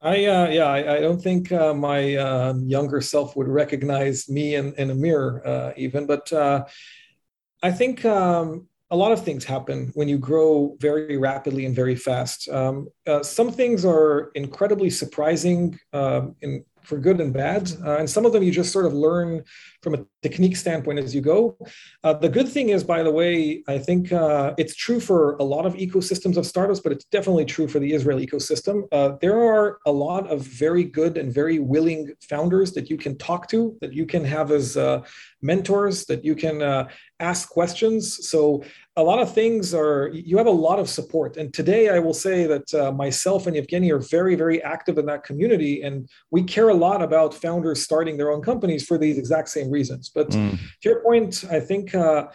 I 0.00 0.26
uh, 0.26 0.48
yeah, 0.50 0.66
I, 0.66 0.96
I, 0.96 1.00
don't 1.00 1.20
think 1.20 1.50
uh, 1.50 1.72
my 1.72 2.14
uh, 2.16 2.52
younger 2.58 3.00
self 3.00 3.36
would 3.36 3.48
recognize 3.48 4.28
me 4.28 4.54
in, 4.54 4.74
in 4.74 4.90
a 4.90 4.94
mirror 4.94 5.40
uh, 5.46 5.72
even, 5.78 6.06
but 6.06 6.30
uh, 6.30 6.66
I 7.62 7.72
think 7.72 8.04
um, 8.04 8.68
a 8.90 8.96
lot 8.96 9.12
of 9.12 9.24
things 9.24 9.44
happen 9.44 9.90
when 9.94 10.08
you 10.08 10.18
grow 10.18 10.76
very 10.80 11.16
rapidly 11.16 11.66
and 11.66 11.74
very 11.74 11.96
fast. 11.96 12.48
Um, 12.48 12.88
uh, 13.06 13.22
some 13.22 13.50
things 13.50 13.84
are 13.84 14.30
incredibly 14.34 14.90
surprising 14.90 15.78
um, 15.92 16.36
in 16.42 16.64
for 16.84 16.98
good 16.98 17.20
and 17.20 17.32
bad. 17.32 17.70
Uh, 17.84 17.98
and 17.98 18.08
some 18.08 18.24
of 18.24 18.32
them 18.32 18.42
you 18.42 18.52
just 18.52 18.72
sort 18.72 18.86
of 18.86 18.92
learn 18.92 19.42
from 19.82 19.94
a 19.94 20.04
technique 20.22 20.56
standpoint 20.56 20.98
as 20.98 21.14
you 21.14 21.20
go. 21.20 21.56
Uh, 22.02 22.14
the 22.14 22.28
good 22.28 22.48
thing 22.48 22.70
is, 22.70 22.82
by 22.84 23.02
the 23.02 23.10
way, 23.10 23.62
I 23.68 23.78
think 23.78 24.12
uh, 24.12 24.54
it's 24.56 24.74
true 24.74 25.00
for 25.00 25.36
a 25.36 25.44
lot 25.44 25.66
of 25.66 25.74
ecosystems 25.74 26.36
of 26.36 26.46
startups, 26.46 26.80
but 26.80 26.92
it's 26.92 27.04
definitely 27.06 27.44
true 27.44 27.68
for 27.68 27.78
the 27.78 27.92
Israel 27.92 28.18
ecosystem. 28.18 28.84
Uh, 28.92 29.16
there 29.20 29.38
are 29.38 29.78
a 29.86 29.92
lot 29.92 30.26
of 30.28 30.40
very 30.42 30.84
good 30.84 31.16
and 31.18 31.32
very 31.32 31.58
willing 31.58 32.12
founders 32.28 32.72
that 32.72 32.88
you 32.90 32.96
can 32.96 33.16
talk 33.18 33.48
to, 33.48 33.76
that 33.80 33.92
you 33.92 34.06
can 34.06 34.24
have 34.24 34.50
as 34.50 34.76
uh, 34.76 35.02
mentors, 35.42 36.06
that 36.06 36.24
you 36.24 36.34
can 36.34 36.62
uh, 36.62 36.88
ask 37.20 37.48
questions. 37.48 38.28
So 38.28 38.62
a 38.96 39.02
lot 39.02 39.18
of 39.18 39.32
things 39.32 39.74
are 39.74 40.08
you 40.12 40.36
have 40.38 40.46
a 40.46 40.50
lot 40.68 40.78
of 40.78 40.88
support 40.88 41.36
and 41.36 41.52
today 41.52 41.88
i 41.88 41.98
will 41.98 42.14
say 42.14 42.46
that 42.46 42.72
uh, 42.74 42.92
myself 42.92 43.46
and 43.46 43.56
Yevgeny 43.56 43.90
are 43.90 43.98
very 43.98 44.34
very 44.34 44.62
active 44.62 44.98
in 44.98 45.06
that 45.06 45.24
community 45.24 45.82
and 45.82 46.08
we 46.30 46.42
care 46.42 46.68
a 46.68 46.74
lot 46.74 47.02
about 47.02 47.34
founders 47.34 47.82
starting 47.82 48.16
their 48.16 48.30
own 48.30 48.42
companies 48.42 48.86
for 48.86 48.96
these 48.98 49.18
exact 49.18 49.48
same 49.48 49.70
reasons 49.70 50.08
but 50.08 50.30
mm. 50.30 50.58
to 50.80 50.88
your 50.88 51.00
point 51.00 51.44
i 51.50 51.58
think 51.58 51.94
uh, 51.94 52.26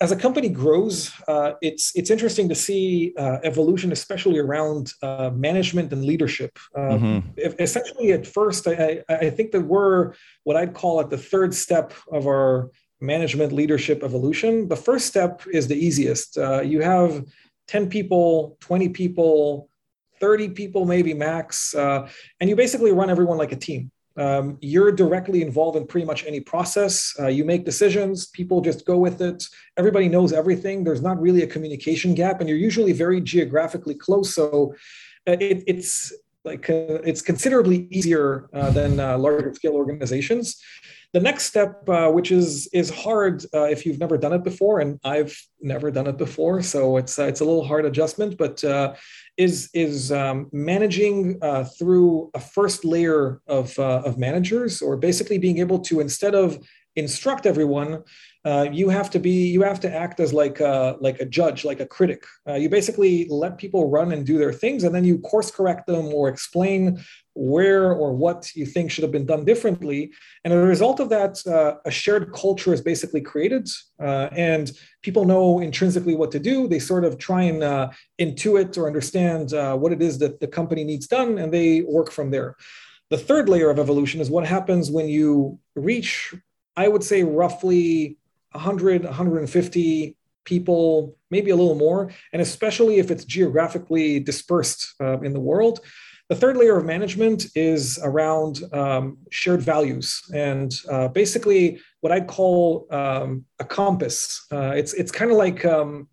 as 0.00 0.10
a 0.10 0.16
company 0.16 0.48
grows, 0.48 1.12
uh, 1.28 1.52
it's 1.62 1.92
it's 1.94 2.10
interesting 2.10 2.48
to 2.48 2.54
see 2.54 3.14
uh, 3.16 3.38
evolution, 3.44 3.92
especially 3.92 4.38
around 4.38 4.92
uh, 5.02 5.30
management 5.32 5.92
and 5.92 6.04
leadership. 6.04 6.58
Um, 6.76 6.82
mm-hmm. 6.82 7.62
Essentially, 7.62 8.12
at 8.12 8.26
first, 8.26 8.66
I, 8.66 9.02
I 9.08 9.30
think 9.30 9.52
that 9.52 9.62
we're 9.62 10.12
what 10.42 10.56
I'd 10.56 10.74
call 10.74 11.00
at 11.00 11.10
the 11.10 11.16
third 11.16 11.54
step 11.54 11.92
of 12.10 12.26
our 12.26 12.70
management 13.00 13.52
leadership 13.52 14.02
evolution, 14.02 14.68
the 14.68 14.76
first 14.76 15.06
step 15.06 15.42
is 15.52 15.68
the 15.68 15.76
easiest. 15.76 16.38
Uh, 16.38 16.60
you 16.60 16.80
have 16.80 17.24
10 17.68 17.88
people, 17.88 18.56
20 18.60 18.88
people, 18.90 19.68
30 20.20 20.50
people, 20.50 20.84
maybe 20.84 21.14
max, 21.14 21.74
uh, 21.74 22.08
and 22.40 22.48
you 22.48 22.56
basically 22.56 22.92
run 22.92 23.10
everyone 23.10 23.38
like 23.38 23.52
a 23.52 23.56
team. 23.56 23.90
Um, 24.16 24.58
you're 24.60 24.92
directly 24.92 25.42
involved 25.42 25.76
in 25.76 25.86
pretty 25.86 26.06
much 26.06 26.24
any 26.24 26.38
process. 26.38 27.12
Uh, 27.18 27.26
you 27.26 27.44
make 27.44 27.64
decisions, 27.64 28.26
people 28.28 28.60
just 28.60 28.86
go 28.86 28.96
with 28.96 29.20
it. 29.20 29.42
Everybody 29.76 30.08
knows 30.08 30.32
everything. 30.32 30.84
There's 30.84 31.02
not 31.02 31.20
really 31.20 31.42
a 31.42 31.48
communication 31.48 32.14
gap, 32.14 32.40
and 32.40 32.48
you're 32.48 32.58
usually 32.58 32.92
very 32.92 33.20
geographically 33.20 33.94
close. 33.94 34.32
So 34.32 34.74
uh, 35.26 35.36
it, 35.40 35.64
it's 35.66 36.12
like 36.44 36.70
uh, 36.70 37.00
it's 37.04 37.22
considerably 37.22 37.88
easier 37.90 38.48
uh, 38.52 38.70
than 38.70 38.98
larger 38.98 39.52
scale 39.54 39.72
organizations 39.72 40.62
the 41.14 41.20
next 41.20 41.44
step, 41.44 41.88
uh, 41.88 42.10
which 42.10 42.32
is 42.32 42.66
is 42.72 42.90
hard 42.90 43.44
uh, 43.54 43.62
if 43.62 43.86
you've 43.86 44.00
never 44.00 44.18
done 44.18 44.32
it 44.32 44.42
before, 44.42 44.80
and 44.80 44.98
I've 45.04 45.40
never 45.60 45.92
done 45.92 46.08
it 46.08 46.18
before, 46.18 46.60
so 46.60 46.96
it's 46.96 47.20
uh, 47.20 47.26
it's 47.26 47.40
a 47.40 47.44
little 47.44 47.64
hard 47.64 47.84
adjustment, 47.84 48.36
but 48.36 48.62
uh, 48.64 48.94
is 49.36 49.70
is 49.72 50.10
um, 50.10 50.50
managing 50.52 51.38
uh, 51.40 51.64
through 51.78 52.32
a 52.34 52.40
first 52.40 52.84
layer 52.84 53.40
of 53.46 53.78
uh, 53.78 54.02
of 54.04 54.18
managers, 54.18 54.82
or 54.82 54.96
basically 54.96 55.38
being 55.38 55.58
able 55.58 55.78
to 55.78 56.00
instead 56.00 56.34
of 56.34 56.58
instruct 56.96 57.46
everyone, 57.46 58.02
you 58.72 58.88
have 58.88 59.10
to 59.10 59.20
be 59.20 59.48
you 59.48 59.62
have 59.62 59.80
to 59.80 59.92
act 59.92 60.18
as 60.18 60.32
like 60.32 60.58
a, 60.60 60.96
like 61.00 61.20
a 61.20 61.24
judge 61.24 61.64
like 61.64 61.80
a 61.80 61.86
critic. 61.86 62.24
You 62.46 62.68
basically 62.68 63.26
let 63.28 63.58
people 63.58 63.88
run 63.88 64.12
and 64.12 64.24
do 64.26 64.38
their 64.38 64.52
things 64.52 64.84
and 64.84 64.94
then 64.94 65.04
you 65.04 65.18
course 65.18 65.50
correct 65.50 65.86
them 65.86 66.06
or 66.14 66.28
explain 66.28 67.00
where 67.34 67.92
or 67.92 68.12
what 68.12 68.50
you 68.54 68.64
think 68.64 68.90
should 68.90 69.02
have 69.02 69.12
been 69.12 69.26
done 69.26 69.44
differently 69.44 70.12
and 70.44 70.52
as 70.52 70.58
a 70.58 70.66
result 70.66 71.00
of 71.00 71.08
that 71.08 71.44
uh, 71.46 71.74
a 71.84 71.90
shared 71.90 72.32
culture 72.32 72.72
is 72.72 72.80
basically 72.80 73.20
created 73.20 73.68
uh, 74.00 74.28
and 74.32 74.72
people 75.02 75.24
know 75.24 75.60
intrinsically 75.60 76.14
what 76.14 76.30
to 76.30 76.38
do 76.38 76.68
they 76.68 76.78
sort 76.78 77.04
of 77.04 77.18
try 77.18 77.42
and 77.42 77.62
uh, 77.62 77.88
intuit 78.20 78.78
or 78.78 78.86
understand 78.86 79.52
uh, 79.52 79.76
what 79.76 79.92
it 79.92 80.00
is 80.00 80.18
that 80.18 80.40
the 80.40 80.46
company 80.46 80.84
needs 80.84 81.06
done 81.06 81.38
and 81.38 81.52
they 81.52 81.82
work 81.82 82.10
from 82.10 82.30
there 82.30 82.56
the 83.10 83.18
third 83.18 83.48
layer 83.48 83.70
of 83.70 83.78
evolution 83.78 84.20
is 84.20 84.30
what 84.30 84.46
happens 84.46 84.90
when 84.90 85.08
you 85.08 85.58
reach 85.74 86.34
i 86.76 86.86
would 86.86 87.02
say 87.02 87.22
roughly 87.22 88.16
100, 88.54 89.04
150 89.04 90.16
people, 90.44 91.16
maybe 91.30 91.50
a 91.50 91.56
little 91.56 91.74
more, 91.74 92.12
and 92.32 92.40
especially 92.40 92.98
if 92.98 93.10
it's 93.10 93.24
geographically 93.24 94.20
dispersed 94.20 94.94
uh, 95.00 95.18
in 95.20 95.32
the 95.32 95.40
world. 95.40 95.80
The 96.30 96.36
third 96.36 96.56
layer 96.56 96.78
of 96.78 96.86
management 96.86 97.46
is 97.54 97.98
around 98.02 98.62
um, 98.72 99.18
shared 99.30 99.60
values 99.60 100.22
and 100.34 100.72
uh, 100.90 101.08
basically 101.08 101.80
what 102.00 102.12
I'd 102.12 102.26
call 102.26 102.86
um, 102.90 103.44
a 103.58 103.64
compass. 103.64 104.46
Uh, 104.50 104.72
it's 104.74 104.94
it's 104.94 105.12
kind 105.12 105.30
of 105.30 105.36
like 105.36 105.64
um, 105.66 106.08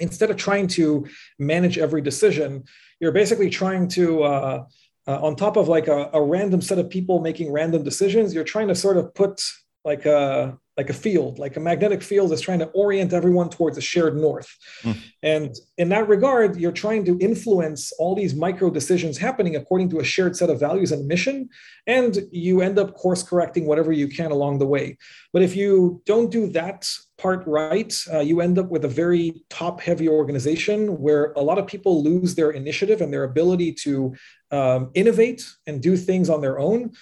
instead 0.00 0.30
of 0.30 0.36
trying 0.36 0.66
to 0.68 1.06
manage 1.38 1.76
every 1.76 2.00
decision, 2.00 2.64
you're 3.00 3.12
basically 3.12 3.50
trying 3.50 3.86
to 3.88 4.22
uh, 4.22 4.64
uh, 5.06 5.18
on 5.20 5.36
top 5.36 5.56
of 5.56 5.68
like 5.68 5.88
a, 5.88 6.10
a, 6.14 6.22
random 6.22 6.62
set 6.62 6.78
of 6.78 6.88
people 6.88 7.20
making 7.20 7.52
random 7.52 7.82
decisions, 7.82 8.32
you're 8.32 8.44
trying 8.44 8.68
to 8.68 8.74
sort 8.74 8.96
of 8.96 9.14
put 9.14 9.42
like 9.84 10.06
a 10.06 10.58
like 10.76 10.90
a 10.90 10.94
field, 10.94 11.38
like 11.38 11.56
a 11.56 11.60
magnetic 11.60 12.02
field 12.02 12.32
is 12.32 12.40
trying 12.40 12.58
to 12.58 12.66
orient 12.74 13.12
everyone 13.12 13.48
towards 13.48 13.78
a 13.78 13.80
shared 13.80 14.16
north. 14.16 14.48
Mm. 14.82 14.96
And 15.22 15.54
in 15.78 15.88
that 15.90 16.08
regard, 16.08 16.56
you're 16.56 16.72
trying 16.72 17.04
to 17.04 17.16
influence 17.20 17.92
all 17.92 18.16
these 18.16 18.34
micro 18.34 18.70
decisions 18.70 19.16
happening 19.16 19.54
according 19.54 19.90
to 19.90 20.00
a 20.00 20.04
shared 20.04 20.36
set 20.36 20.50
of 20.50 20.58
values 20.58 20.90
and 20.90 21.06
mission. 21.06 21.48
And 21.86 22.18
you 22.32 22.60
end 22.60 22.78
up 22.78 22.94
course 22.94 23.22
correcting 23.22 23.66
whatever 23.66 23.92
you 23.92 24.08
can 24.08 24.32
along 24.32 24.58
the 24.58 24.66
way. 24.66 24.98
But 25.32 25.42
if 25.42 25.54
you 25.54 26.02
don't 26.06 26.30
do 26.30 26.48
that 26.52 26.88
part 27.18 27.46
right, 27.46 27.94
uh, 28.12 28.20
you 28.20 28.40
end 28.40 28.58
up 28.58 28.68
with 28.68 28.84
a 28.84 28.88
very 28.88 29.44
top 29.50 29.80
heavy 29.80 30.08
organization 30.08 30.98
where 30.98 31.32
a 31.36 31.40
lot 31.40 31.58
of 31.58 31.68
people 31.68 32.02
lose 32.02 32.34
their 32.34 32.50
initiative 32.50 33.00
and 33.00 33.12
their 33.12 33.24
ability 33.24 33.72
to 33.72 34.14
um, 34.50 34.90
innovate 34.94 35.46
and 35.68 35.80
do 35.80 35.96
things 35.96 36.28
on 36.28 36.40
their 36.40 36.58
own 36.58 36.92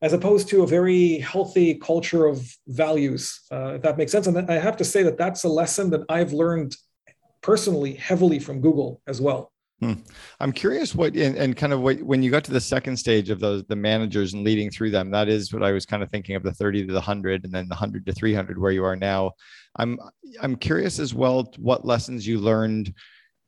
as 0.00 0.12
opposed 0.12 0.48
to 0.48 0.62
a 0.62 0.66
very 0.66 1.18
healthy 1.18 1.74
culture 1.74 2.26
of 2.26 2.48
values, 2.68 3.40
uh, 3.50 3.74
if 3.74 3.82
that 3.82 3.98
makes 3.98 4.12
sense. 4.12 4.26
And 4.26 4.50
I 4.50 4.54
have 4.54 4.76
to 4.76 4.84
say 4.84 5.02
that 5.02 5.18
that's 5.18 5.44
a 5.44 5.48
lesson 5.48 5.90
that 5.90 6.02
I've 6.08 6.32
learned 6.32 6.76
personally 7.40 7.94
heavily 7.94 8.38
from 8.38 8.60
Google 8.60 9.00
as 9.06 9.20
well. 9.20 9.52
Hmm. 9.80 9.92
I'm 10.40 10.50
curious 10.50 10.92
what 10.92 11.14
and, 11.14 11.36
and, 11.36 11.56
kind 11.56 11.72
of 11.72 11.80
what 11.80 12.02
when 12.02 12.20
you 12.20 12.32
got 12.32 12.42
to 12.44 12.50
the 12.50 12.60
second 12.60 12.96
stage 12.96 13.30
of 13.30 13.38
those 13.38 13.62
the 13.68 13.76
managers 13.76 14.34
and 14.34 14.42
leading 14.42 14.70
through 14.70 14.90
them. 14.90 15.10
That 15.12 15.28
is 15.28 15.52
what 15.52 15.62
I 15.62 15.70
was 15.70 15.86
kind 15.86 16.02
of 16.02 16.10
thinking 16.10 16.34
of 16.34 16.42
the 16.42 16.52
30 16.52 16.86
to 16.86 16.92
the 16.92 16.98
100 16.98 17.44
and 17.44 17.52
then 17.52 17.68
the 17.68 17.76
100 17.76 18.04
to 18.06 18.12
300 18.12 18.58
where 18.58 18.72
you 18.72 18.84
are 18.84 18.96
now. 18.96 19.32
I'm 19.76 20.00
I'm 20.40 20.56
curious 20.56 20.98
as 20.98 21.14
well 21.14 21.52
what 21.58 21.84
lessons 21.84 22.26
you 22.26 22.40
learned 22.40 22.92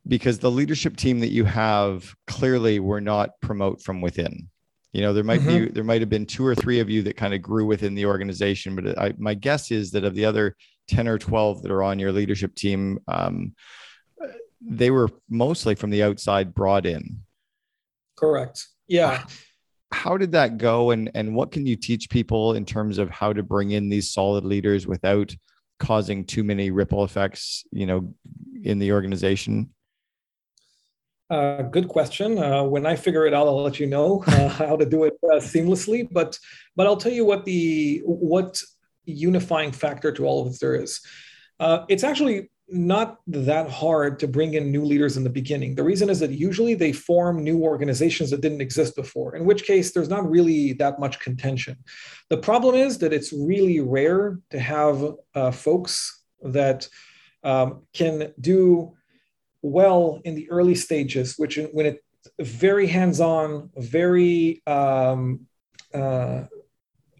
because 0.06 0.38
the 0.38 0.50
leadership 0.50 0.96
team 0.96 1.18
that 1.18 1.32
you 1.32 1.44
have 1.44 2.14
clearly 2.28 2.78
were 2.78 3.00
not 3.00 3.30
promote 3.40 3.82
from 3.82 4.00
within 4.00 4.48
you 4.92 5.00
know 5.00 5.12
there 5.12 5.24
might 5.24 5.40
mm-hmm. 5.40 5.66
be 5.66 5.70
there 5.70 5.84
might 5.84 6.00
have 6.00 6.10
been 6.10 6.26
two 6.26 6.44
or 6.44 6.54
three 6.54 6.80
of 6.80 6.90
you 6.90 7.02
that 7.02 7.16
kind 7.16 7.34
of 7.34 7.42
grew 7.42 7.64
within 7.64 7.94
the 7.94 8.06
organization 8.06 8.74
but 8.74 8.98
I, 8.98 9.14
my 9.18 9.34
guess 9.34 9.70
is 9.70 9.90
that 9.92 10.04
of 10.04 10.14
the 10.14 10.24
other 10.24 10.56
10 10.88 11.06
or 11.06 11.18
12 11.18 11.62
that 11.62 11.70
are 11.70 11.82
on 11.82 11.98
your 11.98 12.12
leadership 12.12 12.54
team 12.54 12.98
um, 13.06 13.54
they 14.60 14.90
were 14.90 15.08
mostly 15.28 15.74
from 15.74 15.90
the 15.90 16.02
outside 16.02 16.54
brought 16.54 16.86
in. 16.86 17.20
Correct. 18.16 18.66
Yeah. 18.86 19.24
How 19.92 20.16
did 20.16 20.32
that 20.32 20.58
go? 20.58 20.90
And 20.90 21.10
and 21.14 21.34
what 21.34 21.50
can 21.50 21.66
you 21.66 21.76
teach 21.76 22.10
people 22.10 22.54
in 22.54 22.64
terms 22.64 22.98
of 22.98 23.10
how 23.10 23.32
to 23.32 23.42
bring 23.42 23.70
in 23.70 23.88
these 23.88 24.12
solid 24.12 24.44
leaders 24.44 24.86
without 24.86 25.34
causing 25.78 26.24
too 26.24 26.44
many 26.44 26.70
ripple 26.70 27.04
effects 27.04 27.64
you 27.72 27.86
know 27.86 28.14
in 28.62 28.78
the 28.78 28.92
organization 28.92 29.70
good 31.30 31.88
question. 31.88 32.38
Uh, 32.38 32.64
when 32.64 32.86
I 32.86 32.96
figure 32.96 33.26
it 33.26 33.34
out, 33.34 33.46
I'll 33.46 33.62
let 33.62 33.78
you 33.78 33.86
know 33.86 34.22
uh, 34.26 34.48
how 34.68 34.76
to 34.76 34.84
do 34.84 35.04
it 35.04 35.14
uh, 35.24 35.36
seamlessly. 35.36 36.08
But 36.10 36.38
but 36.76 36.86
I'll 36.86 36.96
tell 36.96 37.12
you 37.12 37.24
what 37.24 37.44
the 37.44 38.02
what 38.04 38.62
unifying 39.04 39.72
factor 39.72 40.12
to 40.12 40.24
all 40.24 40.42
of 40.42 40.48
this 40.48 40.58
there 40.58 40.74
is. 40.74 41.00
Uh, 41.58 41.84
it's 41.88 42.04
actually 42.04 42.50
not 42.72 43.18
that 43.26 43.68
hard 43.68 44.18
to 44.20 44.28
bring 44.28 44.54
in 44.54 44.70
new 44.70 44.84
leaders 44.84 45.16
in 45.16 45.24
the 45.24 45.30
beginning. 45.30 45.74
The 45.74 45.82
reason 45.82 46.08
is 46.08 46.20
that 46.20 46.30
usually 46.30 46.74
they 46.74 46.92
form 46.92 47.42
new 47.42 47.62
organizations 47.62 48.30
that 48.30 48.40
didn't 48.40 48.60
exist 48.60 48.94
before, 48.94 49.34
in 49.34 49.44
which 49.44 49.64
case 49.64 49.92
there's 49.92 50.08
not 50.08 50.28
really 50.28 50.72
that 50.74 51.00
much 51.00 51.18
contention. 51.18 51.76
The 52.28 52.36
problem 52.36 52.76
is 52.76 52.98
that 52.98 53.12
it's 53.12 53.32
really 53.32 53.80
rare 53.80 54.38
to 54.50 54.58
have 54.60 55.14
uh, 55.34 55.50
folks 55.50 56.22
that 56.42 56.88
um, 57.42 57.82
can 57.92 58.32
do 58.40 58.96
well 59.62 60.20
in 60.24 60.34
the 60.34 60.50
early 60.50 60.74
stages, 60.74 61.34
which 61.36 61.58
when 61.72 61.86
it's 61.86 62.00
very 62.38 62.86
hands-on, 62.86 63.70
very 63.76 64.62
um, 64.66 65.46
uh, 65.94 66.44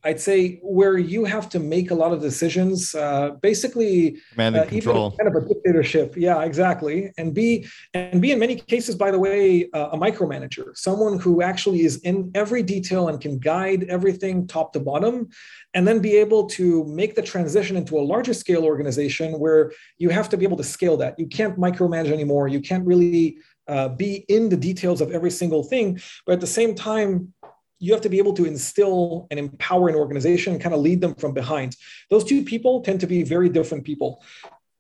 I'd 0.05 0.21
say 0.21 0.61
where 0.63 0.97
you 0.99 1.25
have 1.25 1.49
to 1.51 1.59
make 1.59 1.91
a 1.91 1.95
lot 1.95 2.13
of 2.13 2.21
decisions, 2.21 2.95
uh, 2.95 3.31
basically, 3.43 4.19
uh, 4.39 4.65
control. 4.65 5.11
kind 5.13 5.29
of 5.35 5.43
a 5.43 5.47
dictatorship. 5.47 6.15
Yeah, 6.17 6.43
exactly. 6.43 7.13
And 7.19 7.35
be 7.35 7.67
and 7.95 8.21
be 8.21 8.33
in 8.33 8.39
many 8.39 8.57
cases, 8.57 8.95
by 8.95 9.11
the 9.11 9.19
way, 9.19 9.69
uh, 9.73 9.91
a 9.93 9.99
micromanager, 9.99 10.77
someone 10.77 11.19
who 11.19 11.43
actually 11.43 11.83
is 11.83 11.99
in 11.99 12.31
every 12.35 12.63
detail 12.63 13.09
and 13.09 13.21
can 13.21 13.39
guide 13.39 13.85
everything 13.85 14.47
top 14.47 14.73
to 14.73 14.81
bottom, 14.81 15.29
and 15.75 15.87
then 15.87 16.01
be 16.01 16.17
able 16.17 16.47
to 16.51 16.85
make 16.87 17.15
the 17.15 17.23
transition 17.23 17.77
into 17.77 17.99
a 17.99 18.01
larger 18.01 18.35
scale 18.35 18.65
organization 18.65 19.39
where 19.39 19.73
you 19.99 20.09
have 20.09 20.29
to 20.31 20.37
be 20.37 20.45
able 20.45 20.57
to 20.57 20.65
scale 20.65 20.97
that. 20.97 21.19
You 21.19 21.27
can't 21.27 21.59
micromanage 21.59 22.13
anymore. 22.13 22.49
You 22.49 22.61
can't 22.61 22.87
really 22.87 23.39
uh, 23.69 23.89
be 23.89 24.25
in 24.29 24.49
the 24.49 24.57
details 24.57 25.01
of 25.01 25.13
every 25.13 25.31
single 25.31 25.63
thing, 25.63 26.01
but 26.27 26.33
at 26.33 26.41
the 26.41 26.47
same 26.47 26.75
time 26.75 27.33
you 27.81 27.93
have 27.93 28.03
to 28.03 28.09
be 28.09 28.19
able 28.19 28.35
to 28.35 28.45
instill 28.45 29.27
and 29.31 29.41
empower 29.41 29.89
an 29.89 29.97
organization 29.97 30.53
and 30.53 30.63
kind 30.63 30.75
of 30.75 30.81
lead 30.81 31.01
them 31.01 31.15
from 31.15 31.33
behind. 31.33 31.77
Those 32.11 32.25
two 32.25 32.45
people 32.45 32.83
tend 32.83 33.01
to 33.01 33.07
be 33.07 33.23
very 33.23 33.49
different 33.49 33.85
people. 33.85 34.23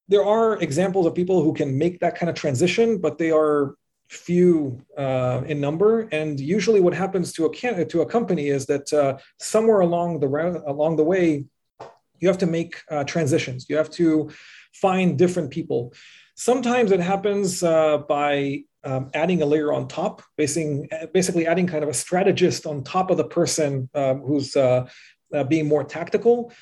There 0.09 0.25
are 0.25 0.61
examples 0.61 1.07
of 1.07 1.15
people 1.15 1.43
who 1.43 1.55
can 1.55 1.79
make 1.79 2.01
that 2.01 2.17
kind 2.19 2.29
of 2.29 2.37
transition, 2.37 2.99
but 2.99 3.17
they 3.17 3.31
are 3.31 3.75
few 4.11 4.85
uh, 4.99 5.43
in 5.47 5.61
number. 5.61 6.09
And 6.13 6.39
usually, 6.39 6.81
what 6.81 6.95
happens 6.95 7.33
to 7.35 7.47
a 7.47 7.51
can- 7.51 7.89
to 7.89 8.01
a 8.03 8.07
company 8.07 8.49
is 8.49 8.67
that 8.67 8.93
uh, 8.93 9.19
somewhere 9.39 9.81
along 9.81 10.21
the 10.21 10.29
along 10.67 10.97
the 10.97 11.05
way, 11.05 11.45
you 12.19 12.29
have 12.29 12.39
to 12.39 12.47
make 12.47 12.83
uh, 12.91 13.05
transitions. 13.05 13.67
You 13.69 13.77
have 13.77 13.91
to 13.91 14.31
find 14.75 15.17
different 15.17 15.51
people. 15.51 15.95
Sometimes 16.35 16.91
it 16.91 17.01
happens 17.01 17.63
uh, 17.63 17.99
by 17.99 18.65
um, 18.85 19.11
adding 19.15 19.43
a 19.43 19.47
layer 19.47 19.73
on 19.73 19.89
top, 19.89 20.23
basically, 20.37 20.89
basically 21.13 21.47
adding 21.47 21.67
kind 21.67 21.83
of 21.83 21.91
a 21.91 21.95
strategist 21.95 22.67
on 22.67 22.83
top 22.83 23.11
of 23.11 23.17
the 23.17 23.25
person 23.25 23.89
um, 23.95 24.21
who's 24.21 24.57
uh, 24.57 24.89
uh, 25.35 25.45
being 25.45 25.67
more 25.67 25.85
tactical. 25.85 26.53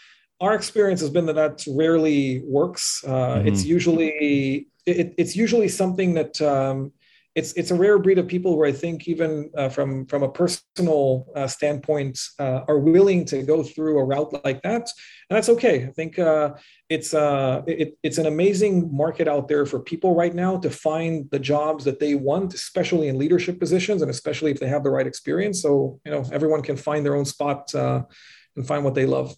Our 0.40 0.54
experience 0.54 1.00
has 1.00 1.10
been 1.10 1.26
that 1.26 1.34
that 1.34 1.64
rarely 1.68 2.42
works. 2.44 3.02
Uh, 3.06 3.10
mm-hmm. 3.10 3.48
It's 3.48 3.64
usually 3.64 4.68
it, 4.86 5.14
it's 5.18 5.36
usually 5.36 5.68
something 5.68 6.14
that 6.14 6.40
um, 6.40 6.92
it's 7.38 7.52
it's 7.52 7.70
a 7.70 7.74
rare 7.74 7.98
breed 8.00 8.18
of 8.18 8.26
people 8.26 8.52
who 8.54 8.64
I 8.64 8.72
think 8.72 9.06
even 9.06 9.50
uh, 9.56 9.68
from 9.68 10.06
from 10.06 10.24
a 10.24 10.32
personal 10.40 11.28
uh, 11.36 11.46
standpoint 11.46 12.18
uh, 12.40 12.62
are 12.66 12.80
willing 12.80 13.24
to 13.26 13.44
go 13.44 13.62
through 13.62 13.98
a 13.98 14.04
route 14.04 14.32
like 14.44 14.60
that, 14.62 14.84
and 15.30 15.36
that's 15.36 15.48
okay. 15.50 15.84
I 15.84 15.92
think 15.98 16.18
uh, 16.18 16.54
it's 16.88 17.14
uh, 17.14 17.62
it, 17.68 17.96
it's 18.02 18.18
an 18.18 18.26
amazing 18.26 18.74
market 18.92 19.28
out 19.28 19.46
there 19.46 19.66
for 19.66 19.78
people 19.78 20.16
right 20.16 20.34
now 20.34 20.58
to 20.58 20.70
find 20.70 21.30
the 21.30 21.38
jobs 21.38 21.84
that 21.84 22.00
they 22.00 22.16
want, 22.16 22.54
especially 22.54 23.06
in 23.06 23.18
leadership 23.18 23.60
positions, 23.60 24.02
and 24.02 24.10
especially 24.10 24.50
if 24.50 24.58
they 24.58 24.68
have 24.68 24.82
the 24.82 24.90
right 24.90 25.06
experience. 25.06 25.62
So 25.62 26.00
you 26.04 26.10
know 26.10 26.24
everyone 26.32 26.62
can 26.62 26.76
find 26.76 27.06
their 27.06 27.14
own 27.14 27.24
spot 27.24 27.72
uh, 27.72 28.02
and 28.56 28.66
find 28.66 28.84
what 28.84 28.96
they 28.96 29.06
love. 29.06 29.36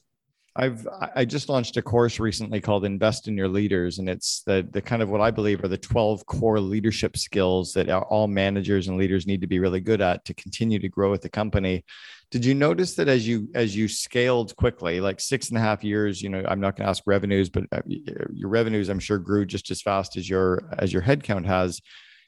I've 0.60 0.86
I 1.16 1.24
just 1.24 1.48
launched 1.48 1.78
a 1.78 1.82
course 1.82 2.20
recently 2.20 2.60
called 2.60 2.84
Invest 2.84 3.28
in 3.28 3.36
Your 3.36 3.48
Leaders, 3.48 3.98
and 3.98 4.10
it's 4.10 4.42
the 4.42 4.68
the 4.70 4.82
kind 4.82 5.00
of 5.00 5.08
what 5.08 5.22
I 5.22 5.30
believe 5.30 5.64
are 5.64 5.68
the 5.68 5.78
twelve 5.78 6.26
core 6.26 6.60
leadership 6.60 7.16
skills 7.16 7.72
that 7.72 7.90
all 7.90 8.28
managers 8.28 8.86
and 8.88 8.98
leaders 8.98 9.26
need 9.26 9.40
to 9.40 9.46
be 9.46 9.58
really 9.58 9.80
good 9.80 10.02
at 10.02 10.22
to 10.26 10.34
continue 10.34 10.78
to 10.78 10.88
grow 10.90 11.10
with 11.10 11.22
the 11.22 11.30
company. 11.30 11.82
Did 12.30 12.44
you 12.44 12.54
notice 12.54 12.94
that 12.96 13.08
as 13.08 13.26
you 13.26 13.48
as 13.54 13.74
you 13.74 13.88
scaled 13.88 14.54
quickly, 14.56 15.00
like 15.00 15.18
six 15.18 15.48
and 15.48 15.56
a 15.56 15.62
half 15.62 15.82
years? 15.82 16.20
You 16.20 16.28
know, 16.28 16.44
I'm 16.46 16.60
not 16.60 16.76
going 16.76 16.84
to 16.84 16.90
ask 16.90 17.04
revenues, 17.06 17.48
but 17.48 17.64
uh, 17.72 17.80
your 17.86 18.50
revenues, 18.50 18.90
I'm 18.90 19.00
sure, 19.00 19.18
grew 19.18 19.46
just 19.46 19.70
as 19.70 19.80
fast 19.80 20.18
as 20.18 20.28
your 20.28 20.68
as 20.78 20.92
your 20.92 21.02
headcount 21.02 21.46
has. 21.46 21.80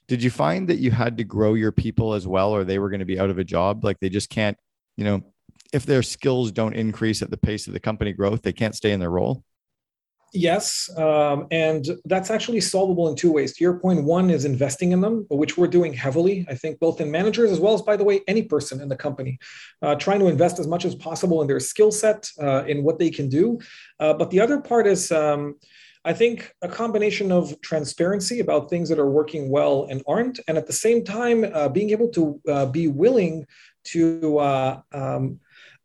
Did 0.09 0.23
you 0.23 0.31
find 0.31 0.67
that 0.71 0.79
you 0.79 0.91
had 0.91 1.19
to 1.19 1.25
grow 1.25 1.53
your 1.53 1.71
people 1.71 2.15
as 2.15 2.27
well, 2.27 2.51
or 2.51 2.65
they 2.65 2.79
were 2.79 2.89
going 2.89 3.01
to 3.01 3.07
be 3.07 3.21
out 3.21 3.31
of 3.31 3.39
a 3.39 3.45
job? 3.45 3.85
Like 3.85 4.01
they 4.01 4.09
just 4.09 4.31
can't, 4.31 4.57
you 4.97 5.05
know, 5.05 5.21
if 5.73 5.87
their 5.87 6.03
skills 6.03 6.53
don't 6.53 6.75
increase 6.75 7.23
at 7.23 7.31
the 7.31 7.37
pace 7.37 7.67
of 7.67 7.73
the 7.73 7.81
company 7.81 8.13
growth, 8.13 8.43
they 8.43 8.53
can't 8.53 8.75
stay 8.75 8.93
in 8.93 9.01
their 9.01 9.11
role? 9.11 9.45
Yes, 10.35 10.89
um, 10.97 11.47
and 11.51 11.87
that's 12.07 12.31
actually 12.31 12.63
solvable 12.63 13.09
in 13.09 13.17
two 13.17 13.31
ways. 13.31 13.55
To 13.55 13.65
your 13.65 13.79
point, 13.79 14.03
one 14.05 14.31
is 14.31 14.47
investing 14.47 14.93
in 14.93 15.03
them, 15.03 15.27
which 15.29 15.59
we're 15.59 15.67
doing 15.67 15.93
heavily. 15.93 16.47
I 16.49 16.55
think 16.55 16.81
both 16.81 17.03
in 17.03 17.11
managers 17.11 17.51
as 17.51 17.61
well 17.61 17.75
as, 17.75 17.83
by 17.83 17.99
the 17.99 18.05
way, 18.05 18.23
any 18.27 18.43
person 18.43 18.81
in 18.81 18.89
the 18.89 18.97
company, 18.97 19.39
uh, 19.83 19.95
trying 19.97 20.21
to 20.21 20.29
invest 20.29 20.59
as 20.59 20.67
much 20.67 20.87
as 20.87 20.95
possible 20.95 21.43
in 21.43 21.49
their 21.49 21.61
skill 21.61 21.93
set, 21.93 22.31
uh, 22.41 22.65
in 22.65 22.83
what 22.83 22.99
they 22.99 23.11
can 23.11 23.29
do. 23.29 23.59
Uh, 24.01 24.15
but 24.15 24.31
the 24.31 24.41
other 24.41 24.59
part 24.59 24.87
is, 24.87 25.13
um, 25.13 25.57
I 26.03 26.15
think, 26.15 26.51
a 26.63 26.69
combination 26.69 27.31
of 27.31 27.61
transparency 27.61 28.41
about 28.41 28.71
things 28.71 28.89
that 28.89 28.99
are 28.99 29.11
working 29.11 29.51
well 29.51 29.87
and 29.91 30.03
aren't, 30.09 30.41
and 30.49 30.57
at 30.57 30.67
the 30.67 30.73
same 30.73 31.05
time, 31.05 31.45
uh, 31.45 31.69
being 31.69 31.91
able 31.91 32.09
to 32.09 32.41
uh, 32.49 32.67
be 32.67 32.89
willing 32.89 33.47
to 33.85 34.39
uh, 34.39 34.81
um, 34.93 35.41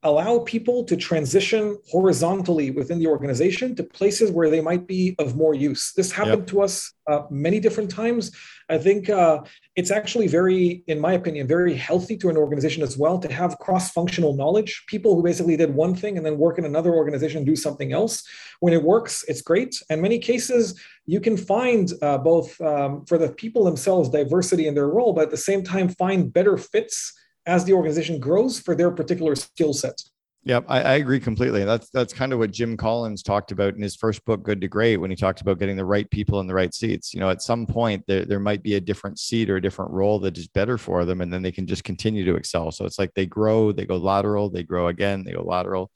allow 0.07 0.39
people 0.39 0.85
to 0.85 0.95
transition 0.95 1.77
horizontally 1.91 2.71
within 2.71 2.97
the 2.97 3.07
organization 3.07 3.75
to 3.75 3.83
places 3.83 4.31
where 4.31 4.49
they 4.49 4.61
might 4.61 4.87
be 4.87 5.15
of 5.19 5.35
more 5.35 5.53
use. 5.53 5.91
This 5.97 6.11
happened 6.11 6.43
yep. 6.43 6.47
to 6.47 6.61
us 6.61 6.93
uh, 7.11 7.23
many 7.29 7.59
different 7.59 7.91
times. 7.91 8.31
I 8.69 8.77
think 8.77 9.09
uh, 9.09 9.41
it's 9.75 9.91
actually 9.91 10.27
very, 10.27 10.83
in 10.87 10.99
my 10.99 11.13
opinion, 11.13 11.45
very 11.45 11.75
healthy 11.75 12.15
to 12.17 12.29
an 12.29 12.37
organization 12.37 12.83
as 12.83 12.97
well 12.97 13.19
to 13.19 13.31
have 13.31 13.59
cross 13.59 13.91
functional 13.91 14.33
knowledge. 14.33 14.71
People 14.87 15.13
who 15.15 15.23
basically 15.23 15.57
did 15.57 15.75
one 15.75 15.93
thing 15.93 16.15
and 16.15 16.25
then 16.25 16.37
work 16.37 16.57
in 16.57 16.65
another 16.65 16.93
organization 16.93 17.39
and 17.39 17.45
do 17.45 17.55
something 17.55 17.91
else. 17.91 18.23
When 18.61 18.73
it 18.73 18.83
works, 18.83 19.25
it's 19.27 19.41
great. 19.41 19.75
In 19.89 20.01
many 20.01 20.19
cases, 20.19 20.79
you 21.05 21.19
can 21.19 21.35
find 21.35 21.91
uh, 22.01 22.17
both 22.17 22.59
um, 22.61 23.05
for 23.05 23.17
the 23.17 23.29
people 23.29 23.65
themselves 23.65 24.09
diversity 24.09 24.67
in 24.67 24.75
their 24.75 24.87
role, 24.87 25.11
but 25.13 25.25
at 25.25 25.31
the 25.31 25.37
same 25.49 25.63
time, 25.63 25.89
find 25.89 26.31
better 26.31 26.57
fits 26.57 27.13
as 27.47 27.63
the 27.65 27.73
organization 27.73 28.19
grows 28.19 28.59
for 28.59 28.75
their 28.75 28.91
particular 28.91 29.35
skill 29.35 29.73
set. 29.73 30.03
Yep, 30.43 30.65
I, 30.69 30.81
I, 30.81 30.93
agree 30.93 31.19
completely. 31.19 31.65
That's 31.65 31.89
that's 31.89 32.13
kind 32.13 32.31
of 32.31 32.39
what 32.39 32.51
Jim 32.51 32.77
Collins 32.77 33.21
talked 33.21 33.51
about 33.51 33.75
in 33.75 33.81
his 33.81 33.97
first 33.97 34.23
book, 34.23 34.43
Good 34.43 34.61
to 34.61 34.69
Great, 34.69 34.95
when 34.95 35.09
he 35.09 35.15
talked 35.17 35.41
about 35.41 35.59
getting 35.59 35.75
the 35.75 35.83
right 35.83 36.09
people 36.09 36.39
in 36.39 36.47
the 36.47 36.53
right 36.53 36.73
seats. 36.73 37.13
You 37.13 37.19
know, 37.19 37.29
at 37.29 37.41
some 37.41 37.65
point 37.65 38.05
there, 38.07 38.23
there 38.23 38.39
might 38.39 38.63
be 38.63 38.75
a 38.75 38.79
different 38.79 39.19
seat 39.19 39.49
or 39.49 39.57
a 39.57 39.61
different 39.61 39.91
role 39.91 40.19
that 40.19 40.37
is 40.37 40.47
better 40.47 40.77
for 40.77 41.03
them, 41.03 41.19
and 41.19 41.33
then 41.33 41.41
they 41.41 41.51
can 41.51 41.67
just 41.67 41.83
continue 41.83 42.23
to 42.23 42.35
excel. 42.35 42.71
So 42.71 42.85
it's 42.85 42.97
like 42.97 43.13
they 43.13 43.25
grow, 43.25 43.73
they 43.73 43.85
go 43.85 43.97
lateral, 43.97 44.49
they 44.49 44.63
grow 44.63 44.87
again, 44.87 45.25
they 45.25 45.33
go 45.33 45.43
lateral. 45.43 45.91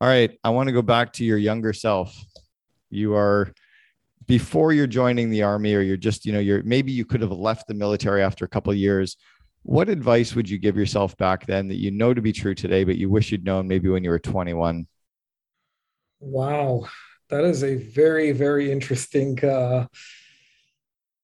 All 0.00 0.08
right, 0.08 0.36
I 0.42 0.50
want 0.50 0.66
to 0.66 0.72
go 0.72 0.82
back 0.82 1.12
to 1.14 1.24
your 1.24 1.38
younger 1.38 1.72
self. 1.72 2.16
You 2.90 3.14
are 3.14 3.52
before 4.26 4.72
you're 4.72 4.88
joining 4.88 5.30
the 5.30 5.44
army, 5.44 5.74
or 5.76 5.82
you're 5.82 5.96
just, 5.96 6.26
you 6.26 6.32
know, 6.32 6.40
you're 6.40 6.64
maybe 6.64 6.90
you 6.90 7.04
could 7.04 7.20
have 7.20 7.30
left 7.30 7.68
the 7.68 7.74
military 7.74 8.22
after 8.22 8.44
a 8.44 8.48
couple 8.48 8.74
years 8.74 9.16
what 9.62 9.88
advice 9.88 10.34
would 10.34 10.48
you 10.48 10.58
give 10.58 10.76
yourself 10.76 11.16
back 11.16 11.46
then 11.46 11.68
that 11.68 11.76
you 11.76 11.90
know 11.90 12.12
to 12.12 12.20
be 12.20 12.32
true 12.32 12.54
today, 12.54 12.84
but 12.84 12.96
you 12.96 13.08
wish 13.08 13.30
you'd 13.30 13.44
known 13.44 13.68
maybe 13.68 13.88
when 13.88 14.02
you 14.02 14.10
were 14.10 14.18
21? 14.18 14.86
Wow, 16.20 16.86
that 17.28 17.44
is 17.44 17.62
a 17.62 17.76
very, 17.76 18.32
very 18.32 18.70
interesting 18.70 19.42
uh, 19.44 19.86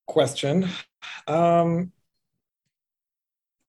question. 0.07 0.69
Um, 1.27 1.93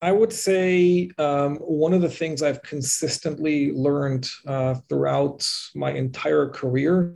I 0.01 0.11
would 0.11 0.31
say 0.31 1.11
um, 1.17 1.57
one 1.57 1.93
of 1.93 2.01
the 2.01 2.09
things 2.09 2.41
I've 2.41 2.63
consistently 2.63 3.73
learned 3.73 4.29
uh, 4.47 4.75
throughout 4.87 5.45
my 5.75 5.91
entire 5.91 6.47
career 6.47 7.13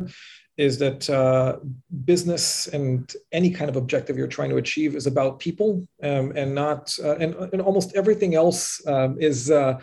is 0.57 0.77
that 0.77 1.09
uh, 1.09 1.57
business 2.05 2.67
and 2.67 3.11
any 3.31 3.49
kind 3.49 3.69
of 3.69 3.75
objective 3.75 4.17
you're 4.17 4.27
trying 4.27 4.49
to 4.49 4.57
achieve 4.57 4.95
is 4.95 5.07
about 5.07 5.39
people 5.39 5.87
um, 6.03 6.31
and 6.35 6.53
not 6.53 6.95
uh, 7.03 7.15
and, 7.15 7.33
and 7.53 7.61
almost 7.61 7.95
everything 7.95 8.35
else 8.35 8.85
um, 8.87 9.17
is 9.19 9.49
uh, 9.49 9.79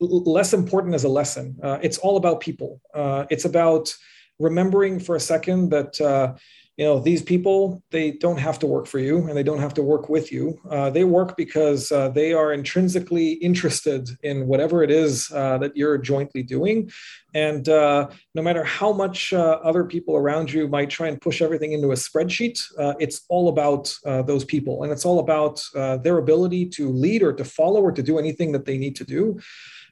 less 0.00 0.54
important 0.54 0.94
as 0.94 1.04
a 1.04 1.08
lesson. 1.08 1.56
Uh, 1.62 1.78
it's 1.82 1.98
all 1.98 2.16
about 2.16 2.40
people. 2.40 2.80
Uh, 2.94 3.26
it's 3.30 3.44
about 3.44 3.94
remembering 4.38 5.00
for 5.00 5.16
a 5.16 5.20
second 5.20 5.70
that 5.70 6.00
uh, 6.00 6.34
you 6.78 6.84
know 6.84 7.00
these 7.00 7.22
people 7.22 7.82
they 7.90 8.12
don't 8.12 8.38
have 8.38 8.58
to 8.60 8.66
work 8.66 8.86
for 8.86 9.00
you 9.00 9.26
and 9.26 9.36
they 9.36 9.42
don't 9.42 9.58
have 9.58 9.74
to 9.74 9.82
work 9.82 10.08
with 10.08 10.30
you. 10.30 10.58
Uh, 10.70 10.88
they 10.88 11.02
work 11.02 11.36
because 11.36 11.90
uh, 11.90 12.08
they 12.08 12.32
are 12.32 12.52
intrinsically 12.52 13.32
interested 13.32 14.08
in 14.22 14.46
whatever 14.46 14.84
it 14.84 14.90
is 14.90 15.30
uh, 15.32 15.58
that 15.58 15.76
you're 15.76 15.98
jointly 15.98 16.44
doing. 16.44 16.88
And 17.34 17.68
uh, 17.68 18.08
no 18.36 18.42
matter 18.42 18.62
how 18.62 18.92
much 18.92 19.32
uh, 19.32 19.58
other 19.64 19.84
people 19.84 20.16
around 20.16 20.52
you 20.52 20.68
might 20.68 20.88
try 20.88 21.08
and 21.08 21.20
push 21.20 21.42
everything 21.42 21.72
into 21.72 21.90
a 21.90 21.94
spreadsheet 21.94 22.62
uh, 22.78 22.94
it's 23.00 23.22
all 23.28 23.48
about 23.48 23.92
those 24.04 24.44
people. 24.44 24.84
And 24.84 24.92
it's 24.92 25.04
all 25.04 25.18
about 25.18 25.60
their 25.74 26.18
ability 26.18 26.66
to 26.70 26.90
lead 26.90 27.22
or 27.22 27.32
to 27.32 27.44
follow 27.44 27.82
or 27.82 27.92
to 27.92 28.02
do 28.02 28.18
anything 28.18 28.52
that 28.52 28.64
they 28.64 28.78
need 28.78 28.94
to 28.96 29.04
do 29.04 29.38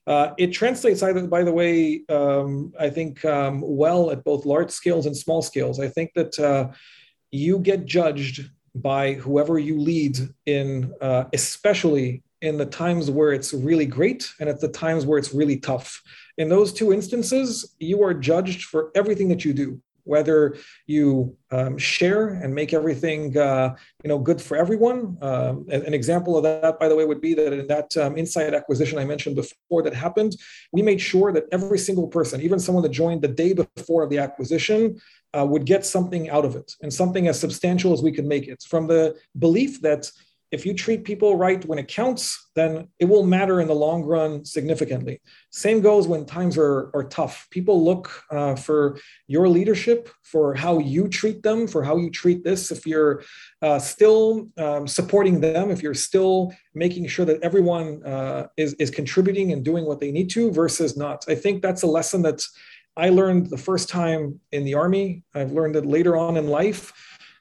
uh, 0.07 0.35
it 0.39 0.49
translates 0.49 1.03
either, 1.03 1.27
by 1.27 1.43
the 1.43 1.53
way, 1.53 2.03
um, 2.09 2.73
I 2.79 2.91
think 2.91 3.25
um, 3.25 3.61
well 3.65 4.11
at 4.11 4.23
both 4.23 4.47
large 4.47 4.71
scales 4.71 5.07
and 5.07 5.17
small 5.17 5.43
scales. 5.43 5.81
I 5.81 5.89
think 5.89 6.13
that 6.15 6.39
uh, 6.39 6.69
you 7.33 7.59
get 7.59 7.87
judged 7.87 8.49
by 8.75 9.15
whoever 9.15 9.59
you 9.59 9.79
lead 9.81 10.19
in, 10.45 10.93
uh, 11.01 11.25
especially 11.33 12.23
in 12.43 12.59
the 12.59 12.67
times 12.67 13.11
where 13.11 13.33
it's 13.33 13.53
really 13.53 13.87
great 13.87 14.31
and 14.39 14.49
at 14.49 14.61
the 14.61 14.69
times 14.69 15.07
where 15.07 15.19
it's 15.19 15.35
really 15.35 15.59
tough. 15.59 16.01
In 16.39 16.49
those 16.49 16.73
two 16.73 16.93
instances, 16.93 17.75
you 17.81 18.03
are 18.05 18.15
judged 18.15 18.65
for 18.65 18.91
everything 18.95 19.29
that 19.29 19.45
you 19.45 19.55
do 19.55 19.81
whether 20.07 20.57
you 20.87 21.37
um, 21.51 21.77
share 21.77 22.29
and 22.29 22.55
make 22.55 22.73
everything 22.73 23.37
uh, 23.37 23.75
you 24.03 24.09
know 24.09 24.19
good 24.19 24.41
for 24.41 24.57
everyone. 24.57 25.19
Um, 25.21 25.67
an, 25.71 25.95
example 25.95 26.37
of 26.37 26.43
that, 26.45 26.79
by 26.79 26.89
the 26.89 26.97
way, 26.97 27.05
would 27.05 27.21
be 27.21 27.35
that 27.35 27.53
in 27.53 27.67
that 27.67 27.97
um, 27.97 28.17
Insight 28.17 28.55
acquisition 28.55 28.99
I 28.99 29.05
mentioned 29.05 29.37
before 29.37 29.83
that 29.83 29.95
happened, 29.95 30.37
we 30.73 30.83
made 30.83 31.01
sure 31.01 31.33
that 31.33 31.45
every 31.53 31.79
single 31.79 32.09
person, 32.09 32.41
even 32.41 32.59
someone 32.59 32.83
that 32.83 32.91
joined 32.91 33.23
the 33.23 33.29
day 33.29 33.53
before 33.53 34.03
of 34.03 34.11
the 34.11 34.19
acquisition, 34.19 34.99
uh, 35.37 35.45
would 35.45 35.65
get 35.67 35.85
something 35.85 36.31
out 36.31 36.45
of 36.45 36.57
it 36.57 36.73
and 36.83 36.93
something 36.93 37.29
as 37.29 37.39
substantial 37.39 37.93
as 37.93 38.03
we 38.03 38.13
could 38.13 38.25
make 38.25 38.49
it 38.49 38.63
from 38.69 38.87
the 38.87 39.17
belief 39.39 39.81
that 39.83 40.11
if 40.53 40.65
you 40.65 40.75
treat 40.75 41.05
people 41.05 41.37
right 41.37 41.65
when 41.65 41.79
it 41.79 41.89
counts, 41.89 42.51
then 42.55 42.89
it 43.01 43.07
will 43.07 43.25
matter 43.25 43.61
in 43.61 43.67
the 43.67 43.75
long 43.75 44.03
run 44.03 44.45
significantly. 44.45 45.21
Same 45.51 45.81
goes 45.81 46.07
when 46.07 46.25
times 46.25 46.57
are, 46.57 46.91
are 46.95 47.05
tough. 47.05 47.49
People 47.51 47.85
look 47.85 48.23
uh, 48.31 48.55
for 48.55 48.99
your 49.27 49.49
leadership, 49.49 50.09
for 50.23 50.55
how 50.55 50.79
you 50.79 51.09
treat 51.09 51.43
them, 51.43 51.67
for 51.67 51.83
how 51.83 51.97
you 51.97 52.11
treat 52.11 52.45
this. 52.45 52.71
If 52.71 52.87
you're 52.87 53.23
uh, 53.61 53.79
still 53.79 54.49
um, 54.57 54.87
supporting 54.87 55.41
them, 55.41 55.71
if 55.71 55.83
you're 55.83 55.95
still 55.95 56.53
making 56.75 57.09
sure 57.09 57.25
that 57.25 57.43
everyone 57.43 58.03
uh, 58.05 58.47
is, 58.57 58.75
is 58.75 58.91
contributing 58.91 59.53
and 59.53 59.65
doing 59.65 59.85
what 59.85 59.99
they 59.99 60.13
need 60.13 60.31
to 60.31 60.53
versus 60.53 60.97
not. 60.97 61.25
I 61.29 61.35
think 61.35 61.61
that's 61.61 61.83
a 61.83 61.89
lesson 61.89 62.23
that 62.23 62.47
I 62.97 63.11
learned 63.11 63.51
the 63.51 63.59
first 63.59 63.89
time 63.89 64.41
in 64.53 64.65
the 64.65 64.75
Army. 64.75 65.25
I've 65.35 65.53
learned 65.53 65.77
it 65.77 65.85
later 65.85 66.17
on 66.17 66.37
in 66.37 66.47
life 66.47 66.93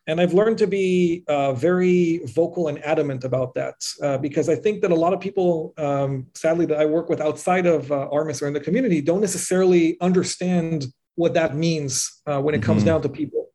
and 0.07 0.21
I've 0.21 0.33
learned 0.33 0.57
to 0.59 0.67
be 0.67 1.23
uh, 1.27 1.53
very 1.53 2.21
vocal 2.25 2.67
and 2.67 2.83
adamant 2.85 3.23
about 3.23 3.53
that 3.55 3.75
uh, 4.03 4.17
because 4.17 4.49
I 4.49 4.55
think 4.55 4.81
that 4.81 4.91
a 4.91 4.95
lot 4.95 5.13
of 5.13 5.19
people, 5.19 5.73
um, 5.77 6.27
sadly, 6.35 6.65
that 6.67 6.79
I 6.79 6.85
work 6.85 7.09
with 7.09 7.21
outside 7.21 7.65
of 7.65 7.91
uh, 7.91 8.07
Armis 8.11 8.41
or 8.41 8.47
in 8.47 8.53
the 8.53 8.59
community 8.59 9.01
don't 9.01 9.21
necessarily 9.21 9.97
understand 10.01 10.85
what 11.15 11.33
that 11.33 11.55
means 11.55 12.21
uh, 12.27 12.39
when 12.39 12.53
it 12.53 12.61
comes 12.61 12.81
mm-hmm. 12.81 12.87
down 12.87 13.01
to 13.01 13.09
people. 13.09 13.49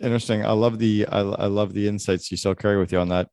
Interesting. 0.00 0.44
I 0.44 0.52
love 0.52 0.78
the 0.78 1.06
I, 1.10 1.20
I, 1.20 1.46
love 1.46 1.74
the 1.74 1.88
insights 1.88 2.30
you 2.30 2.36
still 2.36 2.54
carry 2.54 2.78
with 2.78 2.92
you 2.92 3.00
on 3.00 3.08
that. 3.08 3.28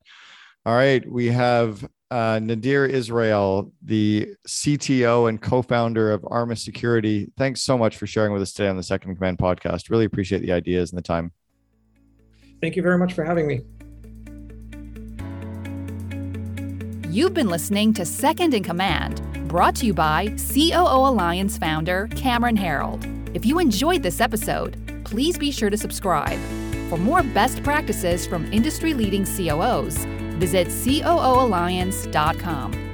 All 0.65 0.73
right, 0.73 1.07
we 1.07 1.27
have 1.27 1.87
uh, 2.09 2.39
Nadir 2.41 2.87
Izrael, 2.87 3.71
the 3.83 4.33
CTO 4.47 5.29
and 5.29 5.39
co-founder 5.39 6.11
of 6.11 6.25
Armis 6.27 6.65
Security. 6.65 7.31
Thanks 7.37 7.61
so 7.61 7.77
much 7.77 7.97
for 7.97 8.07
sharing 8.07 8.33
with 8.33 8.41
us 8.41 8.51
today 8.51 8.67
on 8.67 8.77
the 8.77 8.83
Second 8.83 9.15
Command 9.15 9.37
podcast. 9.37 9.91
Really 9.91 10.05
appreciate 10.05 10.41
the 10.41 10.51
ideas 10.51 10.91
and 10.91 10.97
the 10.97 11.03
time. 11.03 11.31
Thank 12.65 12.75
you 12.75 12.81
very 12.81 12.97
much 12.97 13.13
for 13.13 13.23
having 13.23 13.45
me. 13.45 13.61
You've 17.11 17.35
been 17.35 17.47
listening 17.47 17.93
to 17.93 18.05
Second 18.05 18.55
in 18.55 18.63
Command, 18.63 19.21
brought 19.47 19.75
to 19.75 19.85
you 19.85 19.93
by 19.93 20.35
COO 20.51 21.11
Alliance 21.11 21.59
founder 21.59 22.09
Cameron 22.15 22.57
Herold. 22.57 23.05
If 23.35 23.45
you 23.45 23.59
enjoyed 23.59 24.01
this 24.01 24.19
episode, 24.19 25.03
please 25.05 25.37
be 25.37 25.51
sure 25.51 25.69
to 25.69 25.77
subscribe. 25.77 26.39
For 26.89 26.97
more 26.97 27.21
best 27.21 27.61
practices 27.61 28.25
from 28.25 28.51
industry 28.51 28.95
leading 28.95 29.25
COOs, 29.25 30.03
visit 30.39 30.69
COOalliance.com. 30.69 32.84